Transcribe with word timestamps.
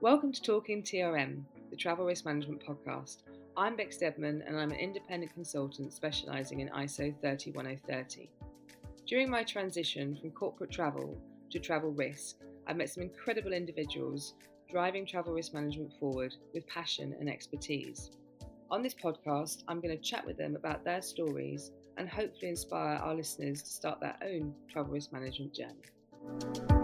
Welcome 0.00 0.30
to 0.30 0.40
Talk'n 0.40 0.84
TRM, 0.84 1.42
the 1.70 1.76
Travel 1.76 2.06
Risk 2.06 2.24
Management 2.24 2.62
Podcast. 2.64 3.24
I'm 3.56 3.74
Bex 3.74 3.96
Deadman 3.96 4.44
and 4.46 4.56
I'm 4.56 4.70
an 4.70 4.78
independent 4.78 5.34
consultant 5.34 5.92
specialising 5.92 6.60
in 6.60 6.68
ISO 6.68 7.12
31030. 7.20 8.30
During 9.08 9.28
my 9.28 9.42
transition 9.42 10.16
from 10.16 10.30
corporate 10.30 10.70
travel 10.70 11.20
to 11.50 11.58
travel 11.58 11.90
risk, 11.90 12.36
I've 12.68 12.76
met 12.76 12.90
some 12.90 13.02
incredible 13.02 13.52
individuals 13.52 14.34
driving 14.70 15.04
travel 15.04 15.32
risk 15.32 15.52
management 15.52 15.92
forward 15.98 16.32
with 16.54 16.64
passion 16.68 17.16
and 17.18 17.28
expertise. 17.28 18.12
On 18.70 18.84
this 18.84 18.94
podcast, 18.94 19.64
I'm 19.66 19.80
going 19.80 19.96
to 19.96 20.00
chat 20.00 20.24
with 20.24 20.36
them 20.36 20.54
about 20.54 20.84
their 20.84 21.02
stories 21.02 21.72
and 21.96 22.08
hopefully 22.08 22.50
inspire 22.50 22.98
our 22.98 23.16
listeners 23.16 23.62
to 23.62 23.68
start 23.68 23.98
their 23.98 24.16
own 24.22 24.54
travel 24.70 24.92
risk 24.92 25.12
management 25.12 25.52
journey. 25.52 26.77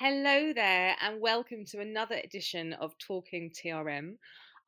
Hello 0.00 0.52
there, 0.52 0.94
and 1.00 1.20
welcome 1.20 1.64
to 1.64 1.80
another 1.80 2.20
edition 2.22 2.72
of 2.74 2.94
Talk'n 2.98 3.50
TRM. 3.52 4.12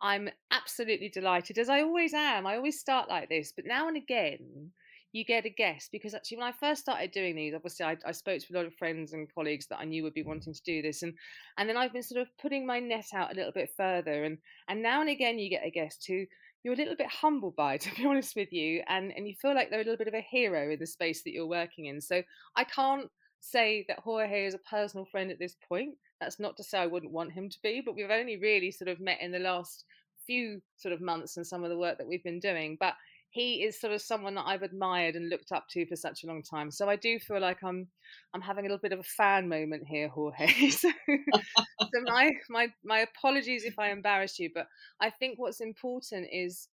I'm 0.03 0.29
absolutely 0.51 1.09
delighted, 1.09 1.57
as 1.57 1.69
I 1.69 1.83
always 1.83 2.13
am. 2.15 2.49
I 2.49 2.57
always 2.57 2.81
start 2.81 3.09
like 3.09 3.29
this, 3.29 3.53
but 3.55 3.65
now 3.65 3.87
and 3.87 3.97
again, 3.97 4.73
you 5.13 5.25
get 5.25 5.47
a 5.47 5.51
guest 5.51 5.91
because 5.93 6.15
actually, 6.15 6.39
when 6.39 6.49
I 6.49 6.53
first 6.59 6.81
started 6.81 7.13
doing 7.13 7.37
these, 7.37 7.55
obviously, 7.55 7.87
I, 7.87 7.97
I, 8.05 8.11
spoke 8.11 8.41
to 8.41 8.53
a 8.53 8.57
lot 8.57 8.67
of 8.67 8.75
friends 8.75 9.13
and 9.13 9.33
colleagues 9.33 9.69
that 9.69 9.79
I 9.79 9.85
knew 9.85 10.03
would 10.03 10.15
be 10.15 10.25
wanting 10.25 10.53
to 10.53 10.63
do 10.65 10.83
this, 10.83 11.03
and 11.05 11.15
and 11.59 11.69
then 11.69 11.77
I've 11.77 11.93
been 11.93 12.03
sort 12.03 12.23
of 12.23 12.37
putting 12.43 12.67
my 12.67 12.81
net 12.81 13.11
out 13.15 13.33
a 13.33 13.37
little 13.37 13.53
bit 13.53 13.71
further, 13.77 14.25
and 14.25 14.37
and 14.67 14.83
now 14.83 15.01
and 15.01 15.11
again, 15.11 15.39
you 15.39 15.49
get 15.49 15.65
a 15.65 15.71
guest 15.71 16.07
who 16.09 16.27
you're 16.65 16.75
a 16.75 16.77
little 16.77 16.97
bit 16.97 17.07
humbled 17.07 17.55
by, 17.55 17.77
to 17.77 17.95
be 17.95 18.05
honest 18.05 18.35
with 18.35 18.53
you, 18.53 18.83
and 18.89 19.13
and 19.17 19.29
you 19.29 19.37
feel 19.41 19.55
like 19.55 19.71
they're 19.71 19.81
a 19.81 19.85
little 19.85 19.97
bit 19.97 20.09
of 20.09 20.15
a 20.15 20.27
hero 20.29 20.73
in 20.73 20.81
the 20.81 20.89
space 20.89 21.23
that 21.23 21.31
you're 21.31 21.47
working 21.47 21.87
in. 21.87 22.01
So 22.01 22.21
I 22.57 22.65
can't 22.65 23.09
say 23.41 23.85
that 23.89 23.99
Jorge 24.01 24.47
is 24.47 24.55
a 24.55 24.59
personal 24.59 25.05
friend 25.07 25.31
at 25.31 25.39
this 25.39 25.57
point. 25.69 25.95
That's 26.21 26.39
not 26.39 26.57
to 26.59 26.65
say 26.65 26.79
I 26.79 26.87
wouldn't 26.87 27.13
want 27.13 27.33
him 27.33 27.49
to 27.49 27.59
be, 27.63 27.83
but 27.85 27.97
we've 27.97 28.11
only 28.11 28.37
really 28.37 28.71
sort 28.71 28.89
of 28.89 29.01
met 29.01 29.21
in 29.21 29.33
the 29.33 29.39
last 29.39 29.85
few 30.27 30.61
sort 30.77 30.93
of 30.93 31.01
months 31.01 31.37
and 31.37 31.47
some 31.47 31.65
of 31.65 31.71
the 31.71 31.79
work 31.79 31.99
that 31.99 32.07
we've 32.07 32.23
been 32.23 32.41
doing. 32.41 32.77
But 32.79 32.95
he 33.31 33.63
is 33.63 33.81
sort 33.81 33.93
of 33.93 34.03
someone 34.03 34.35
that 34.35 34.47
I've 34.47 34.63
admired 34.63 35.15
and 35.15 35.29
looked 35.29 35.53
up 35.53 35.69
to 35.71 35.87
for 35.87 35.97
such 35.97 36.25
a 36.25 36.27
long 36.27 36.43
time. 36.43 36.71
So 36.71 36.89
I 36.89 36.97
do 36.97 37.19
feel 37.19 37.41
like 37.41 37.63
I'm 37.63 37.87
I'm 38.35 38.41
having 38.41 38.65
a 38.65 38.69
little 38.69 38.81
bit 38.83 38.93
of 38.93 38.99
a 38.99 39.05
fan 39.05 39.49
moment 39.49 39.85
here, 39.87 40.09
Jorge. 40.09 40.71
so, 40.71 40.91
so 41.09 42.01
my 42.05 42.31
my 42.49 42.69
my 42.85 43.01
apologies 43.01 43.65
if 43.65 43.79
I 43.79 43.91
embarrass 43.93 44.39
you, 44.39 44.51
but 44.53 44.67
I 45.01 45.11
think 45.11 45.39
what's 45.39 45.61
important 45.61 46.29
is 46.33 46.69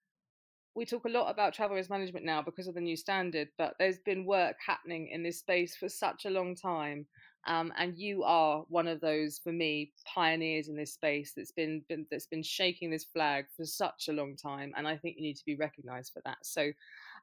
we 0.75 0.85
talk 0.85 1.05
a 1.05 1.09
lot 1.09 1.31
about 1.31 1.55
travel 1.55 1.77
risk 1.77 1.91
management 1.91 2.25
now 2.25 2.43
because 2.43 2.67
of 2.67 2.75
the 2.75 2.81
new 2.81 2.97
standard, 2.97 3.49
but 3.59 3.75
there's 3.79 3.99
been 3.99 4.27
work 4.27 4.57
happening 4.65 5.09
in 5.09 5.23
this 5.23 5.39
space 5.39 5.77
for 5.77 5.89
such 5.89 6.25
a 6.25 6.31
long 6.31 6.55
time. 6.57 7.07
Um, 7.47 7.73
and 7.77 7.99
you 7.99 8.25
are 8.25 8.65
one 8.69 8.89
of 8.89 9.01
those, 9.01 9.39
for 9.39 9.53
me, 9.53 9.93
pioneers 10.07 10.69
in 10.69 10.77
this 10.77 10.95
space 10.95 11.33
that's 11.37 11.53
been, 11.53 11.83
been 11.89 12.07
that's 12.11 12.27
been 12.27 12.43
shaking 12.43 12.91
this 12.91 13.05
flag 13.05 13.45
for 13.55 13.67
such 13.67 14.09
a 14.09 14.13
long 14.13 14.35
time, 14.35 14.73
and 14.77 14.89
I 14.89 14.97
think 14.97 15.17
you 15.17 15.23
need 15.23 15.37
to 15.37 15.45
be 15.45 15.55
recognised 15.55 16.13
for 16.15 16.23
that. 16.25 16.39
So, 16.43 16.73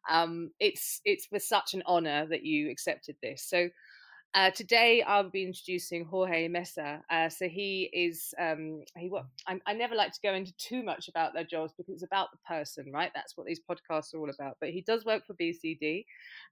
um, 0.09 0.52
it's 0.59 1.02
it's 1.05 1.27
with 1.31 1.41
such 1.41 1.73
an 1.73 1.81
honour 1.88 2.27
that 2.27 2.43
you 2.43 2.69
accepted 2.69 3.15
this. 3.23 3.43
So, 3.43 3.69
uh, 4.33 4.49
today 4.51 5.03
I'll 5.05 5.29
be 5.29 5.43
introducing 5.43 6.05
Jorge 6.05 6.47
Mesa. 6.47 7.03
Uh, 7.09 7.27
so 7.27 7.47
he 7.49 7.89
is 7.91 8.33
um, 8.39 8.83
he. 8.95 9.09
What 9.09 9.25
I, 9.47 9.59
I, 9.65 9.73
never 9.73 9.93
like 9.93 10.13
to 10.13 10.19
go 10.23 10.33
into 10.33 10.55
too 10.57 10.83
much 10.83 11.09
about 11.09 11.33
their 11.33 11.43
jobs 11.43 11.73
because 11.75 11.95
it's 11.95 12.03
about 12.03 12.29
the 12.31 12.37
person, 12.47 12.91
right? 12.93 13.11
That's 13.13 13.35
what 13.35 13.45
these 13.45 13.59
podcasts 13.59 14.13
are 14.13 14.19
all 14.19 14.29
about. 14.29 14.57
But 14.61 14.69
he 14.69 14.81
does 14.81 15.03
work 15.03 15.25
for 15.27 15.33
BCD, 15.33 16.05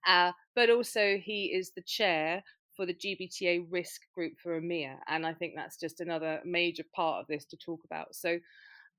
uh, 0.07 0.33
but 0.55 0.69
also 0.69 1.17
he 1.17 1.45
is 1.45 1.71
the 1.71 1.81
chair 1.83 2.43
for 2.75 2.85
the 2.85 2.93
GBTA 2.93 3.65
risk 3.69 4.01
group 4.13 4.33
for 4.41 4.59
EMEA, 4.59 4.97
and 5.07 5.25
I 5.25 5.33
think 5.33 5.53
that's 5.55 5.77
just 5.77 6.01
another 6.01 6.41
major 6.43 6.83
part 6.93 7.21
of 7.21 7.27
this 7.27 7.45
to 7.45 7.57
talk 7.57 7.81
about. 7.85 8.13
So 8.13 8.39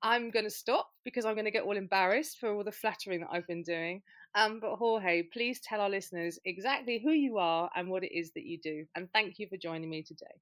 I'm 0.03 0.31
going 0.31 0.45
to 0.45 0.51
stop 0.51 0.89
because 1.05 1.25
I'm 1.25 1.35
going 1.35 1.45
to 1.45 1.51
get 1.51 1.63
all 1.63 1.77
embarrassed 1.77 2.39
for 2.39 2.51
all 2.51 2.63
the 2.63 2.71
flattering 2.71 3.21
that 3.21 3.29
I've 3.31 3.47
been 3.47 3.63
doing. 3.63 4.01
Um, 4.33 4.59
but 4.59 4.75
Jorge, 4.75 5.23
please 5.23 5.59
tell 5.61 5.81
our 5.81 5.89
listeners 5.89 6.39
exactly 6.45 7.01
who 7.03 7.11
you 7.11 7.37
are 7.37 7.69
and 7.75 7.89
what 7.89 8.03
it 8.03 8.17
is 8.17 8.31
that 8.33 8.45
you 8.45 8.59
do. 8.61 8.85
And 8.95 9.09
thank 9.13 9.39
you 9.39 9.47
for 9.47 9.57
joining 9.57 9.89
me 9.89 10.03
today. 10.03 10.39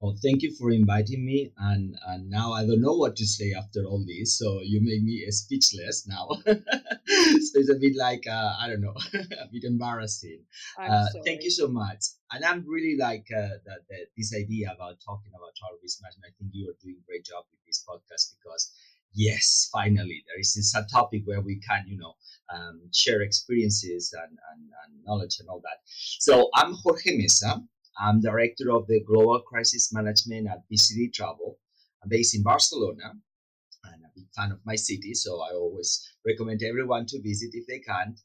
Well, 0.00 0.16
thank 0.22 0.42
you 0.42 0.54
for 0.58 0.70
inviting 0.70 1.24
me. 1.24 1.52
And, 1.56 1.96
and 2.06 2.28
now 2.28 2.52
I 2.52 2.66
don't 2.66 2.82
know 2.82 2.92
what 2.92 3.16
to 3.16 3.24
say 3.24 3.54
after 3.56 3.84
all 3.84 4.04
this. 4.06 4.38
So 4.38 4.60
you 4.62 4.80
make 4.82 5.02
me 5.02 5.24
speechless 5.30 6.06
now. 6.06 6.28
so 6.44 7.54
it's 7.56 7.70
a 7.70 7.78
bit 7.80 7.96
like, 7.96 8.24
uh, 8.28 8.52
I 8.60 8.68
don't 8.68 8.82
know, 8.82 8.92
a 9.14 9.48
bit 9.50 9.64
embarrassing. 9.64 10.40
Uh, 10.78 11.06
thank 11.24 11.42
you 11.42 11.50
so 11.50 11.68
much. 11.68 12.04
And 12.32 12.44
I'm 12.44 12.66
really 12.68 12.98
like 12.98 13.28
uh, 13.34 13.56
the, 13.64 13.76
the, 13.88 13.96
this 14.18 14.34
idea 14.34 14.72
about 14.74 15.00
talking 15.00 15.32
about 15.32 15.56
travel 15.56 15.78
risk 15.80 16.02
management. 16.02 16.26
I 16.26 16.36
think 16.36 16.50
you 16.52 16.68
are 16.68 16.76
doing 16.82 16.96
a 17.00 17.06
great 17.06 17.24
job 17.24 17.44
with 17.50 17.63
podcast 17.88 18.34
because 18.36 18.72
yes, 19.14 19.68
finally, 19.72 20.24
there 20.26 20.40
is 20.40 20.74
a 20.76 20.84
topic 20.92 21.22
where 21.24 21.40
we 21.40 21.60
can, 21.60 21.84
you 21.86 21.96
know, 21.96 22.14
um, 22.54 22.80
share 22.92 23.22
experiences 23.22 24.12
and, 24.12 24.30
and, 24.52 24.60
and, 24.60 25.04
knowledge 25.04 25.36
and 25.40 25.48
all 25.48 25.60
that. 25.60 25.78
So 25.86 26.50
I'm 26.54 26.74
Jorge 26.74 27.16
Mesa. 27.16 27.62
I'm 27.98 28.20
director 28.20 28.72
of 28.72 28.86
the 28.86 29.02
Global 29.04 29.40
Crisis 29.40 29.92
Management 29.92 30.48
at 30.48 30.64
BCD 30.70 31.12
Travel. 31.12 31.58
I'm 32.02 32.08
based 32.08 32.34
in 32.34 32.42
Barcelona 32.42 33.12
and 33.84 34.04
a 34.04 34.08
big 34.14 34.26
fan 34.34 34.50
of 34.50 34.58
my 34.64 34.76
city, 34.76 35.14
so 35.14 35.40
I 35.42 35.54
always 35.54 36.06
recommend 36.26 36.62
everyone 36.62 37.06
to 37.06 37.22
visit 37.22 37.50
if 37.52 37.66
they 37.66 37.78
can. 37.78 38.16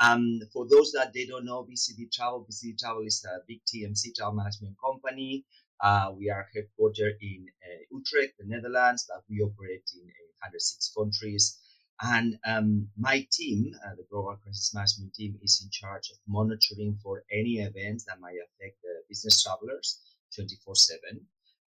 Um, 0.00 0.40
for 0.52 0.66
those 0.68 0.92
that 0.92 1.12
they 1.12 1.26
don't 1.26 1.44
know 1.44 1.66
BCD 1.68 2.10
Travel, 2.12 2.46
BCD 2.48 2.78
Travel 2.78 3.02
is 3.04 3.24
a 3.24 3.40
big 3.46 3.60
TMC 3.66 4.14
travel 4.16 4.34
management 4.34 4.76
company. 4.82 5.44
Uh, 5.80 6.12
we 6.16 6.30
are 6.30 6.46
headquartered 6.54 7.16
in 7.20 7.46
uh, 7.62 7.96
Utrecht, 7.96 8.34
the 8.38 8.46
Netherlands, 8.46 9.06
but 9.08 9.22
we 9.28 9.40
operate 9.40 9.88
in 9.94 10.06
106 10.42 10.92
countries. 10.96 11.58
And 12.00 12.38
um, 12.46 12.88
my 12.96 13.26
team, 13.32 13.72
uh, 13.84 13.94
the 13.96 14.06
Global 14.10 14.36
Crisis 14.42 14.72
Management 14.74 15.14
team, 15.14 15.38
is 15.42 15.60
in 15.64 15.70
charge 15.70 16.10
of 16.10 16.18
monitoring 16.28 16.98
for 17.02 17.24
any 17.32 17.58
events 17.58 18.04
that 18.04 18.20
might 18.20 18.38
affect 18.38 18.80
the 18.82 19.02
business 19.08 19.42
travelers 19.42 20.00
24 20.34 20.74
7. 20.74 21.00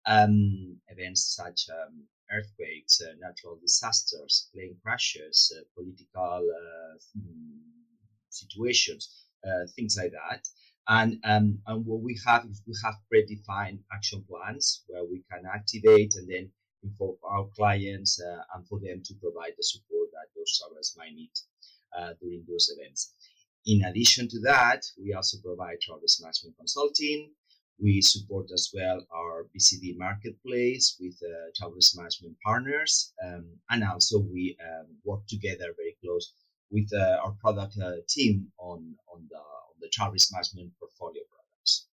Um, 0.06 0.78
events 0.88 1.34
such 1.34 1.66
um, 1.70 2.04
earthquakes, 2.30 3.00
uh, 3.02 3.14
natural 3.20 3.58
disasters, 3.60 4.48
plane 4.52 4.76
crashes, 4.82 5.52
uh, 5.56 5.64
political 5.74 6.40
uh, 6.44 6.98
hmm, 7.14 7.58
situations, 8.30 9.24
uh, 9.46 9.66
things 9.76 9.96
like 9.98 10.12
that. 10.12 10.46
And, 10.88 11.18
um, 11.24 11.58
and 11.66 11.86
what 11.86 12.02
we 12.02 12.18
have 12.26 12.44
is 12.44 12.62
we 12.66 12.74
have 12.84 12.94
predefined 13.12 13.78
action 13.92 14.24
plans 14.28 14.84
where 14.86 15.04
we 15.04 15.24
can 15.30 15.44
activate 15.46 16.14
and 16.16 16.28
then 16.28 16.50
inform 16.82 17.16
our 17.24 17.46
clients 17.56 18.20
uh, 18.20 18.42
and 18.54 18.68
for 18.68 18.78
them 18.80 19.02
to 19.04 19.14
provide 19.14 19.52
the 19.56 19.62
support 19.62 20.10
that 20.12 20.28
those 20.36 20.58
travelers 20.58 20.94
might 20.98 21.14
need 21.14 21.30
uh, 21.98 22.12
during 22.20 22.44
those 22.46 22.70
events. 22.76 23.14
In 23.66 23.84
addition 23.84 24.28
to 24.28 24.40
that, 24.40 24.82
we 25.02 25.14
also 25.14 25.38
provide 25.42 25.80
travel 25.80 26.04
management 26.20 26.56
consulting. 26.58 27.30
We 27.80 28.02
support 28.02 28.50
as 28.52 28.70
well 28.74 29.04
our 29.12 29.46
BCD 29.56 29.96
marketplace 29.96 30.96
with 31.00 31.18
uh, 31.24 31.68
management 31.96 32.36
partners, 32.44 33.12
um, 33.24 33.46
and 33.70 33.82
also 33.82 34.20
we 34.20 34.56
um, 34.62 34.86
work 35.02 35.26
together 35.26 35.74
very 35.76 35.96
close 36.00 36.34
with 36.70 36.88
uh, 36.94 37.18
our 37.24 37.32
product 37.40 37.74
uh, 37.82 37.96
team 38.08 38.52
on 38.58 38.94
on 39.12 39.26
the 39.30 39.40
the 39.84 39.90
travel 39.90 40.16
management 40.32 40.72
portfolio 40.80 41.22
products. 41.30 41.86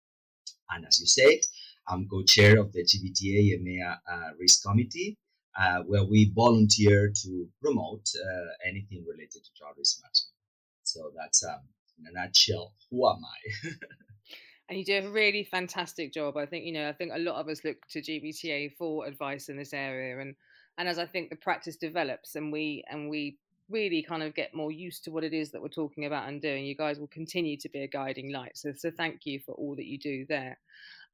And 0.70 0.86
as 0.86 1.00
you 1.00 1.08
said, 1.08 1.40
I'm 1.88 2.08
co-chair 2.08 2.60
of 2.60 2.72
the 2.72 2.84
GBTA 2.84 3.58
EMEA 3.58 3.98
uh, 4.12 4.30
Risk 4.40 4.64
Committee, 4.64 5.18
uh, 5.60 5.80
where 5.88 6.04
we 6.04 6.32
volunteer 6.36 7.12
to 7.24 7.48
promote 7.62 8.08
uh, 8.16 8.68
anything 8.70 9.04
related 9.10 9.44
to 9.44 9.50
travel 9.58 9.76
risk 9.78 10.00
management. 10.02 10.36
So 10.84 11.12
that's 11.18 11.44
um, 11.44 11.62
in 11.98 12.06
a 12.08 12.12
nutshell, 12.14 12.74
who 12.92 13.10
am 13.10 13.22
I? 13.26 13.70
and 14.70 14.78
you 14.78 14.86
do 14.86 15.08
a 15.08 15.10
really 15.10 15.44
fantastic 15.44 16.14
job. 16.14 16.38
I 16.38 16.46
think 16.46 16.66
you 16.66 16.74
know. 16.74 16.88
I 16.88 16.94
think 16.94 17.12
a 17.14 17.20
lot 17.20 17.36
of 17.36 17.48
us 17.48 17.64
look 17.64 17.78
to 17.90 18.02
GBTA 18.02 18.74
for 18.78 19.08
advice 19.08 19.50
in 19.50 19.58
this 19.58 19.74
area, 19.74 20.20
and 20.20 20.36
and 20.78 20.88
as 20.88 21.00
I 21.00 21.06
think 21.06 21.30
the 21.30 21.36
practice 21.36 21.76
develops 21.76 22.36
and 22.36 22.52
we 22.52 22.84
and 22.90 23.10
we 23.10 23.38
really 23.70 24.02
kind 24.02 24.24
of 24.24 24.36
get 24.36 24.54
more 24.54 24.72
used 24.72 25.04
to 25.04 25.12
what 25.12 25.24
it 25.24 25.34
is 25.34 25.52
that 25.52 25.62
we're 25.62 25.70
talking 25.70 26.06
about 26.06 26.28
and 26.28 26.42
doing, 26.42 26.66
you 26.66 26.76
guys 26.76 27.00
will 27.00 27.08
continue 27.08 27.58
to 27.58 27.70
be 27.70 27.84
a 27.84 27.88
guiding 27.88 28.32
light. 28.32 28.58
So 28.58 28.74
so 28.76 28.92
thank 28.92 29.26
you 29.26 29.40
for 29.40 29.54
all 29.54 29.76
that 29.76 29.86
you 29.86 29.98
do 29.98 30.26
there. 30.28 30.58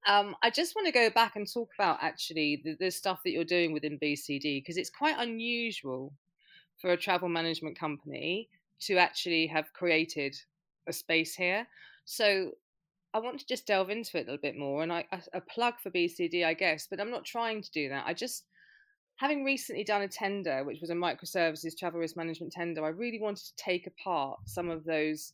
Um, 0.08 0.36
I 0.44 0.52
just 0.52 0.76
want 0.76 0.86
to 0.86 0.92
go 0.92 1.10
back 1.10 1.36
and 1.36 1.52
talk 1.52 1.70
about 1.78 1.98
actually 2.02 2.62
the, 2.64 2.76
the 2.80 2.92
stuff 2.92 3.22
that 3.24 3.32
you're 3.32 3.44
doing 3.44 3.74
within 3.74 3.98
BCD 3.98 4.62
because 4.62 4.78
it's 4.78 4.92
quite 4.92 5.16
unusual 5.18 6.14
for 6.80 6.92
a 6.92 6.98
travel 6.98 7.28
management 7.28 7.78
company 7.78 8.50
to 8.82 8.98
actually 8.98 9.48
have 9.48 9.74
created 9.74 10.36
a 10.88 10.94
space 10.94 11.34
here. 11.34 11.66
So 12.06 12.52
I 13.14 13.20
want 13.20 13.40
to 13.40 13.48
just 13.48 13.66
delve 13.66 13.90
into 13.90 14.18
it 14.18 14.24
a 14.28 14.32
little 14.32 14.38
bit 14.38 14.58
more 14.58 14.84
and 14.84 14.94
I, 14.94 15.06
a 15.34 15.42
plug 15.42 15.76
for 15.82 15.90
BCD, 15.90 16.46
I 16.46 16.54
guess, 16.54 16.88
but 16.88 17.00
I'm 17.00 17.10
not 17.10 17.26
trying 17.26 17.62
to 17.64 17.72
do 17.72 17.90
that. 17.90 18.06
I 18.06 18.14
just, 18.14 18.44
having 19.16 19.44
recently 19.44 19.84
done 19.84 20.02
a 20.02 20.08
tender, 20.08 20.64
which 20.64 20.82
was 20.82 20.90
a 20.90 20.96
microservices 20.96 21.78
travel 21.78 22.00
risk 22.00 22.18
management 22.18 22.52
tender, 22.52 22.84
I 22.84 22.90
really 22.90 23.20
wanted 23.20 23.46
to 23.46 23.56
take 23.56 23.88
apart 23.88 24.40
some 24.46 24.70
of 24.70 24.84
those 24.84 25.34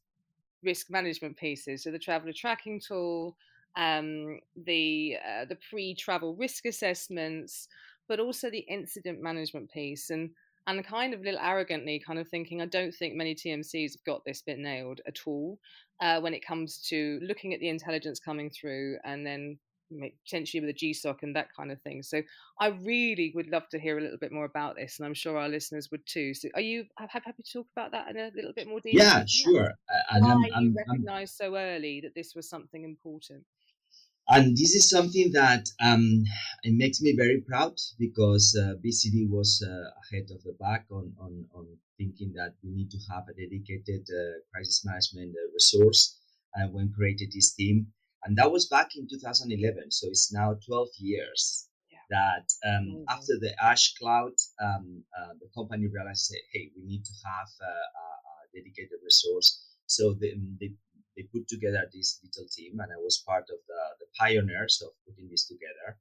risk 0.63 0.89
management 0.89 1.37
pieces. 1.37 1.83
So 1.83 1.91
the 1.91 1.99
traveler 1.99 2.33
tracking 2.33 2.79
tool, 2.79 3.35
um, 3.75 4.39
the 4.65 5.17
uh, 5.25 5.45
the 5.45 5.57
pre-travel 5.69 6.35
risk 6.35 6.65
assessments, 6.65 7.67
but 8.07 8.19
also 8.19 8.49
the 8.49 8.59
incident 8.59 9.21
management 9.21 9.71
piece. 9.71 10.09
And 10.09 10.29
and 10.67 10.85
kind 10.85 11.13
of 11.13 11.21
a 11.21 11.23
little 11.23 11.39
arrogantly 11.39 11.99
kind 12.05 12.19
of 12.19 12.27
thinking, 12.27 12.61
I 12.61 12.67
don't 12.67 12.93
think 12.93 13.15
many 13.15 13.33
TMCs 13.33 13.93
have 13.93 14.03
got 14.05 14.23
this 14.25 14.43
bit 14.43 14.59
nailed 14.59 15.01
at 15.07 15.17
all 15.25 15.57
uh, 16.01 16.19
when 16.21 16.35
it 16.35 16.45
comes 16.45 16.77
to 16.89 17.19
looking 17.23 17.53
at 17.53 17.59
the 17.59 17.69
intelligence 17.69 18.19
coming 18.19 18.49
through 18.51 18.97
and 19.03 19.25
then 19.25 19.57
potentially 20.25 20.61
with 20.61 20.69
a 20.69 20.73
GSOC 20.73 21.23
and 21.23 21.35
that 21.35 21.53
kind 21.55 21.71
of 21.71 21.81
thing. 21.81 22.03
So 22.03 22.21
I 22.59 22.67
really 22.67 23.31
would 23.35 23.47
love 23.47 23.67
to 23.69 23.79
hear 23.79 23.97
a 23.97 24.01
little 24.01 24.17
bit 24.17 24.31
more 24.31 24.45
about 24.45 24.75
this, 24.75 24.99
and 24.99 25.05
I'm 25.05 25.13
sure 25.13 25.37
our 25.37 25.49
listeners 25.49 25.89
would 25.91 26.05
too. 26.05 26.33
So 26.33 26.49
are 26.55 26.61
you 26.61 26.85
happy 26.97 27.31
to 27.43 27.53
talk 27.53 27.67
about 27.75 27.91
that 27.91 28.09
in 28.09 28.17
a 28.17 28.31
little 28.35 28.53
bit 28.53 28.67
more 28.67 28.79
detail? 28.79 29.05
Yeah, 29.05 29.25
sure. 29.27 29.71
And 30.09 30.25
Why 30.25 30.31
I'm, 30.31 30.45
I'm, 30.55 30.63
you 30.65 30.75
recognised 30.77 31.35
so 31.35 31.55
early 31.55 32.01
that 32.01 32.15
this 32.15 32.33
was 32.35 32.49
something 32.49 32.83
important? 32.83 33.43
and 34.31 34.55
this 34.55 34.75
is 34.75 34.89
something 34.89 35.31
that 35.33 35.67
um, 35.81 36.23
it 36.63 36.73
makes 36.73 37.01
me 37.01 37.13
very 37.17 37.41
proud 37.41 37.73
because 37.99 38.57
uh, 38.57 38.75
BCD 38.83 39.29
was 39.29 39.65
uh, 39.65 39.89
ahead 40.03 40.29
of 40.31 40.41
the 40.43 40.55
pack 40.61 40.85
on, 40.91 41.11
on, 41.19 41.45
on 41.53 41.67
thinking 41.97 42.31
that 42.35 42.53
we 42.63 42.71
need 42.71 42.89
to 42.91 42.97
have 43.11 43.23
a 43.27 43.33
dedicated 43.33 44.07
uh, 44.09 44.39
crisis 44.53 44.83
management 44.85 45.35
uh, 45.35 45.51
resource 45.53 46.17
uh, 46.55 46.67
when 46.67 46.93
created 46.93 47.31
this 47.33 47.53
team. 47.53 47.87
And 48.23 48.37
that 48.37 48.51
was 48.51 48.67
back 48.67 48.95
in 48.95 49.07
2011. 49.07 49.91
So 49.91 50.07
it's 50.07 50.31
now 50.31 50.55
12 50.65 50.87
years 50.99 51.67
yeah. 51.91 51.97
that 52.09 52.47
um, 52.69 52.85
mm-hmm. 52.85 53.03
after 53.09 53.33
the 53.39 53.53
ash 53.61 53.93
cloud, 53.95 54.33
um, 54.61 55.03
uh, 55.17 55.33
the 55.39 55.49
company 55.55 55.87
realized, 55.87 56.33
hey, 56.53 56.71
we 56.77 56.83
need 56.85 57.03
to 57.03 57.13
have 57.25 57.47
a, 57.61 57.73
a 57.73 58.05
dedicated 58.53 58.99
resource. 59.03 59.63
So 59.87 60.13
the, 60.13 60.33
the 60.59 60.73
they 61.17 61.23
put 61.23 61.47
together 61.47 61.83
this 61.93 62.19
little 62.23 62.47
team, 62.49 62.79
and 62.79 62.91
I 62.91 62.95
was 62.97 63.23
part 63.27 63.43
of 63.43 63.59
the, 63.67 63.81
the 63.99 64.05
pioneers 64.17 64.81
of 64.81 64.91
putting 65.05 65.29
this 65.29 65.45
together 65.45 65.97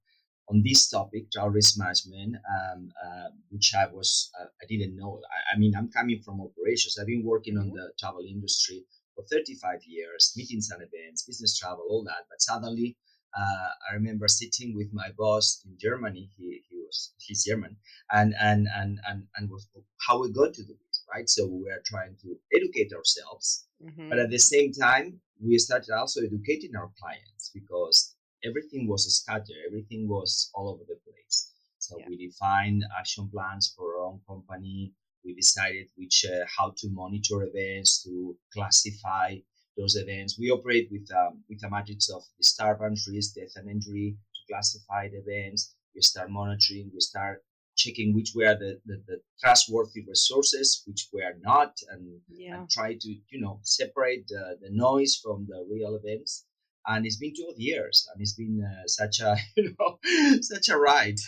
on 0.49 0.63
this 0.65 0.89
topic, 0.89 1.31
travel 1.31 1.51
risk 1.51 1.79
management, 1.79 2.37
um, 2.37 2.91
uh, 3.05 3.29
which 3.51 3.73
I 3.75 3.87
was 3.87 4.31
uh, 4.39 4.47
I 4.63 4.67
didn't 4.69 4.97
know. 4.97 5.21
I, 5.31 5.55
I, 5.55 5.59
mean, 5.59 5.75
I'm 5.77 5.91
coming 5.91 6.21
from 6.25 6.41
operations. 6.41 6.99
I've 6.99 7.07
been 7.07 7.25
working 7.25 7.57
on 7.57 7.71
the 7.71 7.93
travel 7.99 8.23
industry 8.29 8.85
for 9.21 9.37
35 9.37 9.81
years, 9.87 10.33
meetings 10.37 10.71
and 10.71 10.83
events, 10.83 11.25
business 11.25 11.59
travel, 11.59 11.85
all 11.89 12.05
that. 12.05 12.27
But 12.29 12.41
suddenly, 12.41 12.97
uh, 13.37 13.69
I 13.91 13.95
remember 13.95 14.29
sitting 14.29 14.75
with 14.77 14.89
my 14.93 15.09
boss 15.17 15.63
in 15.65 15.77
Germany. 15.79 16.31
He, 16.37 16.63
he 16.69 16.77
was 16.77 17.13
he's 17.19 17.45
German, 17.45 17.77
and 18.11 18.35
and 18.41 18.67
and 18.75 18.99
and 19.09 19.25
and 19.37 19.51
was 19.51 19.69
how 20.07 20.21
we 20.21 20.33
got 20.33 20.55
to 20.55 20.63
do 20.63 20.75
this, 20.87 21.05
right? 21.13 21.29
So 21.29 21.47
we 21.47 21.71
are 21.71 21.83
trying 21.85 22.17
to 22.23 22.37
educate 22.57 22.93
ourselves 22.93 23.67
Mm-hmm. 23.85 24.09
But 24.09 24.19
at 24.19 24.31
the 24.31 24.39
same 24.39 24.73
time, 24.73 25.21
we 25.43 25.59
started 25.59 25.91
also 25.97 26.21
educating 26.21 26.77
our 26.77 26.91
clients 27.01 27.51
because 27.55 28.15
everything 28.45 28.89
was 28.89 29.09
scattered, 29.15 29.57
everything 29.67 30.09
was 30.09 30.51
all 30.55 30.69
over 30.69 30.83
the 30.87 30.99
place. 31.05 31.53
So 31.79 31.97
yeah. 31.99 32.07
we 32.09 32.29
defined 32.29 32.85
action 32.99 33.31
plans 33.33 33.73
for 33.75 33.97
our 33.97 34.07
own 34.07 34.21
company. 34.29 34.93
We 35.25 35.35
decided 35.35 35.89
which 35.97 36.25
uh, 36.25 36.45
how 36.57 36.75
to 36.79 36.89
monitor 36.91 37.43
events, 37.43 38.03
to 38.05 38.37
classify 38.53 39.37
those 39.77 39.97
events. 39.97 40.39
We 40.39 40.51
operate 40.51 40.89
with 40.91 41.09
um, 41.13 41.43
with 41.49 41.63
a 41.65 41.71
matrix 41.71 42.11
of 42.11 42.23
disturbance, 42.39 43.09
risk, 43.13 43.35
death, 43.35 43.53
and 43.57 43.71
injury 43.71 44.17
to 44.35 44.53
classify 44.53 45.09
the 45.09 45.23
events. 45.27 45.75
We 45.95 46.03
start 46.03 46.31
monitoring. 46.31 46.91
We 46.93 47.01
start 47.01 47.43
checking 47.81 48.15
which 48.15 48.33
were 48.35 48.55
the, 48.55 48.81
the, 48.87 49.03
the 49.07 49.21
trustworthy 49.41 50.05
resources, 50.07 50.83
which 50.87 51.09
were 51.13 51.35
not, 51.41 51.77
and, 51.91 52.21
yeah. 52.29 52.59
and 52.59 52.71
try 52.71 52.95
to, 52.95 53.09
you 53.09 53.41
know, 53.41 53.61
separate 53.63 54.27
the, 54.29 54.59
the 54.61 54.69
noise 54.71 55.19
from 55.23 55.47
the 55.49 55.67
real 55.71 55.99
events. 56.03 56.45
And 56.87 57.05
it's 57.07 57.17
been 57.17 57.35
12 57.35 57.55
years, 57.59 58.09
and 58.13 58.21
it's 58.23 58.35
been 58.35 58.63
uh, 58.65 58.87
such 58.87 59.21
a, 59.21 59.37
you 59.57 59.75
know, 59.79 59.99
such 60.41 60.69
a 60.69 60.77
ride. 60.77 61.19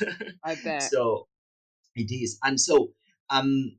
I 0.44 0.54
bet. 0.64 0.82
so 0.82 1.28
it 1.94 2.12
is. 2.12 2.38
And 2.42 2.60
so, 2.60 2.92
um, 3.30 3.76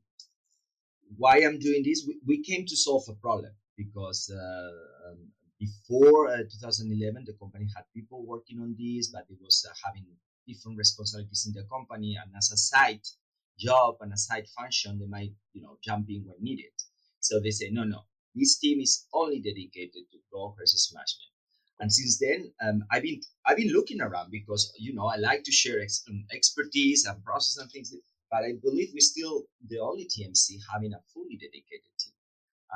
why 1.16 1.38
I'm 1.38 1.58
doing 1.58 1.82
this, 1.84 2.04
we, 2.06 2.18
we 2.26 2.42
came 2.42 2.66
to 2.66 2.76
solve 2.76 3.04
a 3.08 3.14
problem 3.14 3.52
because 3.76 4.30
uh, 4.30 5.10
um, 5.10 5.18
before 5.58 6.28
uh, 6.28 6.38
2011, 6.38 7.24
the 7.26 7.34
company 7.34 7.66
had 7.74 7.84
people 7.94 8.24
working 8.26 8.60
on 8.60 8.74
this, 8.78 9.08
but 9.08 9.24
it 9.30 9.38
was 9.40 9.66
uh, 9.68 9.74
having 9.84 10.04
different 10.46 10.78
responsibilities 10.78 11.46
in 11.46 11.52
the 11.54 11.66
company. 11.68 12.16
And 12.20 12.30
as 12.36 12.50
a 12.52 12.56
side 12.56 13.00
job 13.58 13.96
and 14.00 14.12
a 14.12 14.16
side 14.16 14.46
function 14.58 14.98
they 14.98 15.06
might 15.06 15.32
you 15.52 15.62
know 15.62 15.78
jump 15.82 16.06
in 16.08 16.24
when 16.26 16.36
needed. 16.40 16.72
So 17.20 17.40
they 17.40 17.50
say 17.50 17.70
no 17.70 17.84
no. 17.84 18.00
This 18.34 18.58
team 18.58 18.80
is 18.80 19.06
only 19.12 19.40
dedicated 19.40 20.10
to 20.10 20.18
global 20.30 20.52
crisis 20.56 20.92
management. 20.92 21.30
And 21.80 21.92
since 21.92 22.18
then 22.18 22.52
um, 22.64 22.84
i've 22.92 23.02
been 23.02 23.20
i've 23.46 23.56
been 23.56 23.72
looking 23.72 24.00
around 24.00 24.30
because 24.30 24.72
you 24.78 24.94
know 24.94 25.06
i 25.06 25.16
like 25.16 25.42
to 25.42 25.50
share 25.52 25.80
ex- 25.80 26.04
um, 26.08 26.24
expertise 26.32 27.04
and 27.04 27.22
process 27.24 27.60
and 27.60 27.70
things 27.70 27.92
but 28.34 28.44
i 28.50 28.52
believe 28.66 28.90
we're 28.94 29.10
still 29.14 29.36
the 29.70 29.78
only 29.78 30.06
tmc 30.12 30.46
having 30.72 30.92
a 30.94 31.02
fully 31.14 31.36
dedicated 31.44 31.92
team. 32.00 32.14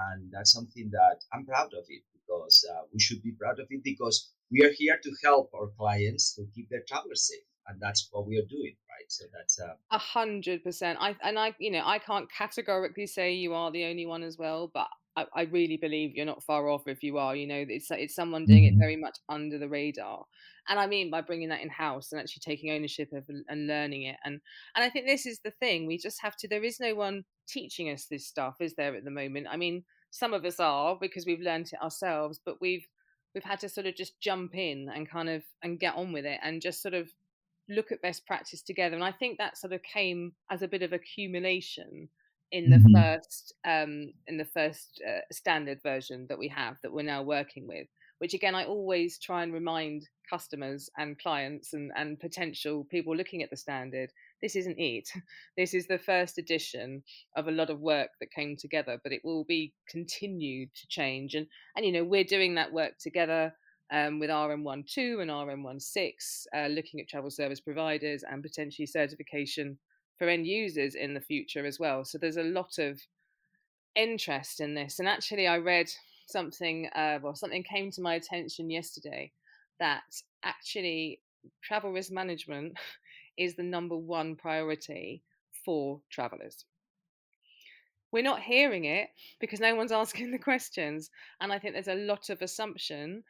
And 0.06 0.30
that's 0.32 0.52
something 0.52 0.90
that 0.98 1.18
i'm 1.32 1.44
proud 1.46 1.72
of 1.80 1.84
it 1.96 2.04
because 2.16 2.56
uh, 2.72 2.82
we 2.92 3.00
should 3.00 3.22
be 3.22 3.32
proud 3.32 3.58
of 3.60 3.66
it 3.70 3.82
because 3.82 4.16
we 4.52 4.64
are 4.64 4.72
here 4.82 4.98
to 5.02 5.12
help 5.24 5.50
our 5.54 5.68
clients 5.78 6.34
to 6.36 6.46
keep 6.54 6.68
their 6.70 6.84
travelers 6.88 7.26
safe. 7.28 7.46
And 7.68 7.80
that's 7.80 8.08
what 8.12 8.26
we 8.28 8.38
are 8.38 8.48
doing 8.56 8.76
right 8.98 9.10
so 9.10 9.24
that's 9.32 9.60
uh, 9.60 9.74
a 9.90 9.98
hundred 9.98 10.62
percent 10.62 10.98
i 11.00 11.14
and 11.22 11.38
i 11.38 11.54
you 11.58 11.70
know 11.70 11.82
i 11.84 11.98
can't 11.98 12.30
categorically 12.30 13.06
say 13.06 13.32
you 13.32 13.54
are 13.54 13.70
the 13.70 13.84
only 13.84 14.06
one 14.06 14.22
as 14.22 14.38
well 14.38 14.70
but 14.72 14.86
I, 15.16 15.26
I 15.34 15.42
really 15.42 15.76
believe 15.76 16.14
you're 16.14 16.26
not 16.26 16.44
far 16.44 16.68
off 16.68 16.86
if 16.86 17.02
you 17.02 17.18
are 17.18 17.34
you 17.34 17.46
know 17.46 17.64
it's 17.68 17.90
it's 17.90 18.14
someone 18.14 18.44
doing 18.44 18.64
it 18.64 18.70
mm-hmm. 18.70 18.80
very 18.80 18.96
much 18.96 19.18
under 19.28 19.58
the 19.58 19.68
radar 19.68 20.24
and 20.68 20.78
i 20.78 20.86
mean 20.86 21.10
by 21.10 21.20
bringing 21.20 21.48
that 21.48 21.62
in 21.62 21.68
house 21.68 22.12
and 22.12 22.20
actually 22.20 22.42
taking 22.44 22.70
ownership 22.70 23.12
of 23.12 23.24
and 23.48 23.66
learning 23.66 24.04
it 24.04 24.16
and 24.24 24.40
and 24.74 24.84
i 24.84 24.90
think 24.90 25.06
this 25.06 25.26
is 25.26 25.40
the 25.44 25.50
thing 25.50 25.86
we 25.86 25.98
just 25.98 26.20
have 26.22 26.36
to 26.36 26.48
there 26.48 26.64
is 26.64 26.80
no 26.80 26.94
one 26.94 27.24
teaching 27.48 27.90
us 27.90 28.06
this 28.10 28.26
stuff 28.26 28.56
is 28.60 28.74
there 28.74 28.94
at 28.94 29.04
the 29.04 29.10
moment 29.10 29.46
i 29.50 29.56
mean 29.56 29.82
some 30.10 30.32
of 30.32 30.44
us 30.44 30.58
are 30.58 30.96
because 31.00 31.26
we've 31.26 31.40
learned 31.40 31.66
it 31.72 31.82
ourselves 31.82 32.40
but 32.44 32.60
we've 32.60 32.86
we've 33.34 33.44
had 33.44 33.60
to 33.60 33.68
sort 33.68 33.86
of 33.86 33.94
just 33.94 34.20
jump 34.20 34.54
in 34.54 34.88
and 34.94 35.08
kind 35.08 35.28
of 35.28 35.42
and 35.62 35.80
get 35.80 35.94
on 35.94 36.12
with 36.12 36.24
it 36.24 36.40
and 36.42 36.62
just 36.62 36.82
sort 36.82 36.94
of 36.94 37.08
look 37.68 37.92
at 37.92 38.02
best 38.02 38.26
practice 38.26 38.62
together. 38.62 38.94
And 38.94 39.04
I 39.04 39.12
think 39.12 39.38
that 39.38 39.58
sort 39.58 39.72
of 39.72 39.82
came 39.82 40.32
as 40.50 40.62
a 40.62 40.68
bit 40.68 40.82
of 40.82 40.92
accumulation 40.92 42.08
in 42.50 42.70
the 42.70 42.76
mm-hmm. 42.76 42.96
first 42.96 43.54
um, 43.66 44.12
in 44.26 44.38
the 44.38 44.44
first 44.44 45.02
uh, 45.06 45.20
standard 45.30 45.82
version 45.82 46.26
that 46.28 46.38
we 46.38 46.48
have 46.48 46.76
that 46.82 46.92
we're 46.92 47.02
now 47.02 47.22
working 47.22 47.66
with. 47.66 47.86
Which 48.18 48.34
again, 48.34 48.56
I 48.56 48.64
always 48.64 49.18
try 49.18 49.44
and 49.44 49.52
remind 49.52 50.08
customers 50.28 50.90
and 50.98 51.18
clients 51.18 51.72
and, 51.72 51.92
and 51.96 52.18
potential 52.18 52.84
people 52.90 53.16
looking 53.16 53.44
at 53.44 53.50
the 53.50 53.56
standard 53.56 54.10
this 54.42 54.56
isn't 54.56 54.78
it. 54.78 55.08
This 55.56 55.74
is 55.74 55.86
the 55.86 55.98
first 55.98 56.38
edition 56.38 57.02
of 57.36 57.48
a 57.48 57.52
lot 57.52 57.70
of 57.70 57.80
work 57.80 58.10
that 58.20 58.30
came 58.30 58.56
together, 58.56 59.00
but 59.02 59.12
it 59.12 59.24
will 59.24 59.44
be 59.44 59.72
continued 59.88 60.68
to 60.74 60.86
change. 60.88 61.34
And 61.34 61.46
and 61.76 61.84
you 61.84 61.92
know 61.92 62.04
we're 62.04 62.24
doing 62.24 62.54
that 62.54 62.72
work 62.72 62.98
together 62.98 63.52
um, 63.90 64.18
with 64.18 64.30
RM12 64.30 65.22
and 65.22 65.30
RM16, 65.30 66.46
uh, 66.54 66.66
looking 66.68 67.00
at 67.00 67.08
travel 67.08 67.30
service 67.30 67.60
providers 67.60 68.24
and 68.28 68.42
potentially 68.42 68.86
certification 68.86 69.78
for 70.18 70.28
end 70.28 70.46
users 70.46 70.94
in 70.94 71.14
the 71.14 71.20
future 71.20 71.64
as 71.64 71.78
well. 71.78 72.04
So 72.04 72.18
there's 72.18 72.36
a 72.36 72.42
lot 72.42 72.78
of 72.78 73.00
interest 73.94 74.60
in 74.60 74.74
this. 74.74 74.98
And 74.98 75.08
actually, 75.08 75.46
I 75.46 75.58
read 75.58 75.90
something, 76.26 76.88
uh, 76.94 77.18
well, 77.22 77.34
something 77.34 77.62
came 77.62 77.90
to 77.92 78.02
my 78.02 78.14
attention 78.14 78.70
yesterday 78.70 79.32
that 79.80 80.02
actually 80.42 81.20
travel 81.62 81.92
risk 81.92 82.12
management 82.12 82.74
is 83.38 83.54
the 83.54 83.62
number 83.62 83.96
one 83.96 84.36
priority 84.36 85.22
for 85.64 86.00
travelers. 86.10 86.64
We're 88.10 88.22
not 88.22 88.40
hearing 88.40 88.84
it 88.84 89.10
because 89.40 89.60
no 89.60 89.74
one's 89.74 89.92
asking 90.02 90.30
the 90.30 90.38
questions. 90.38 91.10
And 91.40 91.52
I 91.52 91.58
think 91.58 91.74
there's 91.74 91.88
a 91.88 91.94
lot 91.94 92.30
of 92.30 92.42
assumption 92.42 93.22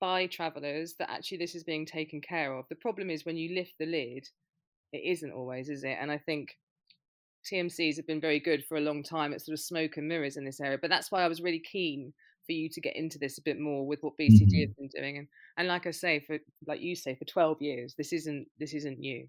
by 0.00 0.26
travelers 0.26 0.94
that 0.98 1.10
actually 1.10 1.38
this 1.38 1.54
is 1.54 1.64
being 1.64 1.86
taken 1.86 2.20
care 2.20 2.54
of. 2.54 2.66
The 2.68 2.76
problem 2.76 3.10
is 3.10 3.24
when 3.24 3.36
you 3.36 3.54
lift 3.54 3.74
the 3.78 3.86
lid, 3.86 4.28
it 4.92 5.02
isn't 5.04 5.32
always, 5.32 5.68
is 5.68 5.84
it? 5.84 5.96
And 6.00 6.10
I 6.10 6.18
think 6.18 6.56
TMCs 7.50 7.96
have 7.96 8.06
been 8.06 8.20
very 8.20 8.40
good 8.40 8.64
for 8.64 8.76
a 8.76 8.80
long 8.80 9.02
time. 9.02 9.32
It's 9.32 9.46
sort 9.46 9.54
of 9.54 9.60
smoke 9.60 9.96
and 9.96 10.08
mirrors 10.08 10.36
in 10.36 10.44
this 10.44 10.60
area. 10.60 10.78
But 10.80 10.90
that's 10.90 11.10
why 11.10 11.22
I 11.22 11.28
was 11.28 11.40
really 11.40 11.60
keen 11.60 12.12
for 12.44 12.52
you 12.52 12.68
to 12.70 12.80
get 12.80 12.96
into 12.96 13.18
this 13.18 13.38
a 13.38 13.42
bit 13.42 13.58
more 13.58 13.86
with 13.86 14.02
what 14.02 14.14
BCD 14.20 14.40
mm-hmm. 14.40 14.60
have 14.60 14.76
been 14.76 14.90
doing. 14.94 15.18
And 15.18 15.28
and 15.56 15.68
like 15.68 15.86
I 15.86 15.90
say, 15.90 16.20
for 16.20 16.38
like 16.66 16.80
you 16.80 16.94
say, 16.94 17.14
for 17.14 17.24
12 17.24 17.62
years, 17.62 17.94
this 17.96 18.12
isn't 18.12 18.46
this 18.58 18.74
isn't 18.74 18.98
new. 18.98 19.26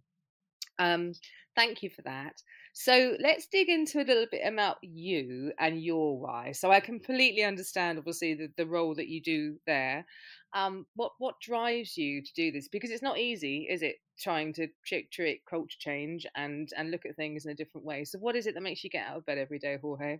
Um, 0.79 1.13
thank 1.55 1.83
you 1.83 1.89
for 1.89 2.01
that. 2.03 2.41
So 2.73 3.17
let's 3.19 3.47
dig 3.47 3.69
into 3.69 3.99
a 3.99 4.05
little 4.05 4.27
bit 4.31 4.41
about 4.45 4.77
you 4.83 5.51
and 5.59 5.81
your 5.81 6.19
why. 6.19 6.51
So 6.51 6.71
I 6.71 6.79
completely 6.79 7.43
understand, 7.43 7.97
obviously, 7.97 8.35
the, 8.35 8.49
the 8.55 8.67
role 8.67 8.93
that 8.95 9.07
you 9.07 9.21
do 9.21 9.57
there. 9.65 10.05
Um, 10.53 10.85
what 10.95 11.13
what 11.17 11.39
drives 11.41 11.97
you 11.97 12.21
to 12.21 12.33
do 12.35 12.51
this? 12.51 12.67
Because 12.67 12.91
it's 12.91 13.01
not 13.01 13.17
easy, 13.17 13.67
is 13.69 13.81
it? 13.81 13.95
Trying 14.19 14.53
to 14.53 14.67
trick, 14.85 15.11
trick, 15.11 15.41
culture 15.49 15.77
change 15.79 16.25
and 16.35 16.69
and 16.77 16.91
look 16.91 17.05
at 17.05 17.15
things 17.15 17.45
in 17.45 17.51
a 17.51 17.55
different 17.55 17.85
way. 17.85 18.03
So 18.05 18.19
what 18.19 18.35
is 18.35 18.47
it 18.47 18.53
that 18.53 18.63
makes 18.63 18.83
you 18.83 18.89
get 18.89 19.07
out 19.07 19.17
of 19.17 19.25
bed 19.25 19.37
every 19.37 19.59
day, 19.59 19.77
Jorge? 19.81 20.19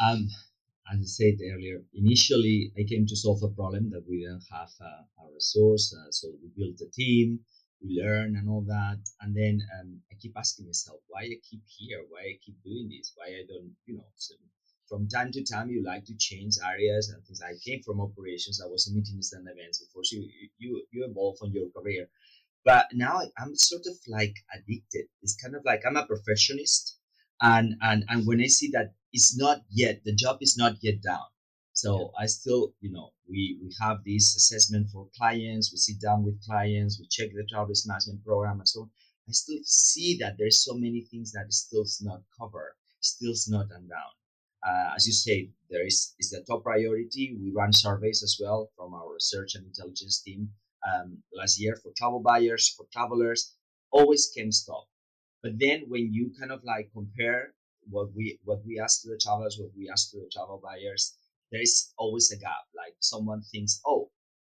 Um, 0.00 0.28
as 0.92 1.00
I 1.00 1.04
said 1.04 1.34
earlier, 1.52 1.82
initially 1.94 2.72
I 2.78 2.84
came 2.88 3.06
to 3.06 3.16
solve 3.16 3.42
a 3.42 3.48
problem 3.48 3.90
that 3.90 4.04
we 4.08 4.20
didn't 4.20 4.44
have 4.50 4.70
uh, 4.80 5.24
a 5.24 5.32
resource. 5.34 5.94
Uh, 5.94 6.10
so 6.10 6.28
we 6.42 6.50
built 6.56 6.80
a 6.80 6.90
team, 6.90 7.40
we 7.82 8.00
learn 8.02 8.36
and 8.36 8.48
all 8.48 8.62
that. 8.66 8.98
And 9.20 9.34
then 9.36 9.60
um, 9.78 10.00
I 10.10 10.14
keep 10.20 10.32
asking 10.36 10.66
myself, 10.66 11.00
why 11.08 11.22
I 11.22 11.38
keep 11.48 11.62
here? 11.66 12.04
Why 12.08 12.20
I 12.20 12.38
keep 12.44 12.56
doing 12.64 12.88
this? 12.90 13.12
Why 13.14 13.26
I 13.26 13.44
don't, 13.48 13.72
you 13.86 13.96
know, 13.96 14.06
so 14.16 14.34
from 14.88 15.08
time 15.08 15.30
to 15.32 15.44
time 15.44 15.70
you 15.70 15.84
like 15.84 16.04
to 16.06 16.16
change 16.16 16.54
areas 16.64 17.10
and 17.10 17.22
things. 17.24 17.42
I 17.42 17.52
came 17.64 17.82
from 17.82 18.00
operations. 18.00 18.60
I 18.64 18.68
was 18.68 18.88
in 18.88 18.94
meetings 18.94 19.32
and 19.32 19.46
events 19.48 19.84
before. 19.84 20.04
So 20.04 20.16
you, 20.16 20.48
you, 20.58 20.82
you 20.90 21.06
evolve 21.08 21.36
on 21.42 21.52
your 21.52 21.70
career. 21.70 22.08
But 22.64 22.86
now 22.92 23.20
I'm 23.38 23.54
sort 23.54 23.82
of 23.86 23.96
like 24.08 24.34
addicted. 24.54 25.06
It's 25.22 25.36
kind 25.36 25.54
of 25.54 25.64
like 25.64 25.82
I'm 25.86 25.96
a 25.96 26.06
perfectionist. 26.06 26.98
And, 27.40 27.74
and, 27.82 28.04
and 28.08 28.26
when 28.26 28.40
I 28.40 28.46
see 28.46 28.70
that 28.72 28.94
it's 29.12 29.38
not 29.38 29.62
yet, 29.70 30.00
the 30.04 30.14
job 30.14 30.38
is 30.40 30.56
not 30.56 30.76
yet 30.80 31.02
done 31.02 31.20
so. 31.78 32.10
I 32.18 32.26
still, 32.26 32.74
you 32.80 32.90
know, 32.90 33.12
we, 33.28 33.58
we 33.62 33.72
have 33.80 33.98
this 34.04 34.34
assessment 34.34 34.88
for 34.92 35.08
clients. 35.16 35.70
We 35.72 35.78
sit 35.78 36.00
down 36.00 36.24
with 36.24 36.44
clients. 36.44 36.98
We 36.98 37.06
check 37.08 37.30
the 37.32 37.44
travel 37.48 37.68
risk 37.68 37.86
management 37.86 38.24
program 38.24 38.58
and 38.58 38.68
so 38.68 38.80
on. 38.82 38.90
I 39.28 39.32
still 39.32 39.60
see 39.62 40.16
that 40.20 40.36
there's 40.38 40.64
so 40.64 40.74
many 40.74 41.02
things 41.10 41.32
that 41.32 41.52
still 41.52 41.84
not 42.02 42.22
covered, 42.38 42.74
still 43.00 43.34
not 43.48 43.66
undone. 43.70 44.14
Uh, 44.66 44.94
as 44.96 45.06
you 45.06 45.12
say, 45.12 45.50
there 45.70 45.86
is 45.86 46.14
is 46.18 46.30
the 46.30 46.42
top 46.48 46.64
priority. 46.64 47.36
We 47.40 47.52
run 47.54 47.72
surveys 47.72 48.22
as 48.24 48.38
well 48.42 48.70
from 48.76 48.94
our 48.94 49.12
research 49.12 49.54
and 49.54 49.64
intelligence 49.66 50.22
team 50.22 50.50
um, 50.88 51.22
last 51.32 51.60
year 51.60 51.76
for 51.76 51.92
travel 51.96 52.20
buyers, 52.20 52.74
for 52.76 52.86
travelers. 52.92 53.54
Always 53.92 54.32
can 54.34 54.50
stop. 54.50 54.88
But 55.42 55.58
then 55.58 55.84
when 55.88 56.12
you 56.12 56.32
kind 56.38 56.50
of 56.50 56.64
like 56.64 56.90
compare 56.92 57.54
what 57.88 58.08
we 58.16 58.40
what 58.44 58.64
we 58.66 58.80
ask 58.80 59.02
to 59.02 59.10
the 59.10 59.18
travelers, 59.18 59.58
what 59.60 59.70
we 59.76 59.88
ask 59.88 60.10
to 60.10 60.18
the 60.18 60.30
travel 60.32 60.60
buyers, 60.62 61.16
there 61.50 61.62
is 61.62 61.92
always 61.98 62.30
a 62.32 62.38
gap. 62.38 62.64
Like 62.76 62.94
someone 63.00 63.42
thinks, 63.42 63.80
oh, 63.86 64.10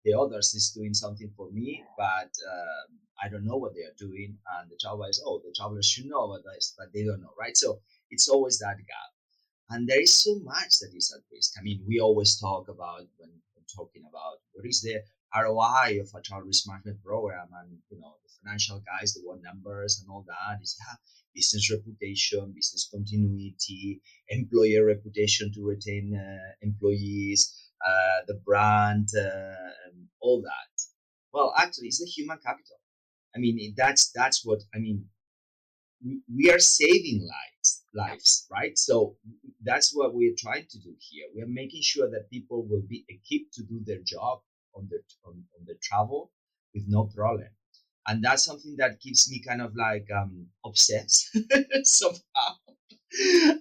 the 0.05 0.13
others 0.13 0.53
is 0.53 0.71
doing 0.71 0.93
something 0.93 1.31
for 1.35 1.49
me, 1.51 1.83
but 1.97 2.31
uh, 2.51 2.83
I 3.23 3.29
don't 3.29 3.45
know 3.45 3.57
what 3.57 3.73
they 3.73 3.81
are 3.81 3.97
doing. 3.97 4.37
And 4.57 4.69
the 4.69 4.77
traveler 4.81 5.09
is, 5.09 5.23
oh, 5.25 5.41
the 5.43 5.53
travelers 5.55 5.85
should 5.85 6.05
know 6.05 6.25
about 6.31 6.43
this, 6.53 6.73
but 6.77 6.91
they 6.93 7.03
don't 7.03 7.21
know, 7.21 7.33
right? 7.39 7.55
So 7.55 7.79
it's 8.09 8.27
always 8.27 8.59
that 8.59 8.77
gap. 8.77 9.11
And 9.69 9.87
there 9.87 10.01
is 10.01 10.13
so 10.13 10.35
much 10.43 10.79
that 10.79 10.91
is 10.95 11.13
at 11.15 11.23
risk. 11.31 11.53
I 11.57 11.61
mean, 11.63 11.83
we 11.87 11.99
always 11.99 12.39
talk 12.39 12.67
about 12.67 13.07
when, 13.17 13.29
when 13.55 13.65
talking 13.73 14.03
about 14.09 14.39
what 14.51 14.65
is 14.65 14.81
the 14.81 15.01
ROI 15.35 15.99
of 16.01 16.09
a 16.15 16.21
travel 16.21 16.47
risk 16.47 16.67
management 16.67 17.03
program, 17.03 17.47
and 17.61 17.77
you 17.89 17.99
know, 17.99 18.15
the 18.23 18.29
financial 18.43 18.81
guys, 18.81 19.13
they 19.13 19.21
want 19.23 19.41
numbers 19.43 19.99
and 19.99 20.09
all 20.11 20.25
that. 20.27 20.61
Is 20.61 20.77
yeah, 20.79 20.95
business 21.33 21.71
reputation, 21.71 22.53
business 22.55 22.87
continuity, 22.93 24.01
employer 24.29 24.85
reputation 24.85 25.51
to 25.53 25.65
retain 25.65 26.15
uh, 26.15 26.51
employees, 26.61 27.71
uh, 27.85 28.25
the 28.27 28.35
brand, 28.45 29.09
uh, 29.17 29.55
all 30.21 30.41
that. 30.41 30.83
Well, 31.33 31.53
actually, 31.57 31.87
it's 31.87 31.99
the 31.99 32.05
human 32.05 32.37
capital. 32.45 32.77
I 33.35 33.39
mean, 33.39 33.73
that's 33.75 34.11
that's 34.11 34.45
what 34.45 34.59
I 34.75 34.79
mean. 34.79 35.05
We, 36.05 36.21
we 36.35 36.51
are 36.51 36.59
saving 36.59 37.21
lives, 37.21 37.83
lives, 37.95 38.45
right? 38.51 38.77
So 38.77 39.15
that's 39.63 39.95
what 39.95 40.13
we're 40.13 40.35
trying 40.37 40.67
to 40.69 40.79
do 40.79 40.93
here. 40.99 41.25
We 41.33 41.41
are 41.41 41.47
making 41.47 41.81
sure 41.81 42.09
that 42.11 42.29
people 42.29 42.67
will 42.67 42.83
be 42.87 43.05
equipped 43.07 43.53
to 43.53 43.63
do 43.63 43.79
their 43.85 44.01
job 44.05 44.41
on 44.75 44.87
their 44.89 45.03
on, 45.25 45.43
on 45.57 45.65
their 45.65 45.77
travel 45.81 46.31
with 46.73 46.83
no 46.87 47.05
problem. 47.05 47.49
And 48.07 48.23
that's 48.23 48.43
something 48.43 48.75
that 48.77 48.99
keeps 48.99 49.29
me 49.31 49.41
kind 49.47 49.61
of 49.61 49.75
like 49.75 50.07
um, 50.15 50.47
obsessed 50.65 51.37
somehow. 51.83 52.51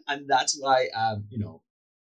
And 0.09 0.29
that's 0.29 0.59
why 0.59 0.89
um, 0.97 1.25
you 1.31 1.39
know 1.39 1.63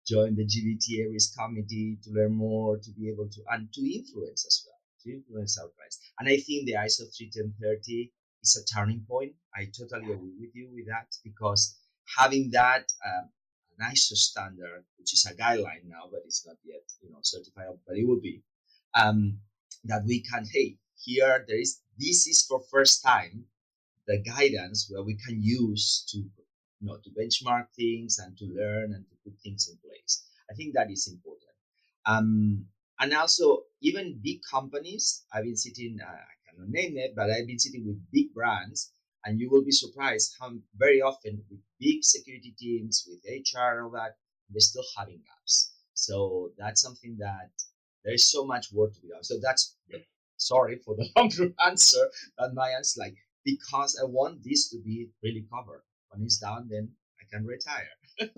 join 0.06 0.36
the 0.36 0.44
GBTA 0.44 1.12
risk 1.12 1.36
committee 1.36 1.98
to 2.04 2.10
learn 2.10 2.32
more 2.32 2.76
to 2.78 2.90
be 2.92 3.08
able 3.08 3.28
to 3.28 3.40
and 3.50 3.72
to 3.72 3.80
influence 3.80 4.44
as 4.46 4.64
well 4.66 4.76
to 5.06 5.14
influence 5.16 5.58
our 5.58 5.68
clients. 5.76 5.98
And 6.18 6.28
i 6.28 6.36
think 6.36 6.66
the 6.66 6.74
iso 6.86 7.02
31030 7.16 8.12
is 8.42 8.56
a 8.56 8.64
turning 8.74 9.04
point. 9.08 9.32
I 9.54 9.66
totally 9.66 10.12
agree 10.12 10.36
with 10.40 10.54
you 10.54 10.68
with 10.74 10.86
that 10.86 11.08
because 11.24 11.78
having 12.18 12.50
that 12.50 12.86
um, 13.04 13.30
an 13.78 13.90
iso 13.92 14.14
standard 14.14 14.84
which 14.98 15.12
is 15.12 15.26
a 15.26 15.34
guideline 15.34 15.84
now 15.86 16.04
but 16.10 16.22
it's 16.24 16.46
not 16.46 16.56
yet 16.64 16.84
you 17.02 17.10
know 17.10 17.18
certified 17.22 17.66
but 17.86 17.96
it 17.96 18.06
will 18.06 18.20
be 18.20 18.42
um, 18.96 19.38
that 19.84 20.02
we 20.06 20.20
can 20.20 20.44
hey 20.52 20.76
here 20.96 21.44
there 21.46 21.60
is 21.60 21.80
this 21.98 22.26
is 22.26 22.44
for 22.48 22.60
first 22.70 23.02
time 23.02 23.44
the 24.06 24.18
guidance 24.22 24.88
where 24.90 25.02
we 25.02 25.16
can 25.26 25.40
use 25.42 26.04
to 26.08 26.18
you 26.18 26.86
know 26.86 26.98
to 27.04 27.10
benchmark 27.10 27.66
things 27.76 28.18
and 28.18 28.36
to 28.38 28.44
learn 28.46 28.92
and 28.94 29.04
to 29.08 29.16
put 29.24 29.34
things 29.42 29.68
in 29.68 29.76
place. 29.78 30.26
I 30.50 30.54
think 30.54 30.74
that 30.74 30.90
is 30.90 31.08
important. 31.08 31.50
Um, 32.06 32.66
and 33.00 33.12
also 33.12 33.62
even 33.82 34.18
big 34.22 34.40
companies 34.50 35.24
i've 35.34 35.44
been 35.44 35.56
sitting 35.56 35.98
uh, 36.00 36.08
i 36.08 36.34
cannot 36.48 36.70
name 36.70 36.94
it 36.96 37.12
but 37.14 37.28
i've 37.30 37.46
been 37.46 37.58
sitting 37.58 37.84
with 37.86 37.98
big 38.10 38.32
brands 38.32 38.92
and 39.26 39.38
you 39.38 39.50
will 39.50 39.62
be 39.64 39.72
surprised 39.72 40.34
how 40.40 40.50
very 40.76 41.02
often 41.02 41.42
with 41.50 41.60
big 41.78 42.02
security 42.02 42.54
teams 42.58 43.06
with 43.06 43.20
hr 43.26 43.74
and 43.74 43.84
all 43.84 43.90
that 43.90 44.16
they're 44.50 44.60
still 44.60 44.84
having 44.96 45.20
gaps. 45.26 45.72
So 45.94 46.52
that's 46.58 46.80
something 46.80 47.16
that 47.18 47.50
there's 48.06 48.30
so 48.30 48.46
much 48.46 48.72
work 48.72 48.94
to 48.94 49.00
be 49.02 49.08
done 49.08 49.22
so 49.22 49.34
that's 49.42 49.76
sorry 50.36 50.76
for 50.84 50.94
the 50.96 51.08
long 51.16 51.30
answer, 51.66 52.08
but 52.38 52.54
my 52.54 52.70
answer 52.70 53.00
like 53.00 53.16
because 53.44 53.98
I 54.00 54.06
want 54.06 54.42
this 54.42 54.70
to 54.70 54.78
be 54.78 55.08
really 55.22 55.46
covered. 55.52 55.82
When 56.10 56.22
it's 56.24 56.38
done, 56.38 56.68
then 56.70 56.90
I 57.20 57.24
can 57.36 57.46
retire. 57.46 57.88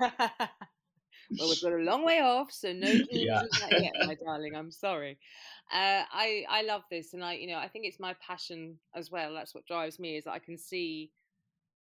well, 0.00 1.48
we've 1.48 1.62
got 1.62 1.72
a 1.72 1.82
long 1.82 2.04
way 2.04 2.20
off, 2.20 2.50
so 2.50 2.72
no 2.72 2.88
yeah. 3.10 3.42
yet, 3.70 3.92
my 4.06 4.14
darling. 4.14 4.54
I'm 4.54 4.70
sorry. 4.70 5.18
Uh, 5.72 6.02
I 6.10 6.44
I 6.48 6.62
love 6.62 6.82
this, 6.90 7.12
and 7.14 7.24
I 7.24 7.34
you 7.34 7.48
know 7.48 7.58
I 7.58 7.68
think 7.68 7.84
it's 7.86 8.00
my 8.00 8.14
passion 8.26 8.78
as 8.94 9.10
well. 9.10 9.34
That's 9.34 9.54
what 9.54 9.66
drives 9.66 9.98
me 9.98 10.16
is 10.16 10.24
that 10.24 10.32
I 10.32 10.38
can 10.38 10.56
see 10.58 11.10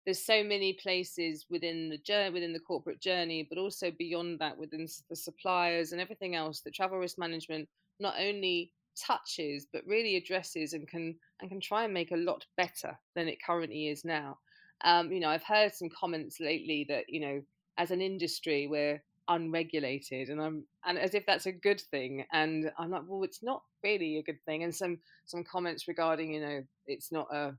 there's 0.04 0.24
so 0.24 0.44
many 0.44 0.74
places 0.74 1.46
within 1.48 1.88
the 1.88 1.98
journey, 1.98 2.30
within 2.30 2.52
the 2.52 2.60
corporate 2.60 3.00
journey, 3.00 3.46
but 3.48 3.58
also 3.58 3.90
beyond 3.90 4.38
that, 4.38 4.56
within 4.56 4.86
the 5.08 5.16
suppliers 5.16 5.92
and 5.92 6.00
everything 6.00 6.34
else 6.34 6.60
that 6.60 6.74
travel 6.74 6.98
risk 6.98 7.18
management 7.18 7.68
not 8.00 8.14
only 8.18 8.72
touches 8.96 9.66
but 9.72 9.82
really 9.86 10.16
addresses 10.16 10.72
and 10.72 10.86
can 10.86 11.14
and 11.40 11.50
can 11.50 11.60
try 11.60 11.84
and 11.84 11.92
make 11.92 12.12
a 12.12 12.16
lot 12.16 12.44
better 12.56 12.96
than 13.14 13.28
it 13.28 13.42
currently 13.44 13.88
is 13.88 14.04
now. 14.04 14.38
Um, 14.84 15.10
you 15.10 15.20
know 15.20 15.28
i've 15.28 15.44
heard 15.44 15.72
some 15.72 15.88
comments 15.88 16.40
lately 16.40 16.84
that 16.88 17.04
you 17.08 17.20
know 17.20 17.42
as 17.78 17.90
an 17.90 18.02
industry 18.02 18.66
we're 18.66 19.02
unregulated 19.28 20.28
and 20.28 20.42
i'm 20.42 20.64
and 20.84 20.98
as 20.98 21.14
if 21.14 21.24
that's 21.24 21.46
a 21.46 21.52
good 21.52 21.80
thing 21.80 22.24
and 22.32 22.70
i'm 22.78 22.90
like 22.90 23.02
well 23.06 23.22
it's 23.22 23.42
not 23.42 23.62
really 23.82 24.18
a 24.18 24.22
good 24.22 24.42
thing 24.44 24.64
and 24.64 24.74
some 24.74 24.98
some 25.24 25.42
comments 25.44 25.88
regarding 25.88 26.34
you 26.34 26.40
know 26.40 26.62
it's 26.86 27.10
not 27.10 27.26
a 27.32 27.54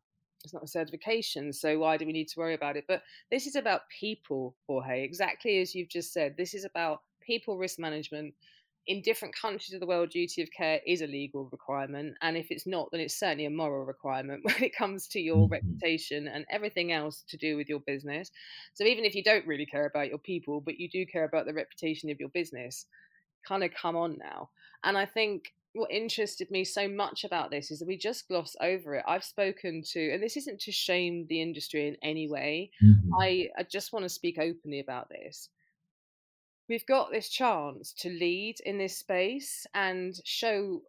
it's 0.46 0.54
not 0.54 0.64
a 0.64 0.68
certification 0.68 1.52
so 1.52 1.78
why 1.78 1.98
do 1.98 2.06
we 2.06 2.14
need 2.14 2.28
to 2.28 2.40
worry 2.40 2.54
about 2.54 2.78
it 2.78 2.86
but 2.88 3.02
this 3.32 3.46
is 3.48 3.56
about 3.56 3.82
people 4.00 4.56
jorge 4.68 5.04
exactly 5.04 5.60
as 5.60 5.76
you've 5.76 5.90
just 5.90 6.14
said 6.14 6.36
this 6.38 6.54
is 6.54 6.66
about 6.66 7.02
people 7.26 7.58
risk 7.58 7.80
management 7.80 8.34
in 8.88 9.02
different 9.02 9.36
countries 9.36 9.74
of 9.74 9.80
the 9.80 9.88
world, 9.88 10.10
duty 10.10 10.42
of 10.42 10.50
care 10.52 10.80
is 10.86 11.02
a 11.02 11.08
legal 11.08 11.50
requirement. 11.52 12.16
And 12.22 12.38
if 12.38 12.52
it's 12.52 12.68
not, 12.68 12.90
then 12.92 13.02
it's 13.02 13.18
certainly 13.20 13.46
a 13.46 13.50
moral 13.50 13.86
requirement 13.86 14.42
when 14.44 14.64
it 14.64 14.76
comes 14.76 15.08
to 15.10 15.20
your 15.20 15.38
mm-hmm. 15.38 15.54
reputation 15.54 16.28
and 16.28 16.46
everything 16.52 16.92
else 16.92 17.24
to 17.30 17.38
do 17.38 17.58
with 17.58 17.68
your 17.68 17.80
business. 17.80 18.32
So 18.74 18.84
even 18.84 19.06
if 19.06 19.16
you 19.16 19.24
don't 19.24 19.48
really 19.48 19.66
care 19.66 19.88
about 19.88 20.10
your 20.10 20.20
people, 20.20 20.62
but 20.62 20.80
you 20.80 20.90
do 20.90 21.06
care 21.06 21.26
about 21.26 21.46
the 21.46 21.54
reputation 21.54 22.10
of 22.10 22.20
your 22.20 22.30
business, 22.30 22.86
kind 23.48 23.64
of 23.64 23.72
come 23.74 23.96
on 23.96 24.18
now. 24.20 24.50
And 24.84 24.98
I 24.98 25.06
think 25.06 25.54
what 25.76 25.92
interested 25.92 26.50
me 26.50 26.64
so 26.64 26.88
much 26.88 27.24
about 27.24 27.52
this 27.52 27.70
is 27.70 27.80
that 27.80 27.88
we 27.88 27.98
just 27.98 28.28
gloss 28.28 28.56
over 28.62 28.96
it. 28.96 29.06
I've 29.08 29.24
spoken 29.24 29.84
to, 29.92 30.14
and 30.14 30.24
this 30.24 30.38
isn't 30.38 30.62
to 30.62 30.72
shame 30.72 31.26
the 31.30 31.42
industry 31.42 31.88
in 31.88 31.98
any 32.02 32.28
way. 32.28 32.72
Mm-hmm. 32.84 33.14
I, 33.20 33.50
I 33.58 33.64
just 33.64 33.94
want 33.94 34.04
to 34.04 34.10
speak 34.10 34.38
openly 34.40 34.80
about 34.80 35.10
this 35.10 35.50
we've 36.70 36.86
got 36.86 37.12
this 37.12 37.30
chance 37.30 37.94
to 37.94 38.10
lead 38.10 38.58
in 38.66 38.78
this 38.78 38.98
space 38.98 39.66
and 39.74 40.20
show 40.24 40.82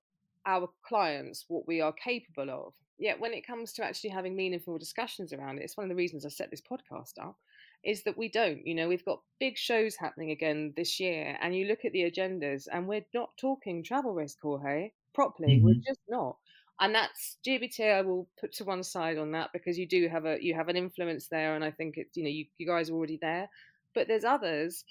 our 0.46 0.68
clients 0.86 1.44
what 1.48 1.66
we 1.66 1.80
are 1.80 1.92
capable 1.92 2.50
of. 2.50 2.72
Yet 2.98 3.20
when 3.20 3.34
it 3.34 3.46
comes 3.46 3.72
to 3.74 3.84
actually 3.84 4.10
having 4.10 4.34
meaningful 4.34 4.78
discussions 4.78 5.32
around 5.32 5.58
it, 5.58 5.64
it's 5.64 5.76
one 5.76 5.84
of 5.84 5.90
the 5.90 5.96
reasons 5.96 6.24
I 6.24 6.30
set 6.30 6.50
this 6.50 6.62
podcast 6.62 7.18
up, 7.20 7.36
is 7.84 8.02
that 8.04 8.18
we 8.18 8.28
don't. 8.28 8.66
You 8.66 8.74
know, 8.74 8.88
we've 8.88 9.04
got 9.04 9.22
big 9.38 9.56
shows 9.56 9.96
happening 9.96 10.30
again 10.30 10.72
this 10.76 10.98
year, 10.98 11.36
and 11.40 11.54
you 11.54 11.66
look 11.66 11.84
at 11.84 11.92
the 11.92 12.10
agendas, 12.10 12.66
and 12.72 12.86
we're 12.86 13.06
not 13.14 13.30
talking 13.38 13.82
travel 13.82 14.14
risk, 14.14 14.38
Jorge, 14.42 14.92
properly. 15.14 15.56
Mm-hmm. 15.56 15.64
We're 15.66 15.82
just 15.86 16.00
not. 16.08 16.36
And 16.78 16.94
that's 16.94 17.38
GBT. 17.46 17.94
I 17.94 18.02
will 18.02 18.28
put 18.38 18.52
to 18.54 18.64
one 18.64 18.82
side 18.82 19.16
on 19.16 19.32
that 19.32 19.50
because 19.52 19.78
you 19.78 19.88
do 19.88 20.08
have 20.08 20.26
a 20.26 20.36
you 20.40 20.54
have 20.54 20.68
an 20.68 20.76
influence 20.76 21.28
there, 21.28 21.54
and 21.54 21.64
I 21.64 21.70
think 21.70 21.94
it's 21.96 22.16
you 22.16 22.24
know 22.24 22.30
you, 22.30 22.46
you 22.58 22.66
guys 22.66 22.90
are 22.90 22.94
already 22.94 23.18
there. 23.20 23.48
But 23.94 24.08
there's 24.08 24.24
others 24.24 24.84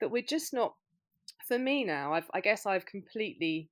that 0.00 0.10
we're 0.10 0.22
just 0.22 0.52
not 0.52 0.74
for 1.46 1.58
me 1.58 1.84
now 1.84 2.12
I've, 2.12 2.30
i 2.34 2.40
guess 2.40 2.66
i've 2.66 2.86
completely 2.86 3.68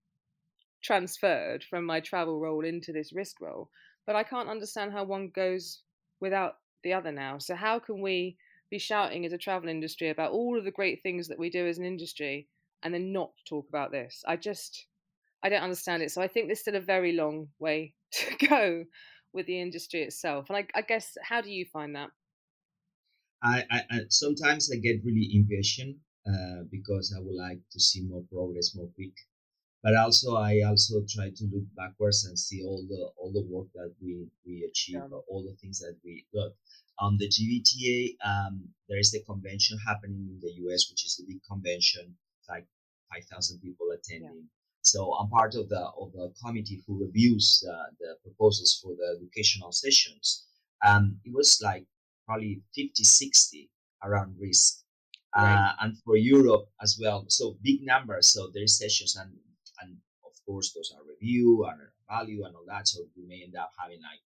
transferred 0.83 1.65
from 1.65 1.85
my 1.85 2.01
travel 2.01 2.39
role 2.39 2.65
into 2.65 2.93
this 2.93 3.13
risk 3.13 3.41
role 3.41 3.71
but 4.07 4.17
i 4.17 4.23
can't 4.23 4.49
understand 4.49 4.93
how 4.93 5.05
one 5.05 5.31
goes 5.35 5.81
without 6.21 6.57
the 6.85 6.93
other 6.93 7.13
now 7.13 7.39
so 7.39 7.55
how 7.55 7.79
can 7.79 8.01
we 8.01 8.37
be 8.71 8.79
shouting 8.79 9.25
as 9.25 9.33
a 9.33 9.39
travel 9.39 9.69
industry 9.69 10.11
about 10.11 10.33
all 10.33 10.59
of 10.59 10.65
the 10.65 10.71
great 10.71 11.03
things 11.03 11.29
that 11.29 11.39
we 11.39 11.51
do 11.51 11.67
as 11.67 11.79
an 11.79 11.85
industry 11.85 12.49
and 12.83 12.93
then 12.93 13.13
not 13.13 13.31
talk 13.49 13.67
about 13.69 13.91
this. 13.91 14.23
I 14.27 14.37
just 14.37 14.87
I 15.43 15.49
don't 15.49 15.63
understand 15.63 16.03
it. 16.03 16.11
So 16.11 16.21
I 16.21 16.29
think 16.29 16.47
there's 16.47 16.61
still 16.61 16.77
a 16.77 16.81
very 16.81 17.13
long 17.13 17.49
way 17.59 17.95
to 18.13 18.47
go 18.49 18.85
with 19.33 19.47
the 19.47 19.61
industry 19.61 20.03
itself. 20.03 20.47
And 20.49 20.57
I, 20.57 20.67
I 20.75 20.83
guess 20.83 21.17
how 21.23 21.41
do 21.41 21.51
you 21.51 21.65
find 21.73 21.95
that? 21.95 22.11
I, 23.43 23.65
I, 23.71 23.83
I 23.91 24.01
sometimes 24.09 24.71
I 24.73 24.77
get 24.79 25.05
really 25.05 25.31
impatient 25.33 25.97
uh, 26.27 26.65
because 26.71 27.15
I 27.17 27.21
would 27.21 27.37
like 27.37 27.61
to 27.71 27.81
see 27.81 28.03
more 28.03 28.25
progress 28.33 28.75
more 28.75 28.89
quick. 28.97 29.15
But 29.83 29.95
also 29.97 30.37
I 30.37 30.63
also 30.67 31.05
try 31.09 31.31
to 31.31 31.45
look 31.53 31.65
backwards 31.77 32.25
and 32.25 32.39
see 32.39 32.65
all 32.65 32.85
the 32.89 33.11
all 33.17 33.33
the 33.33 33.47
work 33.49 33.69
that 33.75 33.95
we 34.03 34.27
we 34.45 34.65
achieve, 34.69 34.97
yeah. 34.97 35.19
all 35.29 35.45
the 35.45 35.57
things 35.61 35.79
that 35.79 35.97
we 36.05 36.27
look. 36.35 36.55
On 37.01 37.17
the 37.17 37.29
GBTA, 37.29 38.17
um, 38.27 38.69
there 38.89 38.99
is 38.99 39.15
a 39.15 39.23
convention 39.23 39.79
happening 39.87 40.27
in 40.33 40.41
the 40.41 40.53
US, 40.65 40.91
which 40.91 41.05
is 41.07 41.21
a 41.23 41.27
big 41.29 41.41
convention, 41.49 42.17
like 42.49 42.67
5,000 43.15 43.61
people 43.61 43.87
attending. 43.93 44.35
Yeah. 44.35 44.51
So 44.83 45.13
I'm 45.15 45.31
part 45.31 45.55
of 45.55 45.69
the 45.69 45.81
of 45.81 46.13
the 46.13 46.33
committee 46.45 46.83
who 46.87 47.01
reviews 47.01 47.65
uh, 47.71 47.91
the 48.01 48.17
proposals 48.23 48.81
for 48.83 48.97
the 48.97 49.17
educational 49.17 49.71
sessions. 49.71 50.47
Um, 50.85 51.21
it 51.25 51.33
was 51.33 51.61
like 51.63 51.87
probably 52.27 52.63
50, 52.75 53.05
60 53.05 53.71
around 54.05 54.37
risk. 54.41 54.83
Right. 55.37 55.55
Uh, 55.55 55.73
and 55.83 55.99
for 56.05 56.17
Europe 56.17 56.69
as 56.83 56.99
well. 57.01 57.27
So 57.29 57.59
big 57.63 57.83
numbers. 57.83 58.33
So 58.33 58.51
there's 58.53 58.79
sessions 58.79 59.17
and 59.17 59.31
course 60.49 60.73
those 60.73 60.93
are 60.97 61.05
review 61.05 61.67
and 61.69 61.81
value 62.09 62.45
and 62.45 62.57
all 62.57 62.65
that. 62.67 62.89
So 62.89 63.05
we 63.17 63.27
may 63.27 63.43
end 63.45 63.57
up 63.57 63.73
having 63.81 64.01
like 64.01 64.23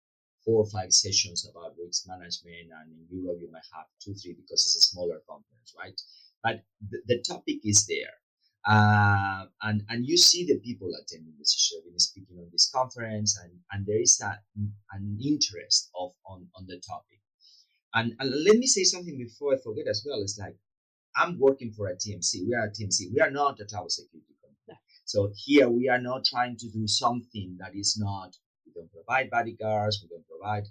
four 0.46 0.63
or 0.63 0.70
five 0.70 0.92
sessions 0.94 1.48
about 1.50 1.75
risk 1.84 2.08
management, 2.08 2.70
and 2.70 2.88
in 2.94 3.01
Europe 3.10 3.40
you 3.42 3.50
might 3.51 3.68
have 3.74 3.86
two, 4.00 4.13
three 4.13 4.34
because 4.34 4.62
it's 4.66 4.78
a 4.78 4.90
smaller 4.94 5.20
conference, 5.28 5.74
right? 5.78 6.00
But 6.44 6.63
the, 6.90 7.00
the 7.08 7.20
topic 7.28 7.58
is 7.66 7.86
there. 7.88 8.13
Uh, 8.68 9.46
and 9.63 9.82
and 9.90 10.06
you 10.06 10.18
see 10.18 10.46
the 10.46 10.60
people 10.60 10.90
attending 11.01 11.34
the 11.40 11.46
session. 11.46 11.82
I've 11.82 11.90
been 11.90 12.00
speaking 12.00 12.38
on 12.38 12.50
this 12.51 12.70
conference, 12.70 13.40
and 13.44 13.54
and 13.72 13.86
there 13.88 14.01
is 14.01 14.22
a, 14.22 14.38
an 14.94 15.18
interest 15.24 15.90
of 15.96 16.12
on 16.25 16.48
on 16.56 16.68
the 16.68 16.80
topic. 16.88 17.20
And, 17.94 18.13
and 18.20 18.30
let 18.46 18.58
me 18.58 18.68
say 18.68 18.84
something 18.84 19.18
before 19.18 19.54
I 19.54 19.58
forget 19.58 19.88
as 19.88 20.06
well. 20.08 20.22
It's 20.22 20.40
like 20.40 20.56
I'm 21.16 21.40
working 21.40 21.74
for 21.74 21.88
a 21.90 21.96
TMC. 21.96 22.48
We 22.48 22.56
are 22.56 22.66
a 22.66 22.70
TMC. 22.72 23.13
We 23.13 23.20
are 23.20 23.32
not 23.32 23.60
a 23.60 23.66
travel 23.66 23.90
security. 23.90 24.31
So 25.12 25.34
here 25.36 25.70
we 25.70 25.89
are 25.89 26.00
not 26.00 26.24
trying 26.24 26.56
to 26.56 26.70
do 26.70 26.88
something 26.88 27.58
that 27.60 27.75
is 27.75 27.98
not. 28.00 28.38
We 28.65 28.72
don't 28.72 28.94
provide 28.94 29.30
bodyguards. 29.30 30.00
We 30.01 30.08
don't 30.08 30.25
provide 30.25 30.70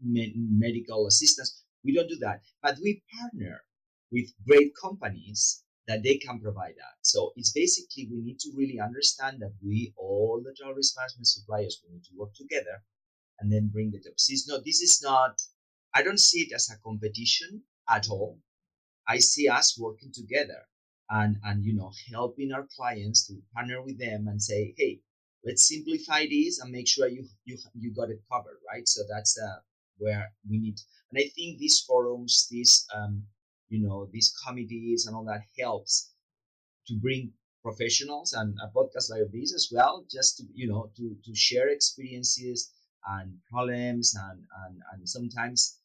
me- 0.00 0.32
medical 0.36 1.08
assistance. 1.08 1.64
We 1.82 1.92
don't 1.92 2.08
do 2.08 2.18
that. 2.20 2.42
But 2.62 2.78
we 2.80 3.02
partner 3.18 3.64
with 4.12 4.32
great 4.46 4.70
companies 4.80 5.64
that 5.88 6.04
they 6.04 6.18
can 6.18 6.38
provide 6.38 6.76
that. 6.76 6.98
So 7.02 7.32
it's 7.34 7.50
basically 7.50 8.06
we 8.08 8.20
need 8.22 8.38
to 8.44 8.52
really 8.54 8.78
understand 8.78 9.40
that 9.40 9.54
we 9.60 9.92
all 9.96 10.40
the 10.40 10.54
risk 10.76 10.96
management 10.96 11.26
suppliers 11.26 11.82
we 11.82 11.94
need 11.94 12.04
to 12.04 12.16
work 12.16 12.34
together 12.34 12.84
and 13.40 13.52
then 13.52 13.72
bring 13.72 13.90
the 13.90 13.98
deposits. 13.98 14.46
No, 14.46 14.58
this 14.58 14.80
is 14.82 15.02
not 15.02 15.42
I 15.92 16.04
don't 16.04 16.20
see 16.20 16.42
it 16.42 16.52
as 16.52 16.70
a 16.70 16.78
competition 16.78 17.64
at 17.90 18.08
all. 18.08 18.38
I 19.08 19.18
see 19.18 19.48
us 19.48 19.76
working 19.76 20.12
together 20.12 20.68
and 21.10 21.36
and 21.44 21.64
you 21.64 21.74
know 21.74 21.92
helping 22.12 22.52
our 22.52 22.66
clients 22.76 23.26
to 23.26 23.34
partner 23.54 23.82
with 23.82 23.98
them 23.98 24.28
and 24.28 24.42
say, 24.42 24.74
hey, 24.76 25.00
let's 25.44 25.68
simplify 25.68 26.26
this 26.26 26.58
and 26.60 26.72
make 26.72 26.88
sure 26.88 27.08
you 27.08 27.24
you 27.44 27.56
you 27.74 27.92
got 27.94 28.10
it 28.10 28.20
covered, 28.30 28.58
right? 28.70 28.86
So 28.88 29.02
that's 29.08 29.38
uh, 29.38 29.60
where 29.98 30.32
we 30.48 30.58
need. 30.58 30.78
And 31.10 31.18
I 31.20 31.28
think 31.34 31.58
these 31.58 31.80
forums, 31.80 32.48
these 32.50 32.86
um, 32.94 33.24
you 33.68 33.80
know 33.86 34.08
these 34.12 34.34
committees 34.46 35.06
and 35.06 35.16
all 35.16 35.24
that 35.24 35.42
helps 35.58 36.12
to 36.86 36.94
bring 36.94 37.32
professionals 37.62 38.32
and 38.32 38.56
a 38.62 38.68
podcast 38.76 39.10
like 39.10 39.30
this 39.32 39.52
as 39.54 39.68
well, 39.72 40.04
just 40.10 40.38
to 40.38 40.44
you 40.54 40.68
know 40.68 40.90
to 40.96 41.16
to 41.24 41.34
share 41.34 41.68
experiences 41.68 42.72
and 43.06 43.38
problems 43.50 44.14
and 44.14 44.44
and, 44.66 44.82
and 44.92 45.08
sometimes 45.08 45.78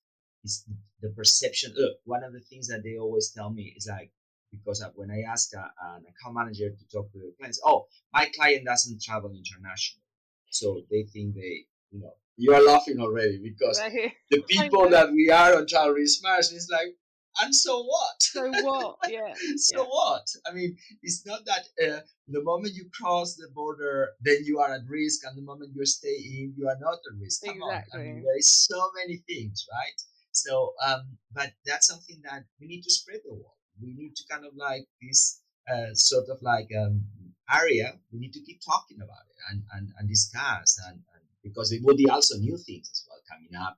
it's 0.44 0.66
the 1.02 1.10
perception 1.10 1.74
look 1.78 1.98
one 2.06 2.24
of 2.24 2.34
the 2.34 2.42
things 2.42 2.68
that 2.68 2.84
they 2.84 2.98
always 2.98 3.32
tell 3.32 3.50
me 3.50 3.74
is 3.78 3.88
like 3.90 4.12
because 4.54 4.84
when 4.96 5.12
i 5.12 5.22
ask 5.30 5.54
a, 5.54 5.66
an 5.96 6.04
account 6.12 6.36
manager 6.36 6.70
to 6.70 6.88
talk 6.92 7.12
to 7.12 7.20
their 7.20 7.32
clients 7.38 7.60
oh 7.66 7.86
my 8.14 8.26
client 8.36 8.66
doesn't 8.66 9.02
travel 9.02 9.32
internationally 9.32 10.04
so 10.50 10.82
they 10.90 11.04
think 11.04 11.36
they 11.36 11.66
you 11.92 12.00
know 12.00 12.14
you 12.38 12.54
are 12.54 12.62
laughing 12.62 13.00
already 13.00 13.40
because 13.44 13.80
the 14.32 14.42
people 14.48 14.90
that 14.90 15.12
we 15.12 15.30
are 15.30 15.56
on 15.58 15.68
travel 15.68 15.94
risk 15.94 16.24
management 16.24 16.58
is 16.58 16.70
like 16.72 16.96
and 17.42 17.56
so 17.56 17.84
what? 17.84 18.22
So 18.22 18.48
what? 18.48 18.98
Yeah. 19.10 19.34
so 19.58 19.82
yeah. 19.82 19.88
what? 19.88 20.28
I 20.48 20.54
mean, 20.54 20.78
it's 21.02 21.26
not 21.26 21.42
that 21.46 21.66
uh, 21.84 22.02
the 22.28 22.44
moment 22.44 22.76
you 22.76 22.86
cross 22.94 23.36
the 23.36 23.48
border, 23.54 24.10
then 24.22 24.44
you 24.44 24.60
are 24.60 24.74
at 24.74 24.82
risk, 24.88 25.26
and 25.26 25.38
the 25.38 25.42
moment 25.42 25.72
you 25.76 25.86
stay 25.86 26.16
in, 26.16 26.54
you 26.58 26.68
are 26.68 26.78
not 26.80 26.94
at 26.94 27.20
risk. 27.20 27.44
Come 27.46 27.58
exactly. 27.58 28.00
on. 28.00 28.00
I 28.00 28.04
mean, 28.04 28.24
there 28.24 28.38
is 28.38 28.50
so 28.50 28.80
many 28.96 29.24
things, 29.28 29.66
right? 29.72 30.02
So, 30.32 30.74
um, 30.86 31.18
but 31.32 31.54
that's 31.66 31.88
something 31.88 32.22
that 32.24 32.44
we 32.60 32.68
need 32.68 32.82
to 32.84 32.92
spread 32.92 33.20
the 33.26 33.34
word. 33.34 33.60
We 33.82 33.94
need 33.94 34.16
to 34.16 34.24
kind 34.30 34.46
of 34.46 34.54
like 34.56 34.88
this 35.02 35.42
uh, 35.72 35.94
sort 35.94 36.30
of 36.30 36.42
like 36.42 36.70
um, 36.78 37.04
area. 37.54 37.94
We 38.12 38.20
need 38.20 38.34
to 38.34 38.42
keep 38.42 38.62
talking 38.64 38.98
about 38.98 39.26
it 39.30 39.38
and 39.52 39.64
and, 39.74 39.90
and 39.98 40.08
discuss, 40.10 40.80
and, 40.88 40.96
and 40.96 41.24
because 41.44 41.70
there 41.70 41.80
will 41.84 41.96
be 41.96 42.10
also 42.10 42.38
new 42.38 42.58
things 42.58 42.90
as 42.92 43.06
well 43.08 43.20
coming 43.30 43.56
up. 43.56 43.78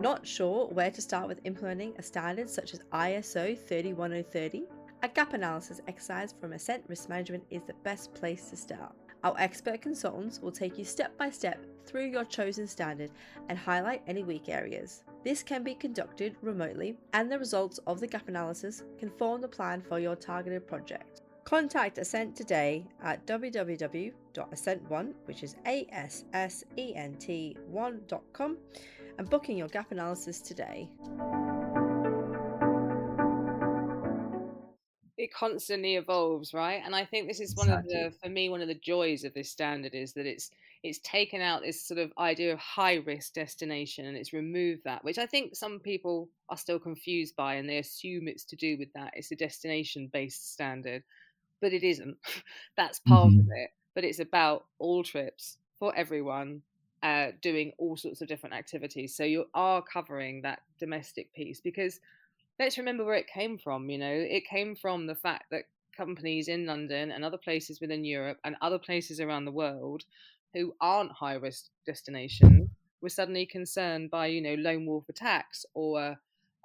Not 0.00 0.26
sure 0.26 0.68
where 0.68 0.90
to 0.90 1.02
start 1.02 1.26
with 1.26 1.40
implementing 1.44 1.94
a 1.98 2.02
standard 2.02 2.48
such 2.48 2.74
as 2.74 2.80
ISO 2.92 3.58
31030? 3.58 4.64
A 5.02 5.08
gap 5.08 5.34
analysis 5.34 5.80
exercise 5.88 6.34
from 6.40 6.52
Assent 6.52 6.84
Risk 6.86 7.08
Management 7.08 7.44
is 7.50 7.62
the 7.66 7.74
best 7.82 8.14
place 8.14 8.48
to 8.50 8.56
start. 8.56 8.94
Our 9.24 9.34
expert 9.38 9.82
consultants 9.82 10.40
will 10.40 10.52
take 10.52 10.78
you 10.78 10.84
step 10.84 11.16
by 11.18 11.30
step 11.30 11.64
through 11.84 12.06
your 12.06 12.24
chosen 12.24 12.66
standard 12.66 13.10
and 13.48 13.58
highlight 13.58 14.02
any 14.06 14.22
weak 14.22 14.48
areas. 14.48 15.02
This 15.26 15.42
can 15.42 15.64
be 15.64 15.74
conducted 15.74 16.36
remotely, 16.40 16.96
and 17.12 17.28
the 17.28 17.36
results 17.36 17.80
of 17.88 17.98
the 17.98 18.06
gap 18.06 18.28
analysis 18.28 18.84
can 18.96 19.10
form 19.10 19.40
the 19.40 19.48
plan 19.48 19.82
for 19.82 19.98
your 19.98 20.14
targeted 20.14 20.68
project. 20.68 21.22
Contact 21.42 21.98
Assent 21.98 22.36
today 22.36 22.86
at 23.02 23.26
www.assent1, 23.26 25.14
which 25.24 25.42
is 25.42 25.56
A 25.66 25.84
S 25.90 26.26
S 26.32 26.62
E 26.78 26.94
N 26.94 27.16
T 27.16 27.56
1.com 27.72 28.56
and 29.18 29.28
booking 29.28 29.58
your 29.58 29.66
gap 29.66 29.90
analysis 29.90 30.40
today. 30.40 30.88
It 35.26 35.34
constantly 35.34 35.96
evolves, 35.96 36.54
right? 36.54 36.80
And 36.84 36.94
I 36.94 37.04
think 37.04 37.26
this 37.26 37.40
is 37.40 37.50
exactly. 37.50 37.72
one 37.72 37.78
of 37.80 37.84
the, 37.88 38.16
for 38.22 38.28
me, 38.28 38.48
one 38.48 38.62
of 38.62 38.68
the 38.68 38.76
joys 38.76 39.24
of 39.24 39.34
this 39.34 39.50
standard 39.50 39.92
is 39.92 40.12
that 40.12 40.24
it's 40.24 40.52
it's 40.84 41.00
taken 41.00 41.40
out 41.40 41.62
this 41.62 41.82
sort 41.82 41.98
of 41.98 42.12
idea 42.16 42.52
of 42.52 42.60
high 42.60 42.96
risk 42.96 43.32
destination 43.32 44.06
and 44.06 44.16
it's 44.16 44.32
removed 44.32 44.82
that, 44.84 45.02
which 45.02 45.18
I 45.18 45.26
think 45.26 45.56
some 45.56 45.80
people 45.80 46.28
are 46.48 46.56
still 46.56 46.78
confused 46.78 47.34
by 47.34 47.54
and 47.54 47.68
they 47.68 47.78
assume 47.78 48.28
it's 48.28 48.44
to 48.44 48.56
do 48.56 48.78
with 48.78 48.92
that. 48.92 49.14
It's 49.16 49.32
a 49.32 49.36
destination 49.36 50.08
based 50.12 50.52
standard, 50.52 51.02
but 51.60 51.72
it 51.72 51.82
isn't. 51.82 52.16
That's 52.76 53.00
part 53.00 53.30
mm-hmm. 53.30 53.40
of 53.40 53.46
it. 53.56 53.70
But 53.96 54.04
it's 54.04 54.20
about 54.20 54.66
all 54.78 55.02
trips 55.02 55.58
for 55.76 55.92
everyone 55.96 56.62
uh, 57.02 57.32
doing 57.42 57.72
all 57.78 57.96
sorts 57.96 58.20
of 58.20 58.28
different 58.28 58.54
activities. 58.54 59.16
So 59.16 59.24
you 59.24 59.46
are 59.54 59.82
covering 59.82 60.42
that 60.42 60.60
domestic 60.78 61.34
piece 61.34 61.60
because 61.60 61.98
let's 62.58 62.78
remember 62.78 63.04
where 63.04 63.14
it 63.14 63.28
came 63.28 63.58
from. 63.58 63.90
You 63.90 63.98
know, 63.98 64.12
it 64.12 64.46
came 64.48 64.76
from 64.76 65.06
the 65.06 65.14
fact 65.14 65.44
that 65.50 65.64
companies 65.96 66.48
in 66.48 66.66
London 66.66 67.10
and 67.10 67.24
other 67.24 67.38
places 67.38 67.80
within 67.80 68.04
Europe 68.04 68.38
and 68.44 68.56
other 68.60 68.78
places 68.78 69.20
around 69.20 69.44
the 69.44 69.52
world 69.52 70.04
who 70.54 70.74
aren't 70.80 71.12
high 71.12 71.34
risk 71.34 71.66
destinations 71.86 72.68
were 73.00 73.08
suddenly 73.08 73.46
concerned 73.46 74.10
by 74.10 74.26
you 74.26 74.40
know 74.40 74.54
lone 74.54 74.86
wolf 74.86 75.04
attacks 75.08 75.64
or 75.74 76.16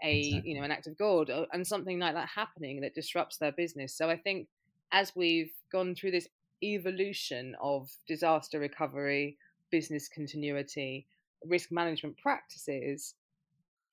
a 0.03 0.41
you 0.43 0.57
know 0.57 0.63
an 0.63 0.71
act 0.71 0.87
of 0.87 0.97
God 0.97 1.29
or, 1.29 1.45
and 1.53 1.65
something 1.65 1.99
like 1.99 2.15
that 2.15 2.29
happening 2.33 2.81
that 2.81 2.95
disrupts 2.95 3.37
their 3.37 3.51
business. 3.51 3.93
So 3.93 4.09
I 4.09 4.17
think 4.17 4.47
as 4.91 5.13
we've 5.15 5.51
gone 5.71 5.95
through 5.95 6.11
this 6.11 6.27
evolution 6.63 7.55
of 7.61 7.89
disaster 8.07 8.59
recovery, 8.59 9.37
business 9.71 10.07
continuity, 10.07 11.07
risk 11.45 11.71
management 11.71 12.17
practices, 12.17 13.15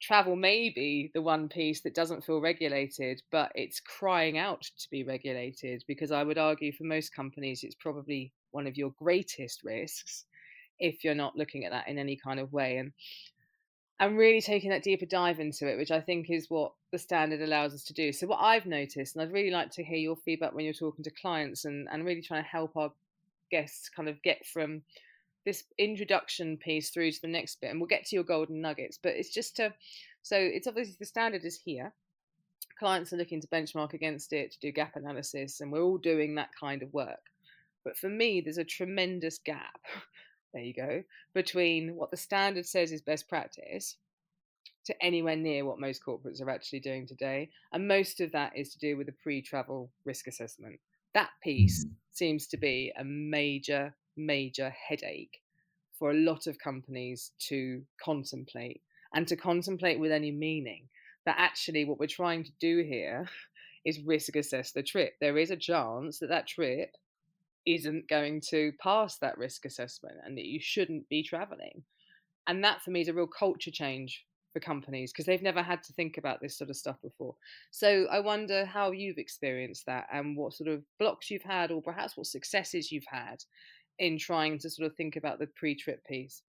travel 0.00 0.36
may 0.36 0.70
be 0.70 1.10
the 1.14 1.22
one 1.22 1.48
piece 1.48 1.80
that 1.82 1.94
doesn't 1.94 2.24
feel 2.24 2.40
regulated, 2.40 3.22
but 3.30 3.50
it's 3.54 3.80
crying 3.80 4.38
out 4.38 4.62
to 4.62 4.90
be 4.90 5.02
regulated 5.04 5.84
because 5.86 6.12
I 6.12 6.22
would 6.22 6.38
argue 6.38 6.72
for 6.72 6.84
most 6.84 7.14
companies 7.14 7.64
it's 7.64 7.74
probably 7.74 8.32
one 8.50 8.66
of 8.66 8.76
your 8.76 8.90
greatest 8.98 9.64
risks 9.64 10.24
if 10.78 11.02
you're 11.04 11.14
not 11.14 11.36
looking 11.36 11.64
at 11.64 11.72
that 11.72 11.88
in 11.88 11.98
any 11.98 12.16
kind 12.16 12.38
of 12.38 12.52
way. 12.52 12.76
And 12.76 12.92
I'm 14.00 14.16
really 14.16 14.40
taking 14.40 14.70
that 14.70 14.84
deeper 14.84 15.06
dive 15.06 15.40
into 15.40 15.68
it, 15.68 15.76
which 15.76 15.90
I 15.90 16.00
think 16.00 16.30
is 16.30 16.48
what 16.48 16.72
the 16.92 16.98
standard 16.98 17.42
allows 17.42 17.74
us 17.74 17.82
to 17.84 17.92
do. 17.92 18.12
So, 18.12 18.28
what 18.28 18.40
I've 18.40 18.66
noticed, 18.66 19.16
and 19.16 19.22
I'd 19.22 19.32
really 19.32 19.50
like 19.50 19.70
to 19.72 19.84
hear 19.84 19.98
your 19.98 20.16
feedback 20.16 20.54
when 20.54 20.64
you're 20.64 20.74
talking 20.74 21.02
to 21.04 21.10
clients 21.10 21.64
and, 21.64 21.88
and 21.90 22.04
really 22.04 22.22
trying 22.22 22.44
to 22.44 22.48
help 22.48 22.76
our 22.76 22.92
guests 23.50 23.88
kind 23.88 24.08
of 24.08 24.22
get 24.22 24.46
from 24.46 24.82
this 25.48 25.64
introduction 25.78 26.58
piece 26.58 26.90
through 26.90 27.10
to 27.10 27.22
the 27.22 27.28
next 27.28 27.58
bit, 27.60 27.70
and 27.70 27.80
we'll 27.80 27.88
get 27.88 28.04
to 28.04 28.14
your 28.14 28.24
golden 28.24 28.60
nuggets. 28.60 28.98
But 29.02 29.14
it's 29.14 29.32
just 29.32 29.56
to, 29.56 29.72
so 30.22 30.36
it's 30.36 30.66
obviously 30.66 30.96
the 30.98 31.06
standard 31.06 31.42
is 31.44 31.58
here. 31.64 31.90
Clients 32.78 33.14
are 33.14 33.16
looking 33.16 33.40
to 33.40 33.48
benchmark 33.48 33.94
against 33.94 34.34
it 34.34 34.52
to 34.52 34.60
do 34.60 34.70
gap 34.70 34.94
analysis, 34.96 35.62
and 35.62 35.72
we're 35.72 35.82
all 35.82 35.96
doing 35.96 36.34
that 36.34 36.50
kind 36.58 36.82
of 36.82 36.92
work. 36.92 37.30
But 37.82 37.96
for 37.96 38.10
me, 38.10 38.42
there's 38.42 38.58
a 38.58 38.64
tremendous 38.64 39.38
gap. 39.38 39.80
There 40.54 40.62
you 40.62 40.72
go 40.72 41.02
between 41.34 41.94
what 41.94 42.10
the 42.10 42.16
standard 42.16 42.64
says 42.64 42.90
is 42.90 43.02
best 43.02 43.28
practice 43.28 43.96
to 44.86 45.04
anywhere 45.04 45.36
near 45.36 45.66
what 45.66 45.78
most 45.78 46.02
corporates 46.02 46.40
are 46.40 46.48
actually 46.48 46.80
doing 46.80 47.06
today. 47.06 47.50
And 47.72 47.86
most 47.86 48.22
of 48.22 48.32
that 48.32 48.56
is 48.56 48.72
to 48.72 48.78
do 48.78 48.96
with 48.96 49.08
the 49.08 49.12
pre 49.12 49.42
travel 49.42 49.90
risk 50.06 50.26
assessment. 50.26 50.80
That 51.12 51.28
piece 51.42 51.84
mm-hmm. 51.84 51.92
seems 52.12 52.46
to 52.46 52.56
be 52.56 52.90
a 52.98 53.04
major, 53.04 53.94
major 54.18 54.70
headache 54.70 55.40
for 55.98 56.10
a 56.10 56.14
lot 56.14 56.46
of 56.46 56.58
companies 56.58 57.32
to 57.48 57.82
contemplate 58.02 58.82
and 59.14 59.26
to 59.28 59.36
contemplate 59.36 59.98
with 59.98 60.12
any 60.12 60.30
meaning 60.30 60.88
that 61.26 61.36
actually 61.38 61.84
what 61.84 61.98
we're 61.98 62.06
trying 62.06 62.44
to 62.44 62.52
do 62.60 62.82
here 62.82 63.26
is 63.84 64.00
risk 64.04 64.36
assess 64.36 64.72
the 64.72 64.82
trip. 64.82 65.14
There 65.20 65.38
is 65.38 65.50
a 65.50 65.56
chance 65.56 66.18
that 66.18 66.28
that 66.28 66.46
trip 66.46 66.90
isn't 67.66 68.08
going 68.08 68.40
to 68.50 68.72
pass 68.80 69.18
that 69.18 69.38
risk 69.38 69.64
assessment 69.64 70.16
and 70.24 70.36
that 70.36 70.44
you 70.44 70.58
shouldn't 70.60 71.08
be 71.08 71.22
traveling. 71.22 71.82
And 72.46 72.64
that 72.64 72.82
for 72.82 72.90
me 72.90 73.02
is 73.02 73.08
a 73.08 73.14
real 73.14 73.26
culture 73.26 73.70
change 73.70 74.24
for 74.52 74.60
companies 74.60 75.12
because 75.12 75.26
they've 75.26 75.42
never 75.42 75.62
had 75.62 75.82
to 75.82 75.92
think 75.92 76.16
about 76.16 76.40
this 76.40 76.56
sort 76.56 76.70
of 76.70 76.76
stuff 76.76 76.96
before. 77.02 77.34
So 77.70 78.06
I 78.10 78.20
wonder 78.20 78.64
how 78.64 78.92
you've 78.92 79.18
experienced 79.18 79.84
that 79.86 80.06
and 80.12 80.36
what 80.36 80.54
sort 80.54 80.68
of 80.68 80.82
blocks 80.98 81.30
you've 81.30 81.42
had, 81.42 81.70
or 81.70 81.82
perhaps 81.82 82.16
what 82.16 82.26
successes 82.26 82.90
you've 82.90 83.04
had 83.10 83.44
in 83.98 84.18
trying 84.18 84.58
to 84.60 84.70
sort 84.70 84.86
of 84.86 84.96
think 84.96 85.16
about 85.16 85.38
the 85.38 85.46
pre 85.46 85.74
trip 85.74 86.04
piece. 86.04 86.42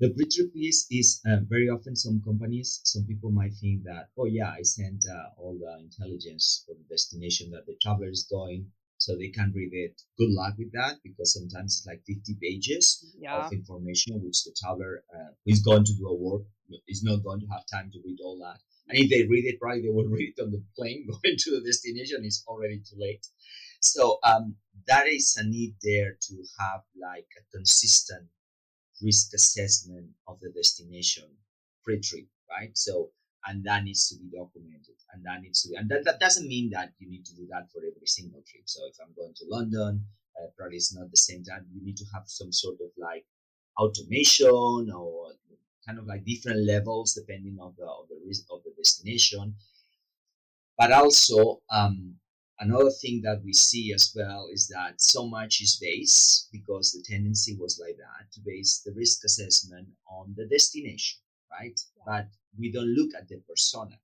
The 0.00 0.10
pre 0.10 0.26
trip 0.28 0.52
piece 0.54 0.86
is 0.90 1.20
uh, 1.26 1.40
very 1.48 1.68
often 1.68 1.94
some 1.94 2.22
companies, 2.24 2.80
some 2.84 3.04
people 3.04 3.30
might 3.30 3.52
think 3.54 3.84
that, 3.84 4.08
oh, 4.16 4.24
yeah, 4.24 4.50
I 4.50 4.62
sent 4.62 5.04
uh, 5.10 5.40
all 5.40 5.58
the 5.58 5.78
intelligence 5.84 6.64
for 6.66 6.74
the 6.74 6.84
destination 6.88 7.50
that 7.50 7.66
the 7.66 7.76
traveler 7.82 8.08
is 8.08 8.26
going 8.30 8.72
so 9.00 9.16
they 9.16 9.28
can 9.28 9.52
read 9.54 9.72
it. 9.72 10.00
Good 10.18 10.30
luck 10.30 10.54
with 10.58 10.72
that 10.72 11.00
because 11.02 11.34
sometimes 11.34 11.80
it's 11.80 11.86
like 11.86 12.02
50 12.06 12.36
pages 12.40 13.14
yeah. 13.18 13.46
of 13.46 13.52
information 13.52 14.22
which 14.22 14.44
the 14.44 14.54
traveler 14.60 15.02
uh, 15.14 15.32
who 15.44 15.52
is 15.52 15.60
going 15.60 15.84
to 15.84 15.94
do 15.94 16.06
a 16.06 16.14
work 16.14 16.42
is 16.86 17.02
not 17.02 17.24
going 17.24 17.40
to 17.40 17.46
have 17.46 17.64
time 17.72 17.90
to 17.92 17.98
read 18.04 18.18
all 18.22 18.38
that. 18.38 18.60
And 18.88 18.98
if 18.98 19.10
they 19.10 19.26
read 19.26 19.46
it, 19.46 19.58
probably 19.58 19.82
they 19.82 19.88
will 19.88 20.08
read 20.16 20.34
it 20.36 20.42
on 20.42 20.50
the 20.50 20.62
plane 20.76 21.06
going 21.22 21.36
to 21.36 21.50
the 21.50 21.62
destination. 21.64 22.24
It's 22.24 22.44
already 22.46 22.78
too 22.78 22.96
late. 22.98 23.26
So 23.80 24.18
um, 24.24 24.56
that 24.86 25.06
is 25.08 25.36
a 25.36 25.44
need 25.44 25.74
there 25.82 26.16
to 26.20 26.34
have 26.58 26.82
like 27.00 27.28
a 27.38 27.56
consistent 27.56 28.28
risk 29.02 29.32
assessment 29.34 30.10
of 30.28 30.40
the 30.40 30.50
destination 30.50 31.24
pre-trip, 31.84 32.26
right? 32.50 32.76
So 32.76 33.10
and 33.46 33.64
that 33.64 33.84
needs 33.84 34.06
to 34.08 34.16
be 34.16 34.28
documented 34.36 34.96
and 35.14 35.24
that 35.24 35.40
needs 35.40 35.62
to 35.62 35.70
be 35.70 35.76
and 35.76 35.88
that, 35.88 36.04
that 36.04 36.20
doesn't 36.20 36.46
mean 36.46 36.68
that 36.70 36.92
you 36.98 37.08
need 37.08 37.24
to 37.24 37.34
do 37.34 37.46
that 37.50 37.70
for 37.72 37.78
every 37.78 38.06
single 38.06 38.42
trip. 38.46 38.64
So 38.66 38.80
if 38.86 38.96
i'm 39.00 39.14
going 39.16 39.32
to 39.34 39.46
london 39.48 40.04
uh, 40.40 40.46
probably 40.56 40.76
it's 40.76 40.94
not 40.94 41.10
the 41.10 41.16
same 41.16 41.44
time. 41.44 41.66
You 41.72 41.82
need 41.82 41.96
to 41.98 42.04
have 42.14 42.24
some 42.26 42.52
sort 42.52 42.76
of 42.80 42.90
like 42.96 43.24
automation 43.78 44.90
or 44.94 45.32
kind 45.86 45.98
of 45.98 46.06
like 46.06 46.24
different 46.24 46.66
levels 46.66 47.14
depending 47.14 47.58
on 47.60 47.74
the 47.78 47.84
of 47.84 48.08
the 48.08 48.20
risk 48.26 48.44
of 48.50 48.62
the 48.64 48.72
destination. 48.76 49.54
But 50.78 50.92
also 50.92 51.60
um, 51.70 52.16
another 52.60 52.90
thing 53.02 53.20
that 53.22 53.42
we 53.44 53.52
see 53.52 53.92
as 53.92 54.12
well 54.14 54.48
is 54.52 54.68
that 54.68 55.00
so 55.00 55.26
much 55.26 55.60
is 55.60 55.78
based 55.80 56.48
because 56.52 56.92
the 56.92 57.02
tendency 57.02 57.56
was 57.58 57.80
like 57.84 57.96
that 57.96 58.30
to 58.32 58.40
base 58.44 58.82
the 58.84 58.92
risk 58.92 59.24
assessment 59.24 59.88
on 60.08 60.34
the 60.36 60.46
destination 60.46 61.18
right 61.50 61.80
yeah. 61.96 62.02
but 62.06 62.26
we 62.58 62.72
don't 62.72 62.94
look 62.94 63.10
at 63.16 63.28
the 63.28 63.40
persona. 63.48 63.98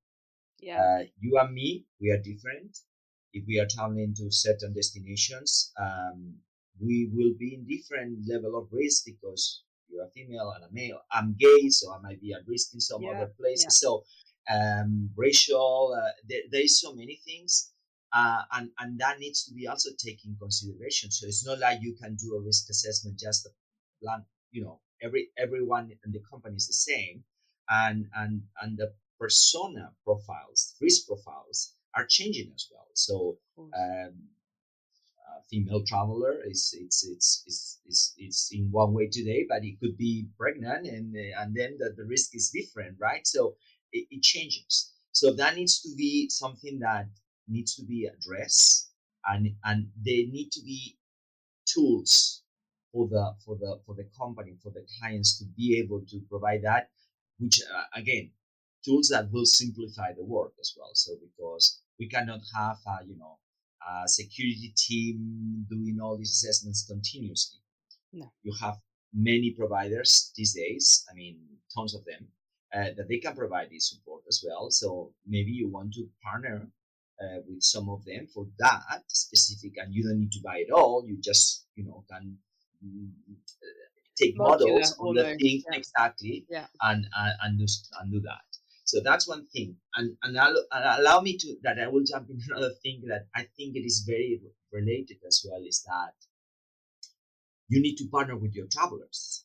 Yeah. 0.60 0.80
Uh, 0.80 1.04
you 1.20 1.38
and 1.38 1.52
me, 1.52 1.84
we 2.00 2.10
are 2.10 2.18
different. 2.18 2.78
If 3.32 3.44
we 3.46 3.60
are 3.60 3.66
traveling 3.66 4.14
to 4.14 4.30
certain 4.30 4.72
destinations, 4.72 5.72
um, 5.78 6.34
we 6.80 7.10
will 7.12 7.34
be 7.38 7.54
in 7.54 7.66
different 7.66 8.26
level 8.28 8.58
of 8.58 8.68
risk 8.72 9.04
because 9.04 9.62
you're 9.88 10.04
a 10.04 10.10
female 10.10 10.52
and 10.56 10.64
a 10.64 10.72
male. 10.72 11.00
I'm 11.12 11.36
gay, 11.38 11.68
so 11.68 11.92
I 11.92 12.00
might 12.00 12.20
be 12.20 12.32
at 12.32 12.46
risk 12.46 12.74
in 12.74 12.80
some 12.80 13.02
yeah. 13.02 13.10
other 13.10 13.32
places. 13.38 13.64
Yeah. 13.82 13.88
So 13.88 14.04
um, 14.50 15.10
racial, 15.16 15.94
uh, 15.96 16.10
there, 16.28 16.42
there 16.50 16.62
is 16.62 16.80
so 16.80 16.94
many 16.94 17.20
things. 17.24 17.72
Uh, 18.12 18.42
and, 18.52 18.70
and 18.78 18.98
that 18.98 19.18
needs 19.18 19.44
to 19.44 19.52
be 19.54 19.66
also 19.66 19.90
taken 19.98 20.36
consideration. 20.40 21.10
So 21.10 21.26
it's 21.26 21.46
not 21.46 21.58
like 21.58 21.80
you 21.82 21.94
can 22.00 22.16
do 22.16 22.34
a 22.36 22.40
risk 22.40 22.70
assessment 22.70 23.18
just 23.18 23.46
a 23.46 23.50
plan. 24.02 24.24
you 24.50 24.62
know, 24.64 24.80
every 25.02 25.28
everyone 25.36 25.90
in 26.04 26.12
the 26.12 26.22
company 26.30 26.56
is 26.56 26.66
the 26.66 26.72
same 26.72 27.24
and 27.68 28.06
and 28.14 28.42
and 28.62 28.78
the 28.78 28.94
persona 29.18 29.92
profiles, 30.04 30.76
risk 30.80 31.06
profiles 31.06 31.74
are 31.94 32.06
changing 32.06 32.52
as 32.54 32.68
well. 32.72 32.88
So 32.94 33.38
um, 33.76 34.14
female 35.50 35.82
traveler 35.84 36.42
is 36.44 36.74
it's 36.78 37.06
it's 37.06 37.42
it's 37.46 37.80
it's 37.86 38.14
it's 38.18 38.50
in 38.52 38.70
one 38.70 38.92
way 38.92 39.08
today, 39.08 39.46
but 39.48 39.64
it 39.64 39.78
could 39.80 39.96
be 39.96 40.28
pregnant 40.38 40.86
and 40.86 41.14
and 41.14 41.54
then 41.54 41.76
the, 41.78 41.94
the 41.96 42.04
risk 42.04 42.34
is 42.34 42.50
different, 42.50 42.96
right? 43.00 43.26
So 43.26 43.56
it, 43.92 44.06
it 44.10 44.22
changes. 44.22 44.92
So 45.12 45.32
that 45.34 45.56
needs 45.56 45.80
to 45.82 45.94
be 45.96 46.28
something 46.28 46.78
that 46.80 47.06
needs 47.48 47.74
to 47.76 47.82
be 47.84 48.06
addressed, 48.06 48.90
and 49.26 49.54
and 49.64 49.88
there 49.96 50.26
need 50.26 50.50
to 50.52 50.62
be 50.62 50.96
tools 51.66 52.42
for 52.92 53.08
the 53.08 53.34
for 53.44 53.56
the 53.56 53.80
for 53.84 53.94
the 53.94 54.08
company 54.18 54.56
for 54.62 54.70
the 54.70 54.86
clients 54.98 55.38
to 55.38 55.44
be 55.56 55.78
able 55.78 56.00
to 56.08 56.20
provide 56.30 56.62
that 56.62 56.90
which 57.38 57.60
uh, 57.74 57.84
again 57.94 58.30
tools 58.84 59.08
that 59.08 59.30
will 59.32 59.44
simplify 59.44 60.12
the 60.12 60.24
work 60.24 60.52
as 60.60 60.74
well. 60.78 60.90
So 60.94 61.14
because 61.20 61.80
we 61.98 62.08
cannot 62.08 62.40
have 62.54 62.78
a, 62.86 63.04
you 63.04 63.16
know 63.16 63.38
a 63.86 64.08
security 64.08 64.72
team 64.76 65.66
doing 65.68 65.98
all 66.00 66.16
these 66.16 66.32
assessments 66.32 66.86
continuously. 66.86 67.60
No. 68.12 68.32
you 68.42 68.52
have 68.60 68.76
many 69.12 69.50
providers 69.50 70.32
these 70.36 70.54
days 70.54 71.04
i 71.10 71.14
mean 71.14 71.38
tons 71.74 71.94
of 71.94 72.04
them 72.04 72.28
uh, 72.74 72.90
that 72.96 73.08
they 73.08 73.18
can 73.18 73.34
provide 73.34 73.70
this 73.70 73.90
support 73.90 74.22
as 74.28 74.44
well. 74.46 74.70
So 74.70 75.12
maybe 75.26 75.50
you 75.50 75.68
want 75.68 75.94
to 75.94 76.08
partner 76.22 76.68
uh, 77.22 77.38
with 77.48 77.62
some 77.62 77.88
of 77.88 78.04
them 78.04 78.26
for 78.32 78.46
that 78.58 79.02
specific 79.08 79.72
and 79.78 79.94
you 79.94 80.02
don't 80.02 80.18
need 80.18 80.32
to 80.32 80.40
buy 80.44 80.58
it 80.58 80.70
all 80.70 81.04
you 81.06 81.16
just 81.22 81.66
you 81.74 81.84
know 81.84 82.04
can 82.10 82.36
mm, 82.84 83.08
take 84.16 84.36
models 84.36 84.96
on 84.98 85.14
the 85.14 85.36
thing 85.36 85.62
yeah. 85.70 85.76
exactly 85.76 86.46
yeah. 86.48 86.66
and, 86.82 87.06
and 87.16 87.32
and 87.42 87.58
do 87.58 87.66
and 88.00 88.12
do 88.12 88.20
that. 88.20 88.42
So 88.84 89.00
that's 89.02 89.28
one 89.28 89.46
thing, 89.48 89.76
and 89.96 90.16
and 90.22 90.36
allow, 90.36 90.96
allow 90.98 91.20
me 91.20 91.36
to 91.38 91.56
that 91.62 91.78
I 91.78 91.88
will 91.88 92.04
jump 92.04 92.30
into 92.30 92.44
another 92.50 92.74
thing 92.82 93.02
that 93.08 93.26
I 93.34 93.42
think 93.56 93.76
it 93.76 93.84
is 93.84 94.04
very 94.06 94.40
related 94.72 95.18
as 95.26 95.44
well 95.48 95.62
is 95.66 95.84
that 95.86 96.14
you 97.68 97.80
need 97.80 97.96
to 97.96 98.08
partner 98.08 98.36
with 98.36 98.54
your 98.54 98.66
travelers 98.70 99.44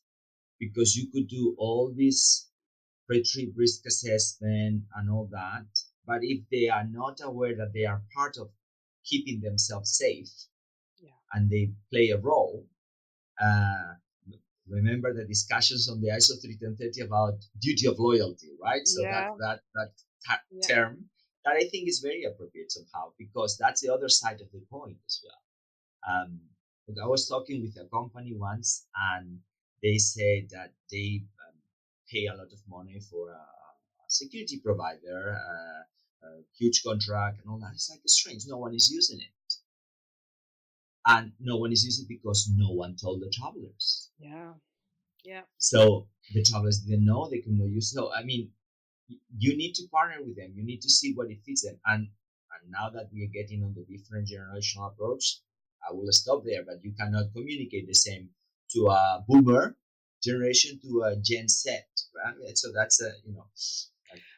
because 0.60 0.96
you 0.96 1.10
could 1.12 1.28
do 1.28 1.56
all 1.58 1.92
this 1.96 2.48
pre-trip 3.08 3.50
risk 3.56 3.86
assessment 3.88 4.84
and 4.96 5.10
all 5.10 5.28
that, 5.32 5.66
but 6.06 6.20
if 6.22 6.42
they 6.52 6.70
are 6.70 6.86
not 6.86 7.20
aware 7.24 7.56
that 7.56 7.74
they 7.74 7.86
are 7.86 8.02
part 8.16 8.38
of 8.38 8.50
keeping 9.06 9.42
themselves 9.42 9.98
safe 9.98 10.30
yeah. 11.00 11.10
and 11.34 11.50
they 11.50 11.72
play 11.92 12.10
a 12.10 12.18
role, 12.18 12.66
uh, 13.42 13.94
remember 14.68 15.14
the 15.14 15.26
discussions 15.26 15.90
on 15.90 16.02
the 16.02 16.10
ISO 16.10 16.42
31030 16.42 17.02
about 17.02 17.34
duty 17.60 17.88
of 17.88 18.00
loyalty, 18.00 18.50
right? 18.62 18.86
So 18.86 19.02
yeah. 19.02 19.12
that 19.12 19.38
that 19.40 19.60
that 19.76 19.92
ta- 20.28 20.42
yeah. 20.52 20.76
term 20.76 21.06
that 21.46 21.56
I 21.56 21.66
think 21.66 21.88
is 21.88 22.00
very 22.00 22.24
appropriate 22.24 22.72
somehow 22.72 23.14
because 23.18 23.58
that's 23.58 23.82
the 23.82 23.94
other 23.94 24.10
side 24.10 24.42
of 24.42 24.52
the 24.52 24.62
point 24.70 24.98
as 25.06 25.22
well. 25.24 25.42
Um, 26.08 26.40
I 27.02 27.08
was 27.08 27.28
talking 27.28 27.62
with 27.62 27.78
a 27.78 27.88
company 27.90 28.34
once, 28.36 28.86
and 29.14 29.40
they 29.82 29.98
said 29.98 30.50
that 30.52 30.74
they 30.92 31.24
um, 31.48 31.56
pay 32.12 32.26
a 32.28 32.36
lot 32.36 32.52
of 32.52 32.60
money 32.68 33.00
for 33.00 33.30
a 33.32 33.61
security 34.12 34.60
provider, 34.64 35.38
uh, 35.38 36.28
a 36.28 36.44
huge 36.58 36.84
contract, 36.84 37.40
and 37.40 37.50
all 37.50 37.60
that. 37.60 37.74
It's 37.74 37.90
like 37.90 38.02
strange. 38.06 38.44
No 38.48 38.58
one 38.58 38.74
is 38.76 38.90
using 38.92 39.20
it 39.20 39.34
and 41.08 41.32
no 41.40 41.58
one 41.58 41.72
is 41.72 41.84
using 41.84 42.06
it 42.06 42.10
because 42.10 42.50
no 42.56 42.72
one 42.72 42.96
told 42.96 43.22
the 43.22 43.30
travelers. 43.30 44.10
Yeah, 44.20 44.54
yeah. 45.24 45.42
So 45.58 46.08
the 46.34 46.44
travelers 46.44 46.80
didn't 46.80 47.06
know 47.06 47.30
they 47.30 47.40
could 47.40 47.58
not 47.58 47.70
use. 47.70 47.94
So 47.94 48.14
I 48.14 48.24
mean, 48.24 48.52
you 49.38 49.58
need 49.58 49.74
to 49.76 49.88
partner 49.92 50.24
with 50.24 50.36
them. 50.38 50.54
You 50.56 50.64
need 50.64 50.82
to 50.82 50.90
see 50.90 51.14
what 51.14 51.30
it 51.32 51.40
fits 51.46 51.64
them. 51.64 51.80
And 51.86 52.08
and 52.54 52.72
now 52.72 52.90
that 52.90 53.10
we 53.14 53.24
are 53.24 53.34
getting 53.34 53.64
on 53.64 53.74
the 53.74 53.86
different 53.86 54.28
generational 54.28 54.92
approach, 54.92 55.40
I 55.88 55.94
will 55.94 56.12
stop 56.12 56.44
there. 56.46 56.64
But 56.64 56.84
you 56.84 56.94
cannot 56.94 57.34
communicate 57.34 57.88
the 57.88 57.96
same 57.96 58.30
to 58.72 58.88
a 58.88 59.26
boomer 59.28 59.76
generation 60.24 60.80
to 60.84 61.02
a 61.04 61.16
Gen 61.16 61.48
Z, 61.48 61.72
right? 62.16 62.58
So 62.58 62.72
that's 62.74 63.02
a 63.02 63.12
you 63.26 63.34
know 63.34 63.48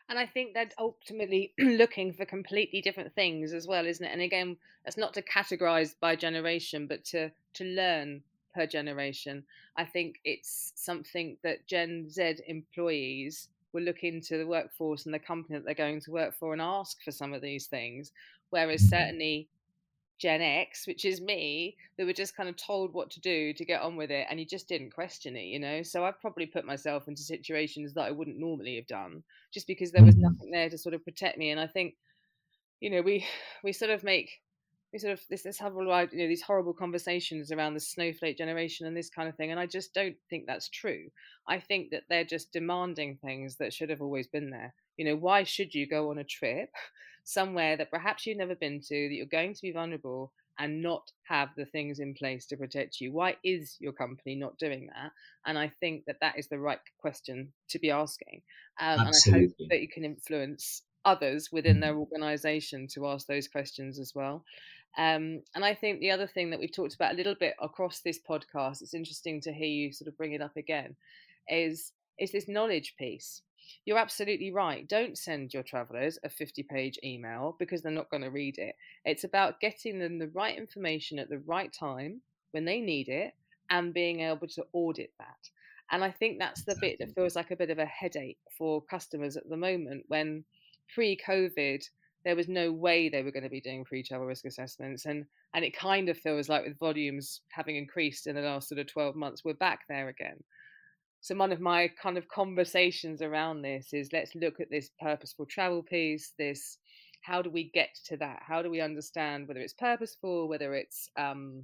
and 0.10 0.20
I 0.20 0.26
think 0.26 0.54
they're 0.54 0.70
ultimately 0.78 1.54
looking 1.60 2.14
for 2.14 2.26
completely 2.26 2.82
different 2.82 3.14
things 3.16 3.54
as 3.54 3.68
well, 3.68 3.86
isn't 3.86 4.06
it? 4.06 4.12
And 4.12 4.22
again, 4.22 4.58
that's 4.84 4.98
not 4.98 5.14
to 5.14 5.22
categorize 5.22 5.96
by 6.00 6.16
generation, 6.16 6.88
but 6.88 7.04
to 7.06 7.32
to 7.56 7.64
learn 7.64 8.22
per 8.54 8.68
generation. 8.68 9.44
I 9.78 9.86
think 9.86 10.20
it's 10.24 10.74
something 10.76 11.38
that 11.44 11.68
Gen 11.68 12.10
Z 12.10 12.36
employees 12.48 13.50
will 13.72 13.84
look 13.84 14.04
into 14.04 14.38
the 14.38 14.46
workforce 14.46 15.06
and 15.06 15.14
the 15.14 15.20
company 15.20 15.58
that 15.58 15.66
they're 15.66 15.74
going 15.74 16.00
to 16.02 16.12
work 16.12 16.36
for 16.38 16.54
and 16.54 16.62
ask 16.62 17.02
for 17.04 17.12
some 17.12 17.34
of 17.34 17.42
these 17.42 17.66
things. 17.66 18.12
Whereas 18.52 18.82
mm-hmm. 18.82 18.96
certainly 18.96 19.48
Gen 20.24 20.42
X, 20.42 20.88
which 20.88 21.04
is 21.04 21.20
me, 21.20 21.76
that 21.98 22.06
were 22.06 22.14
just 22.14 22.38
kind 22.38 22.48
of 22.48 22.56
told 22.56 22.94
what 22.94 23.12
to 23.12 23.20
do 23.20 23.52
to 23.52 23.66
get 23.66 23.82
on 23.82 23.98
with 23.98 24.10
it, 24.10 24.26
and 24.30 24.40
you 24.40 24.46
just 24.46 24.70
didn't 24.70 24.94
question 24.94 25.36
it, 25.36 25.48
you 25.48 25.60
know. 25.60 25.84
So 25.84 26.06
I've 26.06 26.22
probably 26.22 26.46
put 26.46 26.64
myself 26.64 27.10
into 27.10 27.22
situations 27.22 27.94
that 27.94 28.06
I 28.06 28.12
wouldn't 28.12 28.40
normally 28.40 28.78
have 28.78 28.88
done, 28.88 29.22
just 29.54 29.68
because 29.68 29.92
there 29.92 30.02
was 30.02 30.16
mm-hmm. 30.16 30.24
nothing 30.24 30.52
there 30.52 30.70
to 30.70 30.78
sort 30.78 30.96
of 30.96 31.04
protect 31.04 31.38
me. 31.38 31.50
And 31.50 31.60
I 31.60 31.68
think, 31.68 31.96
you 32.80 32.90
know, 32.90 33.02
we 33.02 33.26
we 33.66 33.74
sort 33.74 33.92
of 33.92 34.06
make 34.06 34.40
we 34.94 35.00
sort 35.00 35.12
of 35.12 35.20
this 35.30 35.42
this 35.42 35.60
horrible 35.60 35.84
you 36.14 36.20
know 36.20 36.28
these 36.30 36.42
horrible 36.42 36.74
conversations 36.74 37.52
around 37.52 37.74
the 37.74 37.82
snowflake 37.82 38.38
generation 38.38 38.88
and 38.88 38.96
this 38.96 39.10
kind 39.10 39.28
of 39.28 39.36
thing 39.36 39.50
and 39.50 39.60
i 39.60 39.66
just 39.66 39.92
don't 39.94 40.16
think 40.30 40.46
that's 40.46 40.70
true 40.70 41.10
i 41.48 41.60
think 41.60 41.90
that 41.90 42.04
they're 42.10 42.24
just 42.24 42.54
demanding 42.54 43.18
things 43.18 43.56
that 43.56 43.74
should 43.74 43.90
have 43.90 44.04
always 44.04 44.28
been 44.28 44.52
there 44.52 44.72
you 44.98 45.04
know 45.04 45.16
why 45.16 45.44
should 45.44 45.74
you 45.74 45.88
go 45.88 46.12
on 46.12 46.20
a 46.20 46.24
trip 46.24 46.70
somewhere 47.24 47.78
that 47.78 47.92
perhaps 47.92 48.26
you've 48.26 48.38
never 48.38 48.56
been 48.56 48.80
to 48.82 49.08
that 49.08 49.14
you're 49.14 49.26
going 49.26 49.54
to 49.54 49.62
be 49.62 49.72
vulnerable 49.72 50.32
and 50.60 50.84
not 50.84 51.12
have 51.28 51.50
the 51.58 51.66
things 51.66 52.00
in 52.00 52.14
place 52.14 52.46
to 52.46 52.58
protect 52.58 53.02
you. 53.02 53.12
Why 53.12 53.38
is 53.44 53.76
your 53.80 53.94
company 53.94 54.36
not 54.36 54.58
doing 54.58 54.88
that? 54.88 55.12
And 55.46 55.58
i 55.58 55.72
think 55.80 56.06
that 56.06 56.18
that 56.22 56.38
is 56.38 56.48
the 56.48 56.60
right 56.60 56.80
question 57.00 57.54
to 57.70 57.80
be 57.80 57.92
asking 57.92 58.42
um, 58.80 59.00
and 59.00 59.10
i 59.10 59.32
hope 59.32 59.52
that 59.70 59.82
you 59.82 59.88
can 59.90 60.06
influence 60.06 60.84
others 61.06 61.50
within 61.52 61.74
mm-hmm. 61.74 61.82
their 61.82 61.96
organization 61.96 62.88
to 62.94 63.08
ask 63.08 63.28
those 63.28 63.48
questions 63.48 64.00
as 64.00 64.14
well. 64.16 64.44
Um, 64.98 65.42
and 65.56 65.66
I 65.66 65.74
think 65.74 66.00
the 66.00 66.12
other 66.12 66.28
thing 66.28 66.52
that 66.52 66.60
we've 66.60 66.74
talked 66.74 66.94
about 66.94 67.14
a 67.14 67.18
little 67.18 67.36
bit 67.36 67.56
across 67.62 68.02
this 68.02 68.20
podcast, 68.20 68.82
it's 68.82 68.94
interesting 68.94 69.42
to 69.42 69.54
hear 69.54 69.68
you 69.68 69.92
sort 69.92 70.08
of 70.08 70.18
bring 70.18 70.34
it 70.34 70.42
up 70.42 70.56
again, 70.56 70.96
is 71.50 71.92
is 72.20 72.32
this 72.32 72.48
knowledge 72.48 72.96
piece. 72.98 73.42
You're 73.86 73.98
absolutely 73.98 74.52
right. 74.52 74.88
Don't 74.88 75.18
send 75.18 75.54
your 75.54 75.64
travelers 75.64 76.20
a 76.24 76.30
50 76.30 76.64
page 76.64 77.00
email 77.04 77.56
because 77.60 77.82
they're 77.82 77.92
not 77.92 78.10
going 78.10 78.24
to 78.24 78.30
read 78.30 78.58
it. 78.58 78.76
It's 79.06 79.24
about 79.24 79.60
getting 79.60 80.00
them 80.00 80.20
the 80.20 80.30
right 80.30 80.58
information 80.58 81.20
at 81.20 81.30
the 81.30 81.40
right 81.40 81.72
time 81.72 82.22
when 82.52 82.66
they 82.66 82.82
need 82.82 83.08
it 83.08 83.34
and 83.70 83.94
being 83.94 84.20
able 84.20 84.48
to 84.48 84.66
audit 84.74 85.12
that. 85.20 85.50
And 85.92 86.04
I 86.04 86.12
think 86.12 86.40
that's 86.40 86.64
the 86.64 86.76
bit 86.80 86.98
that 87.00 87.14
feels 87.14 87.36
like 87.36 87.52
a 87.52 87.56
bit 87.56 87.70
of 87.70 87.80
a 87.80 87.86
headache 87.86 88.40
for 88.58 88.82
customers 88.82 89.38
at 89.38 89.50
the 89.50 89.58
moment 89.58 90.06
when 90.08 90.44
pre 90.94 91.18
COVID, 91.18 91.84
there 92.24 92.36
was 92.36 92.48
no 92.48 92.72
way 92.72 93.10
they 93.10 93.24
were 93.24 93.32
going 93.32 93.44
to 93.44 93.50
be 93.50 93.62
doing 93.62 93.84
pre-travel 93.84 94.26
risk 94.26 94.46
assessments 94.46 95.06
and 95.06 95.26
and 95.54 95.64
it 95.64 95.78
kind 95.78 96.10
of 96.10 96.18
feels 96.18 96.50
like 96.50 96.66
with 96.66 96.80
volumes 96.80 97.42
having 97.50 97.76
increased 97.76 98.28
in 98.28 98.36
the 98.36 98.42
last 98.42 98.70
sort 98.70 98.80
of 98.80 98.88
12 98.88 99.16
months 99.16 99.44
we're 99.44 99.54
back 99.54 99.82
there 99.90 100.10
again 100.10 100.38
so 101.24 101.34
one 101.36 101.54
of 101.54 101.62
my 101.62 101.90
kind 102.02 102.18
of 102.18 102.28
conversations 102.28 103.22
around 103.22 103.62
this 103.62 103.94
is 103.94 104.12
let's 104.12 104.36
look 104.36 104.60
at 104.60 104.70
this 104.70 104.92
purposeful 105.00 105.46
travel 105.46 105.82
piece 105.82 106.34
this 106.38 106.78
how 107.24 107.42
do 107.42 107.50
we 107.50 107.72
get 107.74 107.98
to 108.06 108.18
that? 108.18 108.42
How 108.46 108.62
do 108.62 108.70
we 108.70 108.82
understand 108.82 109.48
whether 109.48 109.62
it's 109.62 109.74
purposeful 109.74 110.50
whether 110.50 110.76
it's 110.76 111.10
um, 111.18 111.64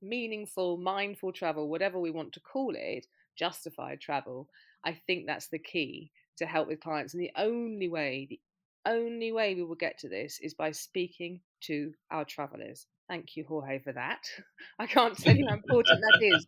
meaningful 0.00 0.78
mindful 0.78 1.32
travel 1.32 1.68
whatever 1.68 1.98
we 1.98 2.12
want 2.12 2.32
to 2.32 2.40
call 2.40 2.74
it 2.76 3.06
justified 3.36 4.00
travel? 4.00 4.48
I 4.84 4.96
think 5.06 5.26
that's 5.26 5.48
the 5.48 5.58
key 5.58 6.12
to 6.38 6.46
help 6.46 6.68
with 6.68 6.80
clients. 6.80 7.12
And 7.12 7.22
the 7.22 7.32
only 7.36 7.88
way 7.88 8.28
the 8.30 8.40
only 8.86 9.32
way 9.32 9.54
we 9.54 9.62
will 9.62 9.74
get 9.74 9.98
to 9.98 10.08
this 10.08 10.38
is 10.40 10.54
by 10.54 10.72
speaking 10.72 11.40
to 11.62 11.92
our 12.10 12.24
travelers. 12.24 12.86
Thank 13.10 13.36
you, 13.36 13.44
Jorge, 13.44 13.80
for 13.80 13.92
that. 13.92 14.22
I 14.78 14.86
can't 14.86 15.18
tell 15.18 15.34
you 15.34 15.44
how 15.48 15.54
important 15.54 16.00
that 16.00 16.20
is. 16.22 16.46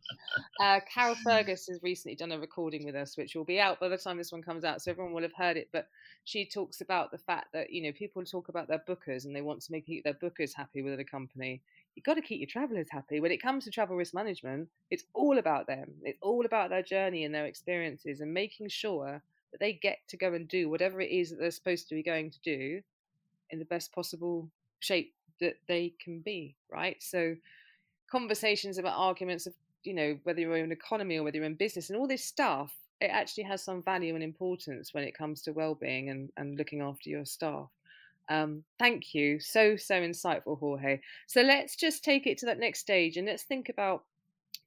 Uh, 0.60 0.78
Carol 0.94 1.16
Fergus 1.24 1.66
has 1.66 1.80
recently 1.82 2.14
done 2.14 2.30
a 2.30 2.38
recording 2.38 2.84
with 2.84 2.94
us, 2.94 3.16
which 3.16 3.34
will 3.34 3.44
be 3.44 3.58
out 3.58 3.80
by 3.80 3.88
the 3.88 3.98
time 3.98 4.16
this 4.16 4.30
one 4.30 4.44
comes 4.44 4.62
out, 4.64 4.80
so 4.80 4.92
everyone 4.92 5.12
will 5.12 5.22
have 5.22 5.34
heard 5.36 5.56
it. 5.56 5.70
But 5.72 5.88
she 6.22 6.48
talks 6.48 6.80
about 6.80 7.10
the 7.10 7.18
fact 7.18 7.48
that 7.52 7.72
you 7.72 7.82
know 7.82 7.92
people 7.92 8.22
talk 8.24 8.48
about 8.48 8.68
their 8.68 8.82
bookers 8.88 9.24
and 9.24 9.34
they 9.34 9.42
want 9.42 9.60
to 9.62 9.72
make 9.72 9.86
their 10.04 10.14
bookers 10.14 10.54
happy 10.54 10.82
with 10.82 11.00
a 11.00 11.04
company. 11.04 11.62
You've 11.96 12.04
got 12.04 12.14
to 12.14 12.22
keep 12.22 12.38
your 12.38 12.48
travelers 12.48 12.86
happy. 12.92 13.18
When 13.18 13.32
it 13.32 13.42
comes 13.42 13.64
to 13.64 13.70
travel 13.72 13.96
risk 13.96 14.14
management, 14.14 14.68
it's 14.88 15.04
all 15.14 15.38
about 15.38 15.66
them. 15.66 15.94
It's 16.04 16.20
all 16.22 16.46
about 16.46 16.70
their 16.70 16.84
journey 16.84 17.24
and 17.24 17.34
their 17.34 17.46
experiences 17.46 18.20
and 18.20 18.32
making 18.32 18.68
sure 18.68 19.20
that 19.52 19.60
they 19.60 19.74
get 19.74 19.98
to 20.08 20.16
go 20.16 20.34
and 20.34 20.48
do 20.48 20.68
whatever 20.68 21.00
it 21.00 21.10
is 21.10 21.30
that 21.30 21.38
they're 21.38 21.50
supposed 21.50 21.88
to 21.88 21.94
be 21.94 22.02
going 22.02 22.30
to 22.30 22.40
do 22.40 22.80
in 23.50 23.58
the 23.58 23.64
best 23.66 23.92
possible 23.92 24.48
shape 24.80 25.14
that 25.40 25.54
they 25.68 25.92
can 26.02 26.20
be, 26.20 26.56
right? 26.70 26.96
So 27.00 27.36
conversations 28.10 28.78
about 28.78 28.98
arguments 28.98 29.46
of, 29.46 29.54
you 29.84 29.94
know, 29.94 30.18
whether 30.24 30.40
you're 30.40 30.56
in 30.56 30.72
economy 30.72 31.18
or 31.18 31.24
whether 31.24 31.36
you're 31.36 31.46
in 31.46 31.54
business 31.54 31.90
and 31.90 31.98
all 31.98 32.08
this 32.08 32.24
stuff, 32.24 32.72
it 33.00 33.10
actually 33.10 33.44
has 33.44 33.62
some 33.62 33.82
value 33.82 34.14
and 34.14 34.22
importance 34.22 34.94
when 34.94 35.04
it 35.04 35.16
comes 35.16 35.42
to 35.42 35.52
well-being 35.52 36.08
and, 36.10 36.30
and 36.36 36.56
looking 36.56 36.80
after 36.80 37.10
your 37.10 37.24
staff. 37.24 37.68
Um, 38.28 38.62
thank 38.78 39.14
you. 39.14 39.40
So, 39.40 39.76
so 39.76 39.96
insightful, 39.96 40.58
Jorge. 40.58 41.00
So 41.26 41.42
let's 41.42 41.74
just 41.76 42.04
take 42.04 42.26
it 42.26 42.38
to 42.38 42.46
that 42.46 42.60
next 42.60 42.78
stage 42.78 43.16
and 43.16 43.26
let's 43.26 43.42
think 43.42 43.68
about 43.68 44.04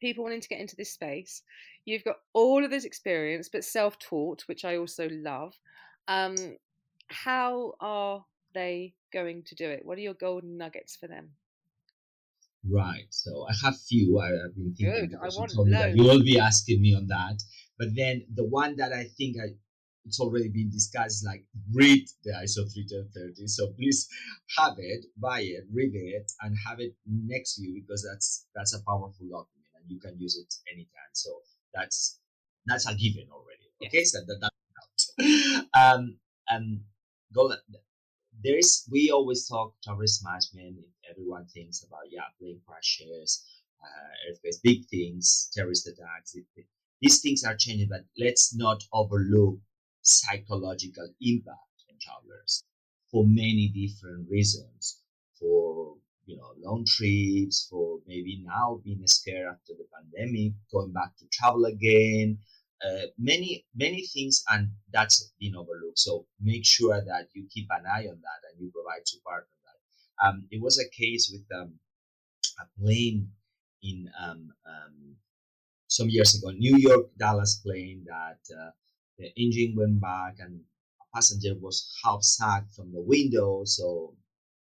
people 0.06 0.24
wanting 0.24 0.42
to 0.42 0.48
get 0.48 0.60
into 0.60 0.76
this 0.76 0.92
space. 0.92 1.42
You've 1.86 2.04
got 2.04 2.18
all 2.34 2.64
of 2.64 2.70
this 2.70 2.86
experience, 2.86 3.50
but 3.50 3.64
self 3.64 3.98
taught, 3.98 4.44
which 4.48 4.64
I 4.64 4.78
also 4.78 5.10
love. 5.12 5.54
Um, 6.08 6.36
how 7.08 7.74
are 7.80 8.24
they 8.54 8.94
going 9.12 9.44
to 9.44 9.56
do 9.56 9.68
it? 9.70 9.82
What 9.84 9.98
are 9.98 10.02
your 10.02 10.14
golden 10.14 10.58
nuggets 10.58 10.96
for 10.96 11.08
them? 11.08 11.32
Right. 12.70 13.08
So 13.10 13.48
I 13.50 13.54
have 13.64 13.76
few. 13.80 14.20
I, 14.20 14.28
have 14.28 14.56
been 14.56 14.74
thinking 14.76 15.10
Good. 15.10 15.12
because 15.12 15.38
you 15.38 15.48
told 15.48 15.68
me 15.68 15.74
that 15.74 15.96
you 15.96 16.04
will 16.04 16.24
be 16.24 16.40
asking 16.40 16.82
me 16.82 16.96
on 16.96 17.08
that. 17.08 17.42
But 17.78 17.90
then 17.96 18.26
the 18.34 18.46
one 18.46 18.76
that 18.78 18.94
I 18.94 19.06
think 19.18 19.38
I 19.44 19.54
it's 20.06 20.20
already 20.20 20.50
been 20.50 20.70
discussed 20.70 21.26
like 21.26 21.44
read 21.74 22.08
the 22.24 22.32
ISO 22.32 22.62
31030. 22.72 23.48
So 23.48 23.74
please 23.74 24.08
have 24.60 24.76
it, 24.78 25.06
buy 25.18 25.42
it, 25.42 25.64
read 25.74 25.94
it, 25.96 26.32
and 26.42 26.56
have 26.68 26.80
it 26.80 26.94
next 27.08 27.56
to 27.56 27.64
you 27.64 27.82
because 27.82 28.08
that's 28.08 28.46
that's 28.56 28.76
a 28.76 28.84
powerful 28.84 29.26
document 29.30 29.65
you 29.88 30.00
can 30.00 30.20
use 30.20 30.38
it 30.38 30.54
anytime. 30.72 31.14
So 31.14 31.32
that's 31.74 32.20
that's 32.66 32.88
a 32.88 32.96
given 32.96 33.28
already. 33.32 33.70
Okay, 33.84 34.00
yes. 34.00 34.12
so 34.12 34.20
that, 34.26 34.40
that 34.42 34.52
helps. 34.78 35.70
um, 35.74 36.18
and 36.50 36.82
go. 37.34 37.54
There 38.44 38.58
is. 38.58 38.88
We 38.92 39.12
always 39.12 39.48
talk 39.48 39.74
risk 39.98 40.22
management. 40.24 40.86
Everyone 41.10 41.46
thinks 41.48 41.84
about 41.84 42.12
yeah, 42.12 42.28
plane 42.40 42.62
crashes, 42.68 43.46
uh, 43.82 44.30
earthquakes, 44.30 44.60
big 44.64 44.86
things, 44.88 45.50
terrorist 45.54 45.88
attacks. 45.88 46.36
It, 46.36 46.46
it, 46.56 46.66
these 47.02 47.22
things 47.22 47.44
are 47.44 47.56
changing, 47.56 47.90
but 47.90 48.06
let's 48.18 48.56
not 48.56 48.84
overlook 48.94 49.58
psychological 50.02 51.10
impact 51.22 51.84
on 51.90 51.98
travelers 52.00 52.64
for 53.12 53.26
many 53.26 53.70
different 53.70 54.30
reasons. 54.30 55.02
For 55.40 55.98
you 56.26 56.38
know, 56.38 56.54
long 56.64 56.86
trips, 56.86 57.68
for 57.70 58.00
maybe 58.08 58.42
now 58.44 58.82
being 58.84 59.06
scared 59.08 59.48
after 59.48 59.74
the 59.74 59.86
pandemic, 59.94 60.54
going 60.72 60.92
back 60.92 61.16
to 61.18 61.26
travel 61.32 61.66
again, 61.66 62.38
uh, 62.86 63.08
many 63.18 63.66
many 63.76 64.06
things, 64.08 64.44
and 64.50 64.70
that's 64.92 65.32
been 65.40 65.56
overlooked. 65.56 66.00
So 66.00 66.26
make 66.42 66.66
sure 66.66 67.00
that 67.02 67.30
you 67.34 67.48
keep 67.50 67.68
an 67.72 67.86
eye 67.86 68.08
on 68.08 68.20
that 68.22 68.42
and 68.50 68.60
you 68.60 68.72
provide 68.72 69.08
support 69.08 69.48
on 69.48 69.60
that. 69.66 70.28
Um, 70.28 70.48
it 70.52 70.62
was 70.62 70.80
a 70.80 70.90
case 70.90 71.32
with 71.32 71.46
um, 71.58 71.74
a 72.60 72.66
plane 72.80 73.30
in 73.84 74.10
um, 74.20 74.52
um 74.68 75.16
some 75.88 76.10
years 76.10 76.36
ago, 76.36 76.52
New 76.52 76.78
York 76.78 77.08
Dallas 77.18 77.62
plane 77.64 78.06
that 78.08 78.40
uh, 78.54 78.72
the 79.18 79.32
engine 79.38 79.76
went 79.78 80.02
back 80.02 80.36
and 80.40 80.60
a 81.02 81.16
passenger 81.16 81.54
was 81.62 81.96
half 82.04 82.24
sacked 82.24 82.74
from 82.74 82.92
the 82.92 83.02
window, 83.02 83.64
so 83.66 84.16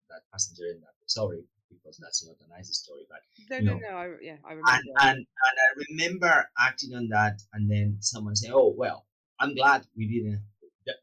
that 0.09 0.21
passenger 0.31 0.63
ended 0.65 0.83
up 0.83 0.95
sorry 1.09 1.43
because 1.69 1.97
that's 2.01 2.25
not 2.25 2.35
a 2.45 2.49
nice 2.49 2.75
story, 2.75 3.05
but 3.09 3.19
no, 3.49 3.73
no, 3.73 3.79
no, 3.79 3.95
I, 3.95 4.07
yeah, 4.21 4.37
I 4.45 4.53
remember. 4.53 4.71
And, 4.71 4.83
and, 5.01 5.17
and 5.17 5.55
I 5.65 5.69
remember 5.89 6.49
acting 6.59 6.95
on 6.95 7.07
that, 7.09 7.41
and 7.53 7.69
then 7.69 7.97
someone 7.99 8.35
say, 8.35 8.49
"Oh, 8.51 8.73
well, 8.75 9.05
I'm 9.39 9.55
glad 9.55 9.85
we 9.95 10.07
didn't." 10.07 10.43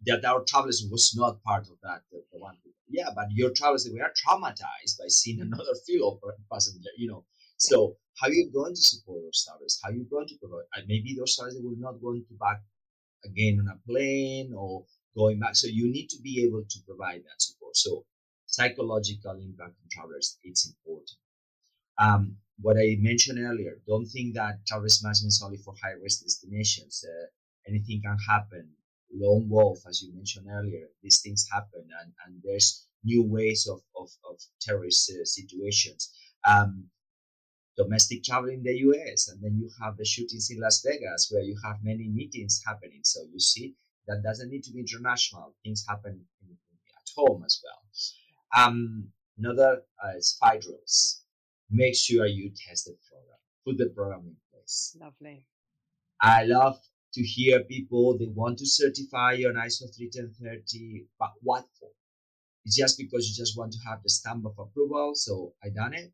That 0.06 0.24
our 0.24 0.42
travelers 0.42 0.84
was 0.90 1.14
not 1.16 1.42
part 1.44 1.62
of 1.68 1.78
that. 1.84 2.02
The, 2.10 2.20
the 2.32 2.40
one, 2.40 2.56
yeah, 2.88 3.10
but 3.14 3.26
your 3.30 3.50
travelers 3.50 3.88
we 3.92 4.00
are 4.00 4.10
traumatized 4.10 4.98
by 4.98 5.08
seeing 5.08 5.40
another 5.46 5.74
field 5.86 6.20
passenger, 6.50 6.90
you 6.96 7.08
know. 7.08 7.24
So 7.58 7.96
how 8.20 8.28
are 8.28 8.32
you 8.32 8.50
going 8.52 8.74
to 8.74 8.80
support 8.80 9.22
those 9.22 9.44
travelers? 9.46 9.80
How 9.82 9.90
are 9.90 9.94
you 9.94 10.06
going 10.10 10.26
to 10.28 10.34
provide? 10.38 10.66
And 10.74 10.86
maybe 10.88 11.14
those 11.16 11.36
travelers 11.36 11.58
will 11.62 11.76
not 11.78 12.02
going 12.02 12.24
to 12.28 12.34
back 12.34 12.62
again 13.24 13.60
on 13.60 13.68
a 13.68 13.78
plane 13.88 14.52
or 14.56 14.84
going 15.16 15.38
back. 15.38 15.56
So 15.56 15.68
you 15.68 15.90
need 15.90 16.08
to 16.10 16.20
be 16.22 16.44
able 16.44 16.64
to 16.68 16.78
provide 16.86 17.22
that 17.22 17.40
support. 17.40 17.76
So 17.76 18.04
psychological 18.56 19.36
impact 19.48 19.74
on 19.82 19.88
travelers, 19.90 20.38
it's 20.42 20.66
important. 20.66 21.18
Um, 21.98 22.36
what 22.58 22.76
I 22.78 22.96
mentioned 23.00 23.38
earlier, 23.38 23.74
don't 23.86 24.06
think 24.06 24.34
that 24.34 24.66
travel 24.66 24.88
management 25.02 25.32
is 25.34 25.42
only 25.44 25.58
for 25.58 25.74
high 25.82 25.96
risk 26.02 26.22
destinations. 26.22 27.04
Uh, 27.06 27.26
anything 27.68 28.00
can 28.02 28.16
happen. 28.26 28.70
Lone 29.12 29.46
wolf, 29.48 29.80
as 29.86 30.02
you 30.02 30.14
mentioned 30.14 30.46
earlier, 30.50 30.86
these 31.02 31.20
things 31.20 31.46
happen, 31.52 31.84
and, 32.00 32.12
and 32.24 32.42
there's 32.42 32.86
new 33.04 33.22
ways 33.22 33.68
of, 33.70 33.80
of, 34.00 34.08
of 34.28 34.36
terrorist 34.60 35.10
uh, 35.10 35.24
situations. 35.24 36.10
Um, 36.46 36.88
domestic 37.76 38.24
travel 38.24 38.50
in 38.50 38.62
the 38.62 38.76
US, 38.88 39.28
and 39.28 39.42
then 39.42 39.58
you 39.60 39.68
have 39.82 39.96
the 39.98 40.04
shootings 40.04 40.50
in 40.50 40.60
Las 40.60 40.82
Vegas 40.82 41.28
where 41.30 41.42
you 41.42 41.56
have 41.62 41.76
many 41.82 42.08
meetings 42.08 42.62
happening. 42.66 43.00
So 43.04 43.20
you 43.30 43.38
see 43.38 43.74
that 44.06 44.22
doesn't 44.22 44.50
need 44.50 44.64
to 44.64 44.72
be 44.72 44.80
international. 44.80 45.54
Things 45.62 45.84
happen 45.86 46.24
in, 46.42 46.56
at 46.96 47.08
home 47.14 47.44
as 47.44 47.60
well. 47.62 47.82
Um, 48.54 49.09
another 49.38 49.82
uh, 50.04 50.16
is 50.16 50.38
rules. 50.66 51.22
Make 51.70 51.96
sure 51.96 52.26
you 52.26 52.50
test 52.50 52.85
the 52.87 52.96
program. 53.09 53.38
Put 53.66 53.78
the 53.78 53.92
program 53.94 54.26
in 54.26 54.37
place. 54.52 54.96
Lovely. 55.00 55.46
I 56.20 56.44
love 56.44 56.78
to 57.14 57.22
hear 57.22 57.61
people 57.64 58.16
they 58.18 58.26
want 58.26 58.59
to 58.59 58.66
certify 58.66 59.35
on 59.46 59.54
ISO 59.54 59.85
31030, 59.96 61.06
but 61.18 61.32
what 61.42 61.64
for? 61.78 61.90
It's 62.64 62.76
just 62.76 62.98
because 62.98 63.28
you 63.28 63.35
just 63.35 63.56
want 63.56 63.72
to 63.72 63.78
have 63.88 64.02
the 64.02 64.09
stamp 64.09 64.44
of 64.44 64.59
approval. 64.59 65.12
So 65.14 65.54
I 65.62 65.68
done 65.68 65.94
it, 65.94 66.12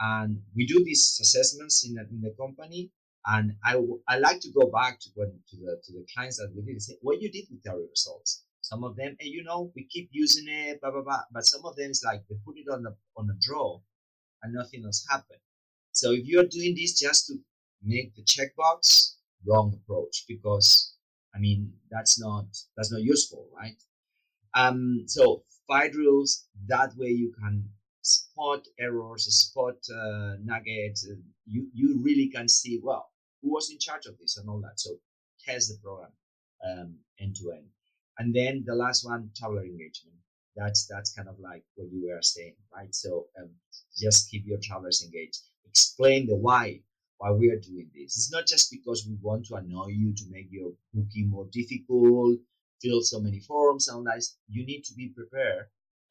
and 0.00 0.42
we 0.54 0.66
do 0.66 0.82
these 0.84 1.18
assessments 1.20 1.86
in, 1.86 1.98
in 2.10 2.20
the 2.20 2.34
company. 2.38 2.90
And 3.26 3.56
I, 3.64 3.80
I 4.08 4.18
like 4.18 4.40
to 4.40 4.50
go 4.50 4.70
back 4.70 5.00
to 5.00 5.08
when 5.14 5.30
to 5.50 5.56
the 5.56 5.80
to 5.84 5.92
the 5.92 6.06
clients 6.14 6.38
that 6.38 6.52
we 6.54 6.62
did 6.62 6.72
and 6.72 6.82
say 6.82 6.94
what 7.02 7.20
you 7.20 7.30
did 7.30 7.46
with 7.50 7.66
our 7.68 7.80
results. 7.80 8.44
Some 8.68 8.84
of 8.84 8.96
them, 8.96 9.16
hey, 9.18 9.28
you 9.28 9.42
know, 9.44 9.72
we 9.74 9.84
keep 9.84 10.10
using 10.12 10.46
it, 10.46 10.80
blah 10.80 10.90
blah 10.90 11.02
blah. 11.02 11.22
But 11.32 11.46
some 11.46 11.64
of 11.64 11.74
them 11.76 11.90
is 11.90 12.02
like 12.04 12.22
they 12.28 12.36
put 12.44 12.58
it 12.58 12.68
on 12.70 12.82
the 12.82 12.94
on 13.16 13.30
a 13.30 13.36
draw, 13.40 13.80
and 14.42 14.52
nothing 14.52 14.84
else 14.84 15.06
happened. 15.10 15.40
So 15.92 16.12
if 16.12 16.26
you're 16.26 16.52
doing 16.56 16.74
this 16.74 16.98
just 16.98 17.28
to 17.28 17.34
make 17.82 18.14
the 18.14 18.22
checkbox, 18.22 19.14
wrong 19.46 19.72
approach 19.72 20.24
because 20.28 20.94
I 21.34 21.38
mean 21.38 21.72
that's 21.90 22.20
not 22.20 22.46
that's 22.76 22.92
not 22.92 23.02
useful, 23.02 23.48
right? 23.56 23.80
Um, 24.54 25.04
so 25.06 25.44
five 25.66 25.94
rules 25.94 26.46
that 26.66 26.90
way 26.96 27.08
you 27.08 27.32
can 27.40 27.70
spot 28.02 28.66
errors, 28.78 29.24
spot 29.34 29.78
uh, 29.90 30.34
nuggets. 30.42 31.08
You 31.46 31.68
you 31.72 32.00
really 32.02 32.28
can 32.28 32.48
see 32.48 32.80
well 32.82 33.10
who 33.40 33.52
was 33.54 33.70
in 33.70 33.78
charge 33.78 34.06
of 34.06 34.18
this 34.18 34.36
and 34.36 34.48
all 34.50 34.60
that. 34.60 34.78
So 34.78 34.90
test 35.44 35.70
the 35.70 35.78
program 35.82 36.12
um, 36.66 36.98
end 37.18 37.36
to 37.36 37.52
end, 37.52 37.68
and 38.18 38.34
then 38.34 38.64
the 38.66 38.74
last 38.74 39.04
one, 39.04 39.30
traveler 39.36 39.62
engagement. 39.62 40.16
That's 40.56 40.86
that's 40.86 41.12
kind 41.12 41.28
of 41.28 41.38
like 41.38 41.62
what 41.76 41.92
you 41.92 42.08
were 42.08 42.20
saying, 42.20 42.56
right? 42.74 42.92
So 42.92 43.26
um, 43.38 43.50
just 43.96 44.30
keep 44.30 44.44
your 44.46 44.58
travelers 44.60 45.04
engaged. 45.04 45.38
Explain 45.68 46.26
the 46.26 46.34
why 46.34 46.80
why 47.18 47.30
we 47.30 47.50
are 47.50 47.60
doing 47.60 47.90
this. 47.94 48.16
It's 48.16 48.32
not 48.32 48.46
just 48.46 48.70
because 48.70 49.06
we 49.06 49.16
want 49.22 49.46
to 49.46 49.54
annoy 49.54 49.88
you 49.88 50.12
to 50.14 50.24
make 50.30 50.48
your 50.50 50.72
booking 50.92 51.30
more 51.30 51.46
difficult, 51.52 52.38
fill 52.82 53.02
so 53.02 53.20
many 53.20 53.40
forms 53.40 53.88
and 53.88 54.06
that. 54.06 54.22
You 54.48 54.66
need 54.66 54.82
to 54.84 54.94
be 54.94 55.08
prepared 55.08 55.66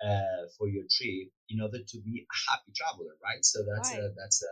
uh, 0.05 0.47
for 0.57 0.67
your 0.67 0.83
trip 0.89 1.29
in 1.49 1.61
order 1.61 1.79
to 1.79 1.97
be 1.99 2.25
a 2.25 2.51
happy 2.51 2.71
traveler, 2.75 3.15
right? 3.23 3.43
So 3.43 3.63
that's 3.63 3.91
right. 3.91 3.99
a, 3.99 4.13
that's 4.15 4.43
a, 4.43 4.51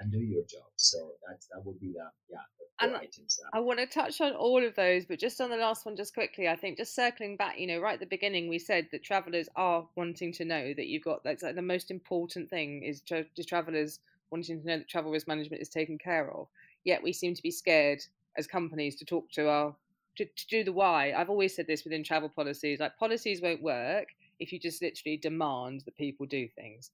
and 0.00 0.12
do 0.12 0.18
your 0.18 0.42
job. 0.42 0.68
So 0.76 1.12
that 1.26 1.38
that 1.52 1.64
would 1.64 1.80
be 1.80 1.92
the 1.92 2.10
yeah 2.30 2.38
the 2.58 2.86
and 2.86 2.96
items. 2.96 3.40
I 3.54 3.60
want 3.60 3.78
to 3.78 3.86
touch 3.86 4.20
on 4.20 4.32
all 4.32 4.64
of 4.64 4.74
those, 4.74 5.06
but 5.06 5.18
just 5.18 5.40
on 5.40 5.50
the 5.50 5.56
last 5.56 5.86
one, 5.86 5.96
just 5.96 6.14
quickly, 6.14 6.48
I 6.48 6.56
think 6.56 6.76
just 6.76 6.94
circling 6.94 7.36
back, 7.36 7.58
you 7.58 7.66
know, 7.66 7.80
right 7.80 7.94
at 7.94 8.00
the 8.00 8.06
beginning, 8.06 8.48
we 8.48 8.58
said 8.58 8.88
that 8.92 9.02
travelers 9.02 9.48
are 9.56 9.86
wanting 9.96 10.32
to 10.34 10.44
know 10.44 10.74
that 10.74 10.86
you've 10.86 11.04
got 11.04 11.24
that's 11.24 11.42
like 11.42 11.54
the 11.54 11.62
most 11.62 11.90
important 11.90 12.50
thing 12.50 12.82
is 12.82 13.00
to, 13.02 13.24
to 13.36 13.44
travelers 13.44 14.00
wanting 14.30 14.60
to 14.60 14.66
know 14.66 14.78
that 14.78 14.88
travel 14.88 15.10
risk 15.10 15.28
management 15.28 15.62
is 15.62 15.68
taken 15.68 15.98
care 15.98 16.30
of. 16.30 16.48
Yet 16.84 17.02
we 17.02 17.12
seem 17.12 17.34
to 17.34 17.42
be 17.42 17.50
scared 17.50 18.00
as 18.36 18.46
companies 18.46 18.96
to 18.96 19.04
talk 19.04 19.30
to 19.32 19.48
our 19.48 19.74
to, 20.16 20.24
to 20.24 20.46
do 20.48 20.64
the 20.64 20.72
why. 20.72 21.12
I've 21.12 21.30
always 21.30 21.54
said 21.54 21.66
this 21.66 21.84
within 21.84 22.02
travel 22.02 22.28
policies. 22.28 22.80
Like 22.80 22.96
policies 22.96 23.42
won't 23.42 23.62
work 23.62 24.08
if 24.38 24.52
you 24.52 24.58
just 24.58 24.82
literally 24.82 25.16
demand 25.16 25.82
that 25.84 25.96
people 25.96 26.26
do 26.26 26.48
things. 26.48 26.90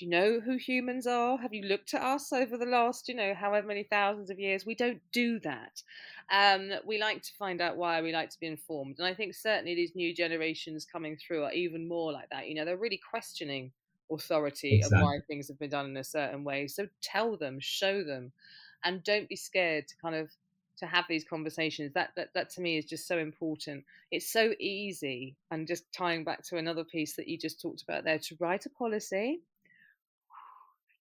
Do 0.00 0.06
you 0.06 0.12
know 0.12 0.40
who 0.40 0.56
humans 0.56 1.06
are? 1.06 1.36
Have 1.36 1.52
you 1.52 1.60
looked 1.60 1.92
at 1.92 2.00
us 2.00 2.32
over 2.32 2.56
the 2.56 2.64
last, 2.64 3.06
you 3.06 3.14
know, 3.14 3.34
however 3.34 3.66
many 3.66 3.82
thousands 3.82 4.30
of 4.30 4.38
years? 4.38 4.64
We 4.64 4.74
don't 4.74 5.02
do 5.12 5.38
that. 5.40 5.82
Um, 6.32 6.70
we 6.86 6.96
like 6.96 7.22
to 7.22 7.34
find 7.38 7.60
out 7.60 7.76
why. 7.76 8.00
We 8.00 8.10
like 8.10 8.30
to 8.30 8.40
be 8.40 8.46
informed, 8.46 8.98
and 8.98 9.06
I 9.06 9.12
think 9.12 9.34
certainly 9.34 9.74
these 9.74 9.94
new 9.94 10.14
generations 10.14 10.86
coming 10.90 11.18
through 11.18 11.44
are 11.44 11.52
even 11.52 11.86
more 11.86 12.12
like 12.12 12.30
that. 12.30 12.48
You 12.48 12.54
know, 12.54 12.64
they're 12.64 12.78
really 12.78 12.98
questioning 13.10 13.72
authority 14.10 14.76
exactly. 14.76 14.96
and 14.96 15.04
why 15.04 15.18
things 15.26 15.48
have 15.48 15.58
been 15.58 15.68
done 15.68 15.90
in 15.90 15.96
a 15.98 16.04
certain 16.04 16.44
way. 16.44 16.66
So 16.66 16.88
tell 17.02 17.36
them, 17.36 17.58
show 17.60 18.02
them, 18.02 18.32
and 18.82 19.04
don't 19.04 19.28
be 19.28 19.36
scared 19.36 19.86
to 19.88 19.96
kind 19.98 20.14
of 20.14 20.30
to 20.78 20.86
have 20.86 21.04
these 21.10 21.24
conversations. 21.24 21.92
That 21.92 22.12
that 22.16 22.32
that 22.32 22.48
to 22.54 22.62
me 22.62 22.78
is 22.78 22.86
just 22.86 23.06
so 23.06 23.18
important. 23.18 23.84
It's 24.10 24.32
so 24.32 24.54
easy, 24.58 25.36
and 25.50 25.66
just 25.66 25.92
tying 25.92 26.24
back 26.24 26.42
to 26.44 26.56
another 26.56 26.84
piece 26.84 27.16
that 27.16 27.28
you 27.28 27.36
just 27.36 27.60
talked 27.60 27.82
about 27.82 28.04
there, 28.04 28.18
to 28.18 28.36
write 28.40 28.64
a 28.64 28.70
policy 28.70 29.42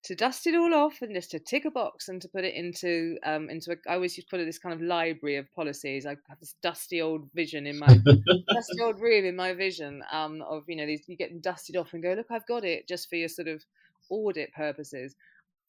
to 0.01 0.15
dust 0.15 0.47
it 0.47 0.55
all 0.55 0.73
off 0.73 1.01
and 1.01 1.13
just 1.13 1.31
to 1.31 1.39
tick 1.39 1.65
a 1.65 1.71
box 1.71 2.07
and 2.07 2.21
to 2.21 2.29
put 2.29 2.45
it 2.45 2.55
into 2.55 3.17
um 3.25 3.49
into 3.49 3.71
a, 3.71 3.75
I 3.89 3.95
always 3.95 4.15
used 4.17 4.29
to 4.29 4.31
put 4.31 4.39
it 4.39 4.45
this 4.45 4.59
kind 4.59 4.73
of 4.73 4.81
library 4.81 5.35
of 5.35 5.51
policies. 5.53 6.05
I 6.05 6.11
have 6.29 6.39
this 6.39 6.55
dusty 6.61 7.01
old 7.01 7.29
vision 7.33 7.67
in 7.67 7.77
my 7.79 7.87
dusty 7.87 8.81
old 8.81 8.99
room 9.01 9.25
in 9.25 9.35
my 9.35 9.53
vision 9.53 10.01
um 10.11 10.41
of 10.41 10.63
you 10.67 10.75
know 10.75 10.85
these 10.85 11.03
you 11.07 11.17
get 11.17 11.41
dusted 11.41 11.75
off 11.75 11.93
and 11.93 12.01
go 12.01 12.13
look 12.13 12.27
I've 12.31 12.47
got 12.47 12.63
it 12.63 12.87
just 12.87 13.09
for 13.09 13.15
your 13.17 13.29
sort 13.29 13.47
of 13.47 13.63
audit 14.09 14.53
purposes. 14.53 15.15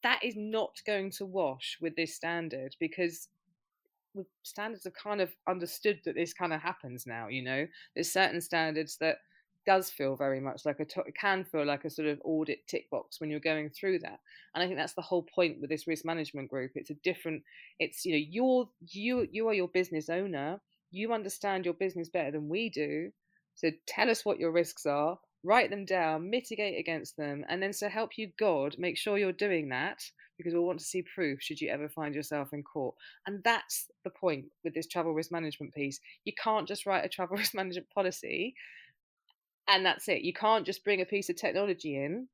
That 0.03 0.23
is 0.23 0.33
not 0.35 0.81
going 0.85 1.11
to 1.11 1.25
wash 1.25 1.77
with 1.81 1.95
this 1.95 2.15
standard 2.15 2.75
because 2.79 3.27
standards 4.43 4.83
have 4.85 4.93
kind 4.93 5.21
of 5.21 5.29
understood 5.47 5.99
that 6.05 6.15
this 6.15 6.33
kind 6.33 6.53
of 6.53 6.61
happens 6.61 7.05
now. 7.05 7.27
You 7.27 7.43
know, 7.43 7.67
there's 7.93 8.11
certain 8.11 8.41
standards 8.41 8.97
that 8.97 9.17
does 9.65 9.89
feel 9.89 10.15
very 10.15 10.39
much 10.39 10.65
like 10.65 10.79
a 10.79 10.83
it 11.05 11.15
can 11.19 11.43
feel 11.43 11.65
like 11.65 11.85
a 11.85 11.89
sort 11.89 12.07
of 12.07 12.21
audit 12.23 12.67
tick 12.67 12.89
box 12.89 13.19
when 13.19 13.29
you're 13.29 13.39
going 13.39 13.69
through 13.69 13.99
that. 13.99 14.19
And 14.53 14.63
i 14.63 14.65
think 14.65 14.77
that's 14.77 14.93
the 14.93 15.01
whole 15.01 15.23
point 15.23 15.59
with 15.59 15.69
this 15.69 15.87
risk 15.87 16.05
management 16.05 16.49
group. 16.49 16.71
It's 16.75 16.89
a 16.89 16.95
different 17.03 17.43
it's 17.79 18.05
you 18.05 18.13
know 18.13 18.25
you're 18.29 18.69
you 18.87 19.27
you 19.31 19.47
are 19.47 19.53
your 19.53 19.69
business 19.69 20.09
owner. 20.09 20.61
You 20.91 21.13
understand 21.13 21.65
your 21.65 21.73
business 21.73 22.09
better 22.09 22.31
than 22.31 22.49
we 22.49 22.69
do. 22.69 23.11
So 23.55 23.69
tell 23.87 24.09
us 24.09 24.25
what 24.25 24.39
your 24.39 24.51
risks 24.51 24.85
are 24.85 25.17
write 25.43 25.71
them 25.71 25.85
down 25.85 26.29
mitigate 26.29 26.79
against 26.79 27.17
them 27.17 27.43
and 27.49 27.63
then 27.63 27.73
so 27.73 27.89
help 27.89 28.11
you 28.15 28.29
god 28.39 28.75
make 28.77 28.95
sure 28.95 29.17
you're 29.17 29.31
doing 29.31 29.69
that 29.69 29.99
because 30.41 30.53
we'll 30.53 30.65
want 30.65 30.79
to 30.79 30.85
see 30.85 31.03
proof 31.13 31.41
should 31.41 31.61
you 31.61 31.69
ever 31.69 31.87
find 31.87 32.15
yourself 32.15 32.49
in 32.53 32.63
court. 32.63 32.95
And 33.27 33.43
that's 33.43 33.87
the 34.03 34.09
point 34.09 34.45
with 34.63 34.73
this 34.73 34.87
travel 34.87 35.13
risk 35.13 35.31
management 35.31 35.73
piece. 35.73 35.99
You 36.25 36.33
can't 36.41 36.67
just 36.67 36.85
write 36.85 37.05
a 37.05 37.09
travel 37.09 37.37
risk 37.37 37.53
management 37.53 37.89
policy 37.93 38.55
and 39.71 39.85
that's 39.85 40.07
it. 40.07 40.21
You 40.21 40.33
can't 40.33 40.65
just 40.65 40.83
bring 40.83 41.01
a 41.01 41.05
piece 41.05 41.29
of 41.29 41.37
technology 41.37 41.95
in 41.95 42.27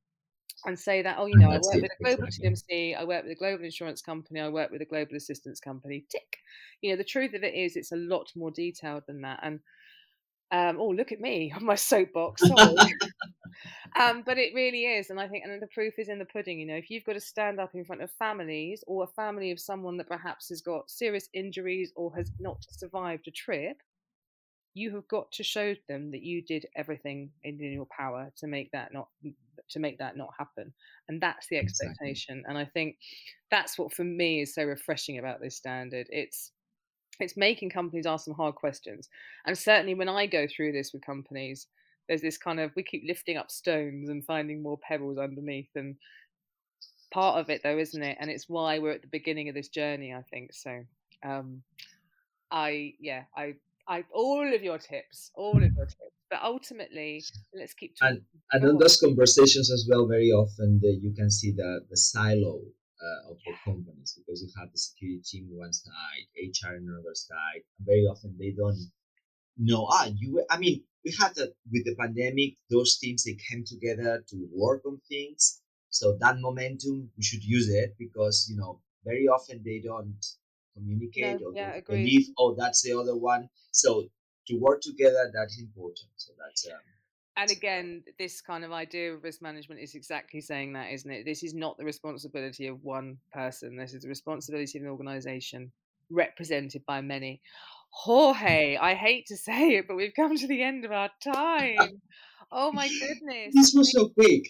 and 0.65 0.77
say 0.77 1.01
that, 1.03 1.17
oh, 1.19 1.27
you 1.27 1.37
know, 1.37 1.49
I 1.49 1.57
work 1.57 1.75
it, 1.75 1.81
with 1.83 1.91
a 1.99 2.03
global 2.03 2.23
exactly. 2.25 2.95
TMC, 2.95 2.97
I 2.97 3.03
work 3.03 3.23
with 3.23 3.31
a 3.31 3.35
global 3.35 3.63
insurance 3.63 4.01
company, 4.01 4.39
I 4.39 4.49
work 4.49 4.71
with 4.71 4.81
a 4.81 4.85
global 4.85 5.15
assistance 5.15 5.59
company. 5.59 6.03
Tick. 6.09 6.37
You 6.81 6.91
know, 6.91 6.97
the 6.97 7.03
truth 7.03 7.33
of 7.33 7.43
it 7.43 7.53
is, 7.53 7.75
it's 7.75 7.91
a 7.91 7.97
lot 7.97 8.31
more 8.35 8.51
detailed 8.51 9.03
than 9.07 9.21
that. 9.21 9.39
And 9.43 9.59
um, 10.51 10.77
oh, 10.79 10.89
look 10.89 11.11
at 11.11 11.21
me 11.21 11.51
on 11.55 11.63
my 11.63 11.75
soapbox. 11.75 12.41
um, 13.99 14.23
but 14.25 14.37
it 14.37 14.55
really 14.55 14.85
is, 14.85 15.09
and 15.09 15.19
I 15.19 15.27
think, 15.27 15.43
and 15.45 15.61
the 15.61 15.67
proof 15.67 15.99
is 15.99 16.09
in 16.09 16.19
the 16.19 16.25
pudding. 16.25 16.59
You 16.59 16.67
know, 16.67 16.75
if 16.75 16.89
you've 16.89 17.05
got 17.05 17.13
to 17.13 17.21
stand 17.21 17.59
up 17.59 17.75
in 17.75 17.85
front 17.85 18.01
of 18.01 18.11
families 18.11 18.83
or 18.87 19.03
a 19.03 19.07
family 19.07 19.51
of 19.51 19.59
someone 19.59 19.97
that 19.97 20.09
perhaps 20.09 20.49
has 20.49 20.61
got 20.61 20.89
serious 20.89 21.29
injuries 21.33 21.91
or 21.95 22.15
has 22.15 22.31
not 22.39 22.65
survived 22.71 23.27
a 23.27 23.31
trip, 23.31 23.77
you 24.73 24.93
have 24.93 25.07
got 25.07 25.31
to 25.31 25.43
show 25.43 25.73
them 25.87 26.11
that 26.11 26.21
you 26.21 26.41
did 26.41 26.65
everything 26.75 27.29
in 27.43 27.57
your 27.59 27.87
power 27.87 28.31
to 28.37 28.47
make 28.47 28.71
that 28.71 28.93
not 28.93 29.07
to 29.69 29.79
make 29.79 29.97
that 29.97 30.15
not 30.15 30.29
happen 30.37 30.71
and 31.09 31.21
that's 31.21 31.47
the 31.47 31.57
expectation 31.57 32.37
exactly. 32.37 32.43
and 32.49 32.57
i 32.57 32.65
think 32.65 32.97
that's 33.51 33.77
what 33.77 33.93
for 33.93 34.03
me 34.03 34.41
is 34.41 34.53
so 34.53 34.63
refreshing 34.63 35.17
about 35.17 35.41
this 35.41 35.55
standard 35.55 36.07
it's 36.09 36.51
it's 37.19 37.35
making 37.35 37.69
companies 37.69 38.05
ask 38.05 38.25
some 38.25 38.33
hard 38.33 38.55
questions 38.55 39.09
and 39.45 39.57
certainly 39.57 39.93
when 39.93 40.09
i 40.09 40.25
go 40.25 40.45
through 40.47 40.71
this 40.71 40.93
with 40.93 41.05
companies 41.05 41.67
there's 42.07 42.21
this 42.21 42.37
kind 42.37 42.59
of 42.59 42.71
we 42.75 42.83
keep 42.83 43.03
lifting 43.05 43.37
up 43.37 43.51
stones 43.51 44.09
and 44.09 44.25
finding 44.25 44.61
more 44.61 44.77
pebbles 44.77 45.17
underneath 45.17 45.69
and 45.75 45.95
part 47.11 47.39
of 47.39 47.49
it 47.49 47.61
though 47.63 47.77
isn't 47.77 48.03
it 48.03 48.17
and 48.19 48.29
it's 48.29 48.47
why 48.47 48.79
we're 48.79 48.91
at 48.91 49.01
the 49.01 49.07
beginning 49.07 49.49
of 49.49 49.55
this 49.55 49.69
journey 49.69 50.13
i 50.13 50.21
think 50.29 50.53
so 50.53 50.83
um 51.23 51.61
i 52.51 52.93
yeah 52.99 53.23
i 53.35 53.53
I 53.87 54.03
all 54.13 54.53
of 54.53 54.63
your 54.63 54.77
tips, 54.77 55.31
all 55.35 55.55
of 55.57 55.63
your 55.63 55.85
tips. 55.85 55.95
But 56.29 56.41
ultimately, 56.43 57.23
let's 57.53 57.73
keep 57.73 57.95
talking. 57.97 58.25
And, 58.51 58.61
and 58.63 58.69
on 58.71 58.77
those 58.77 58.99
conversations 58.99 59.71
as 59.71 59.87
well, 59.89 60.07
very 60.07 60.29
often 60.31 60.79
the, 60.81 60.99
you 61.01 61.13
can 61.13 61.31
see 61.31 61.51
the 61.51 61.85
the 61.89 61.95
silo 61.95 62.59
uh, 63.01 63.31
of 63.31 63.37
the 63.45 63.53
companies 63.63 64.13
because 64.17 64.41
you 64.41 64.49
have 64.59 64.71
the 64.71 64.77
security 64.77 65.21
team 65.23 65.47
one 65.51 65.71
side, 65.71 66.25
HR 66.37 66.75
on 66.75 66.87
another 66.89 67.15
side, 67.15 67.63
and 67.77 67.87
very 67.87 68.05
often 68.11 68.35
they 68.37 68.51
don't 68.51 68.77
know. 69.57 69.87
Ah, 69.89 70.09
you. 70.13 70.43
I 70.49 70.57
mean, 70.57 70.83
we 71.05 71.13
had 71.17 71.35
that 71.35 71.53
with 71.71 71.85
the 71.85 71.95
pandemic. 71.95 72.57
Those 72.69 72.97
teams 72.97 73.23
they 73.23 73.37
came 73.49 73.63
together 73.65 74.23
to 74.29 74.49
work 74.53 74.85
on 74.85 74.99
things. 75.07 75.61
So 75.89 76.17
that 76.19 76.39
momentum, 76.39 77.09
we 77.15 77.23
should 77.23 77.43
use 77.43 77.69
it 77.69 77.95
because 77.97 78.47
you 78.49 78.57
know 78.57 78.81
very 79.05 79.27
often 79.27 79.61
they 79.63 79.79
don't 79.79 80.19
communicate 80.77 81.41
or 81.45 81.51
yeah, 81.53 81.79
believe, 81.87 82.27
oh, 82.37 82.55
that's 82.57 82.81
the 82.81 82.93
other 82.93 83.15
one. 83.15 83.49
So 83.71 84.07
to 84.47 84.55
work 84.55 84.81
together, 84.81 85.31
that's 85.33 85.59
important. 85.59 86.09
So 86.15 86.33
that's 86.39 86.67
um, 86.67 86.79
and 87.37 87.51
again, 87.51 88.03
this 88.17 88.41
kind 88.41 88.65
of 88.65 88.71
idea 88.71 89.13
of 89.13 89.23
risk 89.23 89.43
management 89.43 89.79
is 89.79 89.93
exactly 89.93 90.41
saying 90.41 90.73
that, 90.73 90.91
isn't 90.91 91.11
it? 91.11 91.23
This 91.23 91.43
is 91.43 91.53
not 91.53 91.77
the 91.77 91.85
responsibility 91.85 92.65
of 92.65 92.83
one 92.83 93.17
person. 93.31 93.77
This 93.77 93.93
is 93.93 94.01
the 94.01 94.09
responsibility 94.09 94.79
of 94.79 94.83
an 94.83 94.89
organization 94.89 95.71
represented 96.09 96.83
by 96.87 97.01
many. 97.01 97.41
Jorge, 97.91 98.77
I 98.77 98.95
hate 98.95 99.27
to 99.27 99.37
say 99.37 99.75
it, 99.77 99.87
but 99.87 99.95
we've 99.97 100.15
come 100.15 100.35
to 100.35 100.47
the 100.47 100.63
end 100.63 100.83
of 100.83 100.91
our 100.91 101.11
time. 101.23 102.01
Oh 102.51 102.71
my 102.71 102.87
goodness. 102.87 103.53
This 103.53 103.73
was 103.73 103.91
so 103.91 104.09
quick. 104.09 104.49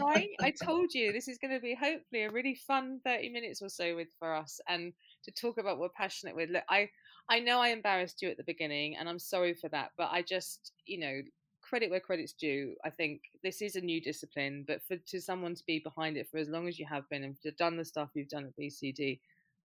right? 0.00 0.28
I 0.40 0.52
told 0.52 0.94
you 0.94 1.12
this 1.12 1.28
is 1.28 1.38
going 1.38 1.52
to 1.52 1.60
be 1.60 1.74
hopefully 1.74 2.22
a 2.22 2.30
really 2.30 2.54
fun 2.54 3.00
30 3.04 3.30
minutes 3.30 3.60
or 3.60 3.68
so 3.68 3.96
with 3.96 4.08
for 4.18 4.32
us 4.32 4.60
and 4.68 4.92
to 5.24 5.30
talk 5.30 5.58
about 5.58 5.78
what 5.78 5.90
we're 5.90 5.96
passionate 5.96 6.36
with. 6.36 6.50
Look, 6.50 6.64
I 6.68 6.90
I 7.28 7.40
know 7.40 7.60
I 7.60 7.68
embarrassed 7.68 8.22
you 8.22 8.30
at 8.30 8.36
the 8.36 8.44
beginning 8.44 8.96
and 8.96 9.08
I'm 9.08 9.18
sorry 9.18 9.54
for 9.54 9.68
that, 9.68 9.90
but 9.96 10.10
I 10.10 10.22
just, 10.22 10.72
you 10.86 10.98
know, 10.98 11.22
credit 11.62 11.90
where 11.90 12.00
credit's 12.00 12.32
due. 12.32 12.74
I 12.84 12.90
think 12.90 13.22
this 13.42 13.62
is 13.62 13.76
a 13.76 13.80
new 13.80 14.00
discipline, 14.00 14.64
but 14.66 14.82
for 14.86 14.96
to 14.96 15.20
someone 15.20 15.54
to 15.54 15.62
be 15.66 15.78
behind 15.78 16.16
it 16.16 16.28
for 16.30 16.38
as 16.38 16.48
long 16.48 16.68
as 16.68 16.78
you 16.78 16.86
have 16.86 17.08
been 17.08 17.24
and 17.24 17.40
to 17.42 17.52
done 17.52 17.76
the 17.76 17.84
stuff 17.84 18.10
you've 18.14 18.28
done 18.28 18.46
at 18.46 18.56
BCD, 18.56 19.20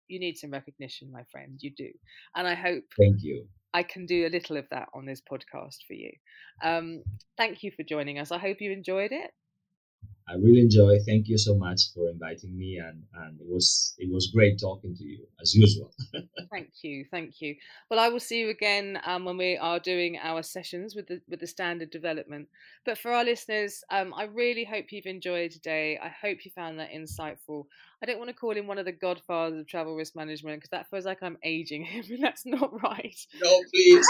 you 0.08 0.20
need 0.20 0.36
some 0.36 0.50
recognition, 0.50 1.10
my 1.10 1.22
friend. 1.30 1.58
You 1.60 1.70
do, 1.70 1.90
and 2.34 2.46
I 2.46 2.54
hope. 2.54 2.84
Thank 2.98 3.22
you. 3.22 3.46
I 3.74 3.82
can 3.82 4.06
do 4.06 4.26
a 4.26 4.30
little 4.30 4.56
of 4.56 4.66
that 4.70 4.88
on 4.94 5.04
this 5.04 5.20
podcast 5.20 5.84
for 5.86 5.92
you. 5.92 6.10
Um, 6.62 7.02
thank 7.36 7.62
you 7.62 7.70
for 7.70 7.82
joining 7.82 8.18
us. 8.18 8.32
I 8.32 8.38
hope 8.38 8.60
you 8.60 8.72
enjoyed 8.72 9.12
it. 9.12 9.32
I 10.28 10.34
really 10.34 10.60
enjoy. 10.60 10.98
Thank 11.06 11.28
you 11.28 11.38
so 11.38 11.54
much 11.54 11.82
for 11.94 12.08
inviting 12.10 12.58
me, 12.58 12.78
and 12.78 13.04
and 13.14 13.40
it 13.40 13.46
was 13.48 13.94
it 13.96 14.12
was 14.12 14.32
great 14.34 14.58
talking 14.58 14.94
to 14.96 15.04
you 15.04 15.24
as 15.40 15.54
usual. 15.54 15.92
thank 16.52 16.70
you, 16.82 17.04
thank 17.12 17.40
you. 17.40 17.54
Well, 17.88 18.00
I 18.00 18.08
will 18.08 18.18
see 18.18 18.40
you 18.40 18.50
again 18.50 18.98
um, 19.06 19.24
when 19.24 19.36
we 19.36 19.56
are 19.56 19.78
doing 19.78 20.18
our 20.20 20.42
sessions 20.42 20.96
with 20.96 21.06
the 21.06 21.20
with 21.28 21.38
the 21.38 21.46
standard 21.46 21.90
development. 21.90 22.48
But 22.84 22.98
for 22.98 23.12
our 23.12 23.24
listeners, 23.24 23.84
um, 23.90 24.12
I 24.14 24.24
really 24.24 24.64
hope 24.64 24.86
you've 24.90 25.06
enjoyed 25.06 25.52
today. 25.52 25.98
I 26.02 26.08
hope 26.08 26.44
you 26.44 26.50
found 26.50 26.80
that 26.80 26.90
insightful. 26.90 27.66
I 28.02 28.06
don't 28.06 28.18
want 28.18 28.28
to 28.28 28.36
call 28.36 28.52
him 28.52 28.66
one 28.66 28.78
of 28.78 28.84
the 28.84 28.92
godfathers 28.92 29.60
of 29.60 29.66
travel 29.66 29.94
risk 29.94 30.14
management 30.14 30.58
because 30.58 30.70
that 30.70 30.90
feels 30.90 31.06
like 31.06 31.22
I'm 31.22 31.38
aging 31.44 31.84
him, 31.84 32.04
and 32.10 32.22
that's 32.22 32.44
not 32.44 32.82
right. 32.82 33.16
No, 33.40 33.62
please. 33.72 34.06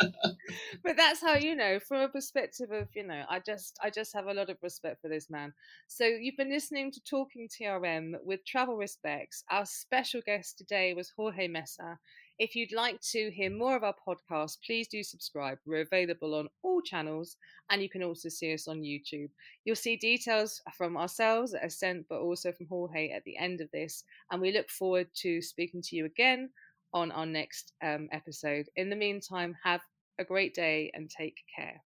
but 0.84 0.96
that's 0.96 1.20
how 1.20 1.34
you 1.34 1.54
know, 1.54 1.78
from 1.78 2.00
a 2.00 2.08
perspective 2.08 2.72
of 2.72 2.88
you 2.94 3.06
know, 3.06 3.22
I 3.28 3.38
just 3.38 3.78
I 3.80 3.90
just 3.90 4.12
have 4.14 4.26
a 4.26 4.34
lot 4.34 4.50
of 4.50 4.56
respect 4.62 5.00
for 5.00 5.11
this 5.12 5.30
man. 5.30 5.52
So 5.86 6.04
you've 6.04 6.36
been 6.36 6.50
listening 6.50 6.90
to 6.90 7.00
Talk'n 7.00 7.48
TRM 7.48 8.14
with 8.24 8.44
Travel 8.44 8.76
Risk 8.76 8.98
Bex. 9.02 9.44
Our 9.50 9.66
special 9.66 10.20
guest 10.24 10.58
today 10.58 10.94
was 10.94 11.12
Jorge 11.16 11.46
Mesa. 11.48 11.98
If 12.38 12.56
you'd 12.56 12.72
like 12.72 13.00
to 13.12 13.30
hear 13.30 13.50
more 13.50 13.76
of 13.76 13.84
our 13.84 13.94
podcast, 14.06 14.56
please 14.66 14.88
do 14.88 15.02
subscribe. 15.02 15.58
We're 15.66 15.82
available 15.82 16.34
on 16.34 16.48
all 16.62 16.80
channels 16.80 17.36
and 17.70 17.82
you 17.82 17.90
can 17.90 18.02
also 18.02 18.28
see 18.28 18.54
us 18.54 18.66
on 18.66 18.80
YouTube. 18.80 19.28
You'll 19.64 19.76
see 19.76 19.96
details 19.96 20.60
from 20.76 20.96
ourselves 20.96 21.54
at 21.54 21.64
Assent, 21.64 22.06
but 22.08 22.20
also 22.20 22.50
from 22.50 22.66
Jorge 22.68 23.10
at 23.10 23.22
the 23.24 23.36
end 23.36 23.60
of 23.60 23.70
this. 23.72 24.02
And 24.30 24.40
we 24.40 24.52
look 24.52 24.70
forward 24.70 25.08
to 25.16 25.42
speaking 25.42 25.82
to 25.82 25.96
you 25.96 26.06
again 26.06 26.50
on 26.94 27.12
our 27.12 27.26
next 27.26 27.72
um, 27.84 28.08
episode. 28.12 28.66
In 28.76 28.90
the 28.90 28.96
meantime, 28.96 29.54
have 29.62 29.82
a 30.18 30.24
great 30.24 30.54
day 30.54 30.90
and 30.94 31.10
take 31.10 31.36
care. 31.54 31.82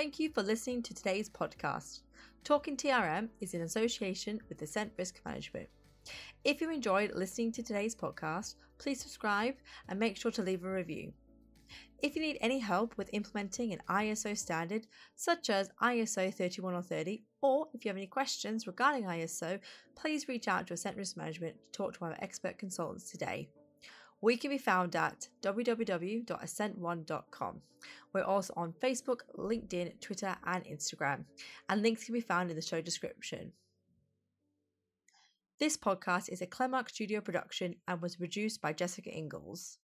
Thank 0.00 0.18
you 0.18 0.30
for 0.30 0.42
listening 0.42 0.82
to 0.84 0.94
today's 0.94 1.28
podcast. 1.28 2.00
Talk'n 2.42 2.74
TRM 2.74 3.28
is 3.42 3.52
in 3.52 3.60
association 3.60 4.40
with 4.48 4.62
Assent 4.62 4.92
Risk 4.96 5.20
Management. 5.26 5.68
If 6.42 6.62
you 6.62 6.70
enjoyed 6.70 7.12
listening 7.14 7.52
to 7.52 7.62
today's 7.62 7.94
podcast, 7.94 8.54
please 8.78 9.02
subscribe 9.02 9.56
and 9.90 10.00
make 10.00 10.16
sure 10.16 10.30
to 10.30 10.42
leave 10.42 10.64
a 10.64 10.72
review. 10.72 11.12
If 12.02 12.16
you 12.16 12.22
need 12.22 12.38
any 12.40 12.58
help 12.60 12.96
with 12.96 13.10
implementing 13.12 13.74
an 13.74 13.82
ISO 13.90 14.34
standard 14.38 14.86
such 15.16 15.50
as 15.50 15.68
ISO 15.82 16.32
31030, 16.32 17.22
or 17.42 17.66
if 17.74 17.84
you 17.84 17.90
have 17.90 17.98
any 17.98 18.06
questions 18.06 18.66
regarding 18.66 19.04
ISO, 19.04 19.60
please 19.96 20.28
reach 20.28 20.48
out 20.48 20.66
to 20.68 20.72
Assent 20.72 20.96
Risk 20.96 21.18
Management 21.18 21.56
to 21.56 21.76
talk 21.76 21.98
to 21.98 22.06
our 22.06 22.16
expert 22.20 22.56
consultants 22.56 23.10
today. 23.10 23.50
We 24.22 24.36
can 24.36 24.50
be 24.50 24.58
found 24.58 24.94
at 24.96 25.28
www.assent1.com. 25.42 27.62
We're 28.12 28.22
also 28.22 28.52
on 28.56 28.74
Facebook, 28.74 29.20
LinkedIn, 29.36 30.00
Twitter, 30.00 30.36
and 30.44 30.64
Instagram, 30.64 31.24
and 31.68 31.82
links 31.82 32.04
can 32.04 32.12
be 32.12 32.20
found 32.20 32.50
in 32.50 32.56
the 32.56 32.62
show 32.62 32.82
description. 32.82 33.52
This 35.58 35.76
podcast 35.76 36.28
is 36.28 36.42
a 36.42 36.46
Clemark 36.46 36.90
Studio 36.90 37.20
production 37.20 37.76
and 37.86 38.02
was 38.02 38.16
produced 38.16 38.60
by 38.60 38.72
Jessica 38.72 39.16
Ingalls. 39.16 39.78